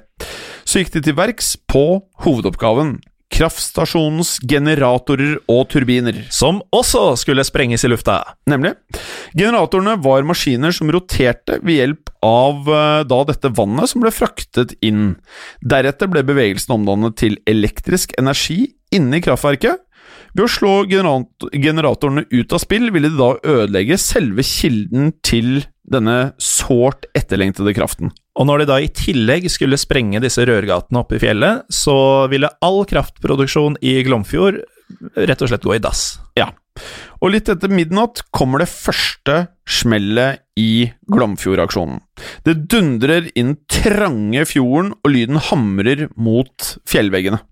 Så 0.63 0.81
gikk 0.81 0.93
de 0.93 1.01
til 1.07 1.17
verks 1.17 1.55
på 1.69 1.85
hovedoppgaven. 2.25 2.95
Kraftstasjonens 3.33 4.35
generatorer 4.45 5.39
og 5.49 5.65
turbiner. 5.73 6.19
Som 6.33 6.61
også 6.75 7.13
skulle 7.19 7.45
sprenges 7.47 7.85
i 7.85 7.89
lufta. 7.89 8.19
Nemlig. 8.49 8.75
Generatorene 9.33 9.95
var 10.03 10.25
maskiner 10.27 10.75
som 10.75 10.91
roterte 10.93 11.57
ved 11.63 11.79
hjelp 11.79 12.13
av 12.23 12.69
eh, 12.69 12.99
da 13.09 13.19
dette 13.29 13.51
vannet 13.57 13.91
som 13.91 14.03
ble 14.03 14.13
fraktet 14.13 14.75
inn. 14.85 15.15
Deretter 15.65 16.11
ble 16.11 16.23
bevegelsen 16.27 16.77
omdannet 16.77 17.17
til 17.19 17.39
elektrisk 17.49 18.13
energi 18.21 18.67
inne 18.93 19.17
i 19.19 19.25
kraftverket. 19.25 19.81
Ved 20.33 20.47
å 20.47 20.49
slå 20.49 20.71
generatorene 20.89 22.25
ut 22.31 22.55
av 22.55 22.61
spill 22.61 22.89
ville 22.93 23.11
de 23.11 23.19
da 23.19 23.35
ødelegge 23.37 23.99
selve 24.01 24.45
kilden 24.47 25.11
til 25.25 25.61
denne 25.83 26.33
sårt 26.41 27.05
etterlengtede 27.13 27.75
kraften. 27.77 28.09
Og 28.39 28.47
når 28.49 28.63
de 28.63 28.69
da 28.71 28.79
i 28.81 28.89
tillegg 28.89 29.45
skulle 29.53 29.77
sprenge 29.77 30.23
disse 30.23 30.41
rørgatene 30.49 31.03
oppe 31.03 31.19
i 31.19 31.21
fjellet, 31.21 31.67
så 31.69 32.25
ville 32.31 32.49
all 32.65 32.81
kraftproduksjon 32.89 33.77
i 33.85 33.99
Glomfjord 34.07 34.63
rett 35.13 35.43
og 35.43 35.51
slett 35.51 35.65
gå 35.67 35.77
i 35.77 35.83
dass. 35.83 36.17
Ja. 36.39 36.49
Og 37.21 37.35
litt 37.35 37.51
etter 37.53 37.69
midnatt 37.69 38.23
kommer 38.33 38.63
det 38.63 38.71
første 38.71 39.35
smellet 39.69 40.41
i 40.57 40.89
Glomfjord-aksjonen. 41.13 42.01
Det 42.45 42.57
dundrer 42.71 43.29
inn 43.37 43.55
trange 43.69 44.47
fjorden, 44.49 44.95
og 44.97 45.13
lyden 45.13 45.37
hamrer 45.51 46.07
mot 46.17 46.73
fjellveggene. 46.89 47.43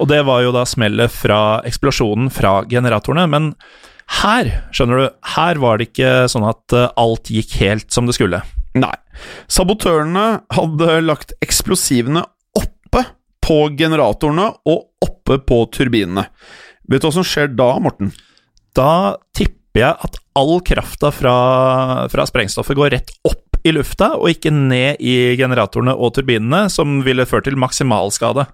Og 0.00 0.08
det 0.10 0.20
var 0.26 0.42
jo 0.44 0.52
da 0.54 0.64
smellet 0.68 1.12
fra 1.12 1.40
eksplosjonen 1.66 2.30
fra 2.34 2.60
generatorene, 2.70 3.26
men 3.30 3.52
her, 4.20 4.50
skjønner 4.74 5.00
du, 5.00 5.06
her 5.34 5.60
var 5.62 5.80
det 5.80 5.88
ikke 5.90 6.12
sånn 6.30 6.44
at 6.48 6.74
eh, 6.76 6.90
alt 7.00 7.30
gikk 7.32 7.56
helt 7.62 7.94
som 7.94 8.08
det 8.08 8.16
skulle. 8.18 8.42
Nei. 8.76 8.92
Sabotørene 9.48 10.26
hadde 10.52 10.98
lagt 11.06 11.32
eksplosivene 11.44 12.24
oppe 12.58 13.04
på 13.44 13.58
generatorene 13.78 14.50
og 14.68 15.04
oppe 15.04 15.38
på 15.46 15.62
turbinene. 15.72 16.26
Vet 16.90 17.00
du 17.00 17.08
hva 17.08 17.14
som 17.16 17.26
skjer 17.26 17.54
da, 17.56 17.70
Morten? 17.80 18.10
Da 18.76 19.16
tipper 19.36 19.84
jeg 19.86 20.06
at 20.06 20.20
all 20.38 20.58
krafta 20.66 21.10
fra, 21.14 21.36
fra 22.12 22.26
sprengstoffet 22.28 22.76
går 22.76 22.92
rett 22.96 23.14
opp 23.24 23.40
i 23.64 23.72
lufta, 23.72 24.12
og 24.18 24.28
ikke 24.28 24.52
ned 24.52 25.00
i 25.00 25.34
generatorene 25.40 25.94
og 25.96 26.12
turbinene, 26.18 26.66
som 26.68 26.98
ville 27.06 27.24
ført 27.28 27.46
til 27.48 27.56
maksimalskade. 27.56 28.44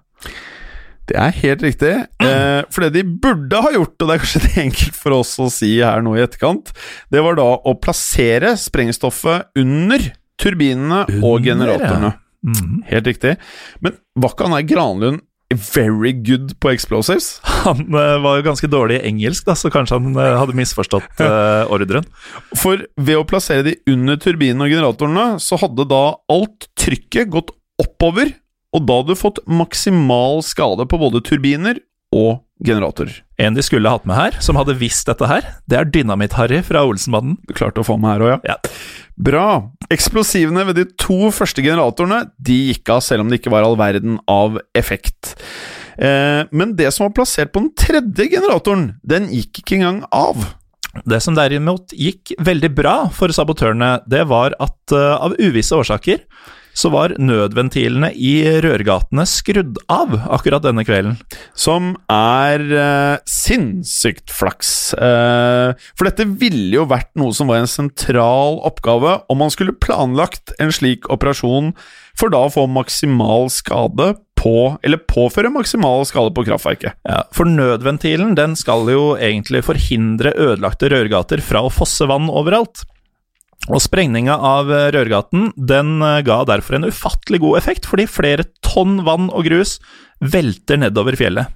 Det 1.11 1.19
er 1.19 1.37
helt 1.41 1.63
riktig. 1.65 1.91
Eh, 2.23 2.61
for 2.71 2.85
det 2.85 2.93
de 2.95 3.03
burde 3.03 3.59
ha 3.65 3.71
gjort, 3.75 3.97
og 3.99 4.07
det 4.07 4.15
er 4.15 4.21
kanskje 4.23 4.43
det 4.45 4.53
enkelt 4.63 4.99
for 5.03 5.17
oss 5.17 5.33
å 5.43 5.49
si 5.51 5.73
her 5.81 6.03
nå 6.05 6.15
i 6.15 6.23
etterkant, 6.23 6.71
det 7.11 7.23
var 7.25 7.35
da 7.39 7.47
å 7.67 7.75
plassere 7.83 8.53
sprengstoffet 8.59 9.51
under 9.59 10.07
turbinene 10.41 11.03
og 11.19 11.41
Under, 11.41 11.49
generatorene. 11.49 12.13
-hmm. 12.47 12.79
Helt 12.87 13.07
riktig. 13.07 13.35
Men 13.79 13.99
var 14.15 14.33
ikke 14.33 14.47
han 14.47 14.57
der 14.57 14.69
Granlund 14.75 15.21
very 15.75 16.13
good 16.13 16.59
på 16.59 16.71
explosives. 16.71 17.39
Han 17.43 17.83
uh, 17.91 18.17
var 18.23 18.39
jo 18.39 18.45
ganske 18.45 18.69
dårlig 18.71 18.99
i 19.01 19.07
engelsk, 19.11 19.45
da, 19.45 19.55
så 19.55 19.71
kanskje 19.73 19.99
han 19.99 20.15
uh, 20.15 20.39
hadde 20.39 20.55
misforstått 20.57 21.19
uh, 21.19 21.67
ordren. 21.73 22.07
For 22.55 22.85
ved 22.95 23.19
å 23.19 23.25
plassere 23.27 23.65
de 23.67 23.75
under 23.91 24.15
turbinene 24.21 24.63
og 24.65 24.71
generatorene, 24.71 25.25
så 25.43 25.59
hadde 25.61 25.87
da 25.91 26.03
alt 26.31 26.69
trykket 26.79 27.31
gått 27.33 27.51
oppover, 27.81 28.31
og 28.71 28.85
da 28.87 28.99
hadde 29.01 29.15
du 29.15 29.19
fått 29.19 29.41
maksimal 29.49 30.41
skade 30.45 30.87
på 30.87 30.99
både 31.01 31.23
turbiner 31.27 31.81
og 32.15 32.41
generatorer. 32.63 33.21
En 33.41 33.55
de 33.55 33.63
skulle 33.65 33.89
hatt 33.89 34.05
med 34.05 34.17
her, 34.17 34.37
som 34.43 34.57
hadde 34.59 34.77
visst 34.79 35.07
dette 35.09 35.27
her, 35.27 35.47
det 35.69 35.79
er 35.79 35.89
Dynamitt-Harry 35.89 36.61
fra 36.65 36.83
Olsenbanden. 36.85 37.39
Du 37.47 37.55
klarte 37.57 37.81
å 37.81 37.87
få 37.87 37.97
med 37.99 38.13
her 38.13 38.25
òg, 38.25 38.31
ja. 38.35 38.53
Ja. 38.53 38.57
Bra. 39.21 39.45
Eksplosivene 39.93 40.65
ved 40.69 40.79
de 40.79 40.85
to 40.99 41.29
første 41.35 41.61
generatorene 41.61 42.23
De 42.41 42.55
gikk 42.71 42.89
av 42.93 43.03
selv 43.05 43.21
om 43.21 43.29
det 43.29 43.41
ikke 43.41 43.51
var 43.53 43.65
all 43.67 43.77
verden 43.79 44.19
av 44.31 44.57
effekt. 44.77 45.35
Eh, 45.97 46.47
men 46.49 46.75
det 46.77 46.89
som 46.93 47.07
var 47.07 47.15
plassert 47.19 47.51
på 47.53 47.63
den 47.63 47.73
tredje 47.77 48.29
generatoren, 48.31 48.95
den 49.03 49.29
gikk 49.33 49.61
ikke 49.61 49.79
engang 49.79 50.01
av. 50.15 50.47
Det 51.07 51.21
som 51.23 51.37
derimot 51.37 51.93
gikk 51.95 52.33
veldig 52.43 52.71
bra 52.75 52.95
for 53.15 53.31
sabotørene, 53.33 54.01
det 54.11 54.25
var 54.27 54.57
at 54.59 54.95
uh, 54.95 55.23
av 55.23 55.37
uvisse 55.39 55.77
årsaker 55.77 56.25
så 56.73 56.91
var 56.93 57.15
nødventilene 57.19 58.11
i 58.15 58.33
rørgatene 58.63 59.25
skrudd 59.29 59.79
av 59.91 60.13
akkurat 60.31 60.63
denne 60.63 60.85
kvelden. 60.87 61.17
Som 61.57 61.93
er 62.11 62.63
eh, 62.71 63.15
sinnssykt 63.29 64.31
flaks. 64.33 64.93
Eh, 64.95 65.73
for 65.95 66.09
dette 66.09 66.27
ville 66.41 66.79
jo 66.79 66.87
vært 66.89 67.11
noe 67.19 67.35
som 67.35 67.51
var 67.51 67.61
en 67.61 67.71
sentral 67.71 68.61
oppgave 68.67 69.19
om 69.31 69.41
man 69.43 69.53
skulle 69.53 69.77
planlagt 69.77 70.55
en 70.61 70.73
slik 70.73 71.09
operasjon 71.11 71.73
for 72.17 72.33
da 72.33 72.45
å 72.45 72.53
få 72.53 72.67
maksimal 72.71 73.49
skade 73.53 74.13
på 74.41 74.77
Eller 74.81 74.97
påføre 75.05 75.51
maksimal 75.53 76.01
skade 76.09 76.31
på 76.33 76.41
kraftverket. 76.47 76.95
Ja, 77.05 77.19
for 77.29 77.45
nødventilen 77.45 78.33
den 78.33 78.55
skal 78.57 78.89
jo 78.89 79.11
egentlig 79.13 79.61
forhindre 79.67 80.33
ødelagte 80.33 80.89
rørgater 80.89 81.43
fra 81.45 81.61
å 81.67 81.69
fosse 81.69 82.07
vann 82.09 82.25
overalt. 82.25 82.81
Og 83.69 83.81
sprengninga 83.83 84.33
av 84.33 84.71
eh, 84.73 84.89
rørgaten 84.95 85.51
den 85.55 85.99
eh, 86.01 86.21
ga 86.25 86.41
derfor 86.49 86.79
en 86.79 86.87
ufattelig 86.89 87.41
god 87.43 87.59
effekt, 87.59 87.89
fordi 87.89 88.07
flere 88.09 88.47
tonn 88.65 89.03
vann 89.05 89.29
og 89.29 89.45
grus 89.45 89.77
velter 90.21 90.81
nedover 90.81 91.17
fjellet. 91.19 91.51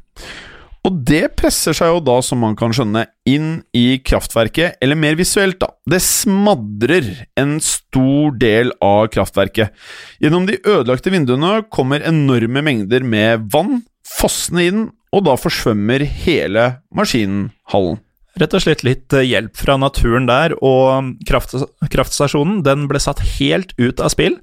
Og 0.86 0.99
det 1.08 1.32
presser 1.34 1.74
seg 1.74 1.89
jo 1.89 2.01
da, 2.06 2.20
som 2.22 2.43
man 2.45 2.53
kan 2.58 2.74
skjønne, 2.76 3.08
inn 3.26 3.64
i 3.74 3.97
kraftverket, 4.06 4.78
eller 4.86 4.99
mer 5.01 5.18
visuelt, 5.18 5.58
da. 5.64 5.72
Det 5.89 5.97
smadrer 6.03 7.10
en 7.41 7.58
stor 7.64 8.36
del 8.38 8.70
av 8.86 9.08
kraftverket. 9.16 9.74
Gjennom 10.22 10.45
de 10.45 10.60
ødelagte 10.62 11.10
vinduene 11.14 11.64
kommer 11.74 12.06
enorme 12.06 12.62
mengder 12.66 13.01
med 13.01 13.49
vann 13.53 13.82
fossende 14.06 14.70
inn, 14.70 14.86
og 15.10 15.26
da 15.26 15.34
forsvømmer 15.39 16.06
hele 16.26 16.70
maskinhallen. 16.93 18.05
Rett 18.36 18.52
og 18.58 18.64
slett 18.66 18.84
litt 18.84 19.14
eh, 19.16 19.24
hjelp 19.30 19.56
fra 19.56 19.78
naturen 19.80 20.26
der, 20.28 20.58
og 20.60 21.14
kraft, 21.28 21.56
kraftstasjonen 21.92 22.62
den 22.66 22.88
ble 22.92 23.00
satt 23.00 23.22
helt 23.38 23.72
ut 23.80 24.02
av 24.04 24.12
spill. 24.12 24.36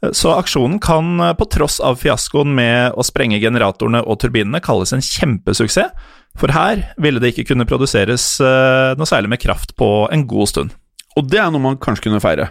Eh, 0.00 0.12
Så 0.16 0.32
aksjonen 0.32 0.78
kan, 0.80 1.10
eh, 1.20 1.34
på 1.36 1.48
tross 1.52 1.76
av 1.84 1.98
fiaskoen 2.00 2.54
med 2.56 2.96
å 2.96 3.04
sprenge 3.04 3.40
generatorene 3.42 4.00
og 4.06 4.22
turbinene, 4.24 4.62
kalles 4.64 4.94
en 4.96 5.04
kjempesuksess, 5.04 5.92
for 6.36 6.52
her 6.52 6.86
ville 7.00 7.20
det 7.20 7.34
ikke 7.34 7.48
kunne 7.52 7.64
produseres 7.68 8.24
noe 8.42 9.06
særlig 9.08 9.30
med 9.32 9.40
kraft 9.40 9.70
på 9.80 9.86
en 10.12 10.26
god 10.28 10.50
stund. 10.50 10.74
Og 11.16 11.30
det 11.32 11.38
er 11.40 11.48
noe 11.48 11.62
man 11.64 11.78
kanskje 11.80 12.10
kunne 12.10 12.20
feire. 12.20 12.50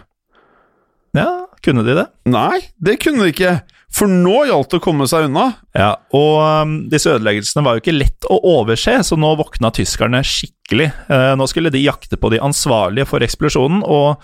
Ja, 1.14 1.46
kunne 1.62 1.84
de 1.86 1.94
det? 1.94 2.06
Nei, 2.26 2.64
det 2.82 2.96
kunne 2.98 3.22
de 3.22 3.30
ikke, 3.30 3.52
for 3.96 4.12
nå 4.12 4.42
gjaldt 4.48 4.74
det 4.74 4.80
å 4.80 4.84
komme 4.84 5.06
seg 5.08 5.30
unna. 5.30 5.46
Ja, 5.76 5.94
og 6.16 6.40
um, 6.44 6.74
disse 6.92 7.14
ødeleggelsene 7.14 7.64
var 7.64 7.76
jo 7.76 7.84
ikke 7.84 7.96
lett 7.96 8.26
å 8.28 8.36
overse, 8.58 8.98
så 9.08 9.16
nå 9.16 9.30
våkna 9.40 9.70
tyskerne 9.72 10.20
skikkelig. 10.26 10.90
Uh, 11.08 11.32
nå 11.40 11.46
skulle 11.48 11.72
de 11.72 11.84
jakte 11.84 12.18
på 12.20 12.32
de 12.34 12.42
ansvarlige 12.44 13.08
for 13.08 13.24
eksplosjonen, 13.24 13.80
og 13.86 14.20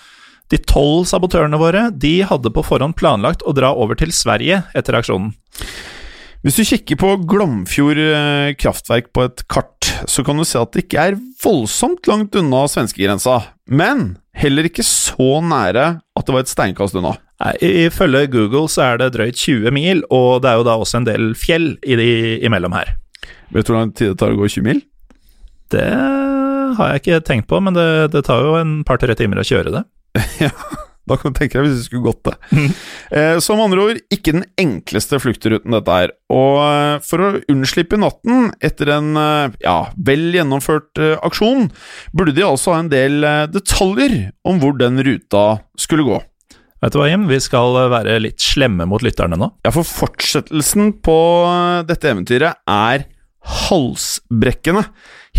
de 0.52 0.60
tolv 0.68 1.06
sabotørene 1.08 1.60
våre 1.60 1.86
de 1.96 2.18
hadde 2.28 2.52
på 2.52 2.64
forhånd 2.66 2.98
planlagt 2.98 3.44
å 3.48 3.54
dra 3.56 3.72
over 3.72 3.96
til 3.96 4.12
Sverige 4.12 4.60
etter 4.76 4.98
aksjonen. 4.98 5.32
Hvis 6.42 6.58
du 6.58 6.66
kikker 6.66 6.98
på 6.98 7.10
Glomfjord 7.30 8.00
eh, 8.02 8.52
kraftverk 8.58 9.12
på 9.14 9.28
et 9.28 9.44
kart, 9.46 9.86
så 10.10 10.24
kan 10.26 10.40
du 10.40 10.44
se 10.44 10.58
at 10.58 10.72
det 10.74 10.84
ikke 10.84 11.04
er 11.12 11.18
voldsomt 11.44 12.10
langt 12.10 12.34
unna 12.36 12.64
svenskegrensa, 12.68 13.38
men 13.70 14.16
heller 14.34 14.66
ikke 14.66 14.84
så 14.84 15.38
nære 15.46 15.86
at 16.02 16.26
det 16.26 16.34
var 16.34 16.42
et 16.42 16.50
steinkast 16.50 16.98
unna. 16.98 17.14
Ifølge 17.62 18.28
Google 18.30 18.68
så 18.70 18.84
er 18.86 19.00
det 19.00 19.12
drøyt 19.16 19.40
20 19.40 19.74
mil, 19.74 20.04
og 20.14 20.42
det 20.44 20.52
er 20.52 20.60
jo 20.60 20.66
da 20.68 20.76
også 20.78 21.00
en 21.00 21.08
del 21.08 21.32
fjell 21.38 21.72
i 21.82 21.98
de 21.98 22.10
imellom 22.46 22.76
her. 22.76 22.94
Vet 23.52 23.66
du 23.66 23.72
hvor 23.72 23.80
lang 23.80 23.92
tid 23.96 24.12
det 24.12 24.20
tar 24.22 24.34
å 24.34 24.38
gå 24.38 24.48
20 24.48 24.68
mil? 24.68 24.82
Det 25.72 25.88
har 26.76 26.92
jeg 26.92 27.02
ikke 27.02 27.24
tenkt 27.26 27.50
på, 27.50 27.60
men 27.64 27.76
det, 27.76 27.88
det 28.14 28.24
tar 28.28 28.44
jo 28.44 28.56
en 28.60 28.80
par-tre 28.86 29.16
timer 29.18 29.42
å 29.42 29.46
kjøre 29.46 29.74
det. 29.74 29.84
ja, 30.44 30.52
da 31.08 31.18
kan 31.18 31.32
du 31.32 31.38
tenke 31.38 31.58
deg 31.58 31.66
hvis 31.66 31.82
du 31.82 31.86
skulle 31.88 32.10
gått 32.10 32.30
det. 32.30 32.36
Eh, 33.12 33.36
som 33.44 33.60
andre 33.60 33.82
ord, 33.84 33.98
ikke 34.08 34.32
den 34.32 34.44
enkleste 34.56 35.18
fluktruten 35.20 35.74
dette 35.74 35.96
er. 36.00 36.14
Og 36.32 36.54
eh, 36.64 36.94
for 37.04 37.20
å 37.20 37.26
unnslippe 37.52 37.98
natten 38.00 38.46
etter 38.64 38.88
en 38.94 39.10
eh, 39.20 39.58
ja, 39.66 39.90
vel 40.00 40.30
gjennomført 40.32 40.96
eh, 40.96 41.18
aksjon, 41.20 41.66
burde 42.16 42.32
de 42.38 42.46
altså 42.46 42.72
ha 42.72 42.78
en 42.80 42.88
del 42.88 43.20
detaljer 43.52 44.14
om 44.48 44.62
hvor 44.62 44.78
den 44.80 45.02
ruta 45.04 45.44
skulle 45.76 46.06
gå. 46.08 46.22
Vet 46.82 46.94
du 46.94 46.98
hva, 46.98 47.06
Jim? 47.06 47.28
Vi 47.30 47.38
skal 47.38 47.76
være 47.92 48.18
litt 48.24 48.42
slemme 48.42 48.88
mot 48.90 49.02
lytterne 49.06 49.38
nå. 49.38 49.52
Ja, 49.62 49.70
for 49.74 49.86
fortsettelsen 49.86 50.96
på 51.04 51.18
eh, 51.46 51.82
dette 51.86 52.10
eventyret 52.10 52.58
er 52.66 53.04
halsbrekkende. 53.42 54.84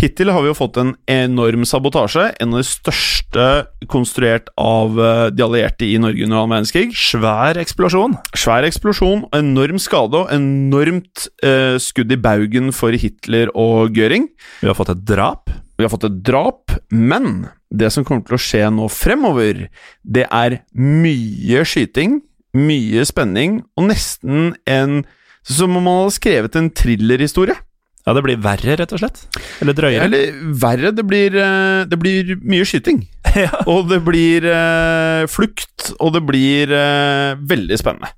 Hittil 0.00 0.32
har 0.34 0.42
vi 0.42 0.50
jo 0.50 0.56
fått 0.58 0.76
en 0.80 0.94
enorm 1.08 1.62
sabotasje, 1.68 2.26
en 2.42 2.56
av 2.56 2.60
de 2.60 2.66
største 2.66 3.44
konstruert 3.92 4.48
av 4.60 4.96
eh, 4.98 5.26
de 5.36 5.44
allierte 5.44 5.86
i 5.86 6.00
Norge 6.00 6.24
under 6.24 6.40
annen 6.40 6.56
verdenskrig. 6.56 6.96
Svær 6.96 7.60
eksplosjon. 7.60 8.16
Svær 8.32 8.64
eksplosjon, 8.68 9.26
enorm 9.36 9.80
skade 9.82 10.24
og 10.24 10.32
enormt 10.34 11.28
eh, 11.44 11.76
skudd 11.80 12.12
i 12.12 12.20
baugen 12.20 12.72
for 12.76 12.96
Hitler 12.96 13.52
og 13.52 13.92
Göring. 13.96 14.30
Vi 14.64 14.72
har 14.72 14.80
fått 14.80 14.96
et 14.96 15.06
drap. 15.12 15.52
Vi 15.74 15.84
har 15.84 15.90
fått 15.90 16.06
et 16.06 16.22
drap, 16.22 16.70
men 16.90 17.48
det 17.74 17.90
som 17.90 18.06
kommer 18.06 18.22
til 18.26 18.36
å 18.36 18.42
skje 18.42 18.62
nå 18.70 18.86
fremover, 18.92 19.66
det 20.06 20.28
er 20.30 20.60
mye 20.78 21.64
skyting, 21.66 22.20
mye 22.54 23.02
spenning, 23.08 23.62
og 23.76 23.90
nesten 23.90 24.54
en 24.70 25.04
Som 25.44 25.74
om 25.76 25.84
man 25.84 25.98
hadde 25.98 26.14
skrevet 26.14 26.54
en 26.56 26.70
thrillerhistorie. 26.72 27.52
Ja, 28.06 28.14
det 28.16 28.22
blir 28.24 28.38
verre, 28.40 28.78
rett 28.80 28.94
og 28.96 29.00
slett. 29.02 29.18
Eller 29.60 29.76
drøyere. 29.76 30.06
Eller 30.06 30.38
verre, 30.56 30.88
det 30.96 31.04
blir, 31.04 31.36
eh, 31.36 31.84
det 31.84 31.98
blir 32.00 32.32
mye 32.40 32.64
skyting. 32.64 33.02
ja. 33.44 33.50
Og 33.68 33.90
det 33.90 33.98
blir 34.06 34.44
uh, 34.48 35.28
flukt, 35.28 35.90
og 35.98 36.14
det 36.16 36.22
blir 36.24 36.72
uh, 36.72 37.36
veldig 37.44 37.76
spennende. 37.76 38.08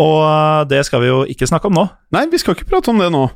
Og 0.00 0.68
det 0.68 0.82
skal 0.88 1.04
vi 1.04 1.12
jo 1.12 1.22
ikke 1.28 1.48
snakke 1.48 1.68
om 1.68 1.76
nå. 1.76 1.86
Nei, 2.16 2.26
vi 2.32 2.40
skal 2.40 2.56
ikke 2.56 2.68
prate 2.72 2.92
om 2.92 3.04
det 3.04 3.08
nå. 3.12 3.26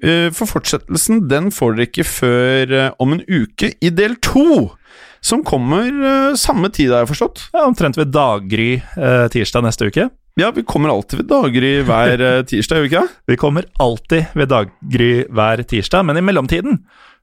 Eh, 0.00 0.30
For 0.34 0.48
fortsettelsen 0.48 1.26
den 1.30 1.50
får 1.54 1.76
dere 1.76 1.88
ikke 1.90 2.06
før 2.08 2.72
eh, 2.78 2.88
om 3.02 3.12
en 3.16 3.24
uke 3.28 3.74
i 3.82 3.90
del 3.92 4.16
to. 4.24 4.70
Som 5.22 5.44
kommer 5.46 5.86
eh, 5.90 6.32
samme 6.40 6.70
tid, 6.74 6.90
har 6.94 7.04
jeg 7.04 7.12
forstått. 7.12 7.44
Ja, 7.52 7.66
omtrent 7.68 7.98
ved 8.00 8.10
daggry 8.14 8.72
tirsdag 9.30 9.66
neste 9.68 9.90
uke. 9.92 10.08
Ja, 10.40 10.48
vi 10.56 10.64
kommer 10.64 10.88
alltid 10.94 11.20
ved 11.20 11.28
daggry 11.28 11.72
hver 11.86 12.22
tirsdag, 12.50 12.80
gjør 12.80 12.86
vi 12.86 12.90
ikke? 12.94 13.06
Vi 13.28 13.38
kommer 13.38 13.68
alltid 13.84 14.32
ved 14.38 14.48
daggry 14.50 15.12
hver 15.28 15.62
tirsdag, 15.68 16.06
men 16.08 16.18
i 16.18 16.24
mellomtiden 16.24 16.80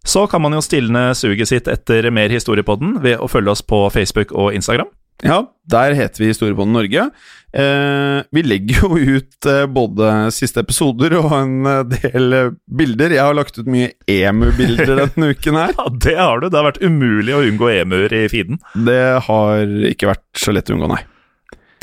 så 0.08 0.24
kan 0.32 0.40
man 0.46 0.54
jo 0.56 0.62
stilne 0.64 1.10
suget 1.18 1.50
sitt 1.50 1.68
etter 1.68 2.06
mer 2.16 2.32
historiepodden 2.32 3.02
ved 3.04 3.20
å 3.20 3.28
følge 3.28 3.52
oss 3.52 3.66
på 3.66 3.82
Facebook 3.92 4.32
og 4.32 4.54
Instagram. 4.56 4.88
Ja, 5.26 5.42
der 5.68 5.94
heter 5.98 6.22
vi 6.24 6.30
Historiebåndet 6.32 6.78
Norge. 6.78 7.04
Eh, 7.52 8.20
vi 8.32 8.44
legger 8.46 8.84
jo 8.86 9.18
ut 9.18 9.48
eh, 9.50 9.66
både 9.68 10.12
siste 10.32 10.62
episoder 10.64 11.16
og 11.20 11.34
en 11.36 11.68
eh, 11.68 11.82
del 11.92 12.36
eh, 12.38 12.52
bilder. 12.80 13.16
Jeg 13.18 13.26
har 13.26 13.36
lagt 13.36 13.58
ut 13.60 13.68
mye 13.70 13.92
emu-bilder 14.08 14.94
denne 15.02 15.32
uken 15.34 15.60
her. 15.60 15.74
Ja, 15.76 15.88
det 16.06 16.16
har 16.20 16.40
du. 16.40 16.48
Det 16.48 16.60
har 16.60 16.70
vært 16.70 16.84
umulig 16.86 17.36
å 17.36 17.42
unngå 17.50 17.72
emuer 17.74 18.16
i 18.16 18.24
feeden. 18.32 18.62
Det 18.88 19.02
har 19.28 19.76
ikke 19.92 20.12
vært 20.14 20.26
så 20.40 20.56
lett 20.56 20.72
å 20.72 20.78
unngå, 20.78 20.92
nei. 20.94 21.02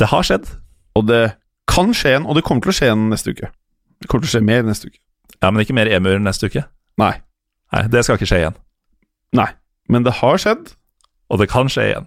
Det 0.00 0.08
har 0.12 0.24
skjedd. 0.28 0.48
Og 0.96 1.04
det 1.10 1.22
kan 1.68 1.92
skje 1.96 2.14
igjen, 2.14 2.30
og 2.30 2.38
det 2.38 2.46
kommer 2.46 2.64
til 2.64 2.72
å 2.72 2.78
skje 2.78 2.88
igjen 2.88 3.08
neste 3.12 3.36
uke. 3.36 3.52
Det 4.00 4.08
kommer 4.08 4.24
til 4.24 4.32
å 4.32 4.34
skje 4.38 4.46
mer 4.48 4.64
neste 4.64 4.88
uke. 4.88 5.00
Ja, 5.42 5.50
men 5.50 5.60
ikke 5.60 5.76
mer 5.76 5.90
emuer 5.92 6.22
neste 6.22 6.48
uke. 6.48 6.64
Nei. 7.00 7.12
Nei, 7.74 7.84
det 7.92 8.06
skal 8.06 8.16
ikke 8.16 8.28
skje 8.30 8.42
igjen. 8.46 8.58
Nei. 9.36 9.50
Men 9.92 10.06
det 10.06 10.16
har 10.22 10.40
skjedd. 10.40 10.70
Og 11.28 11.40
det 11.42 11.50
kan 11.50 11.68
skje 11.68 11.90
igjen. 11.90 12.06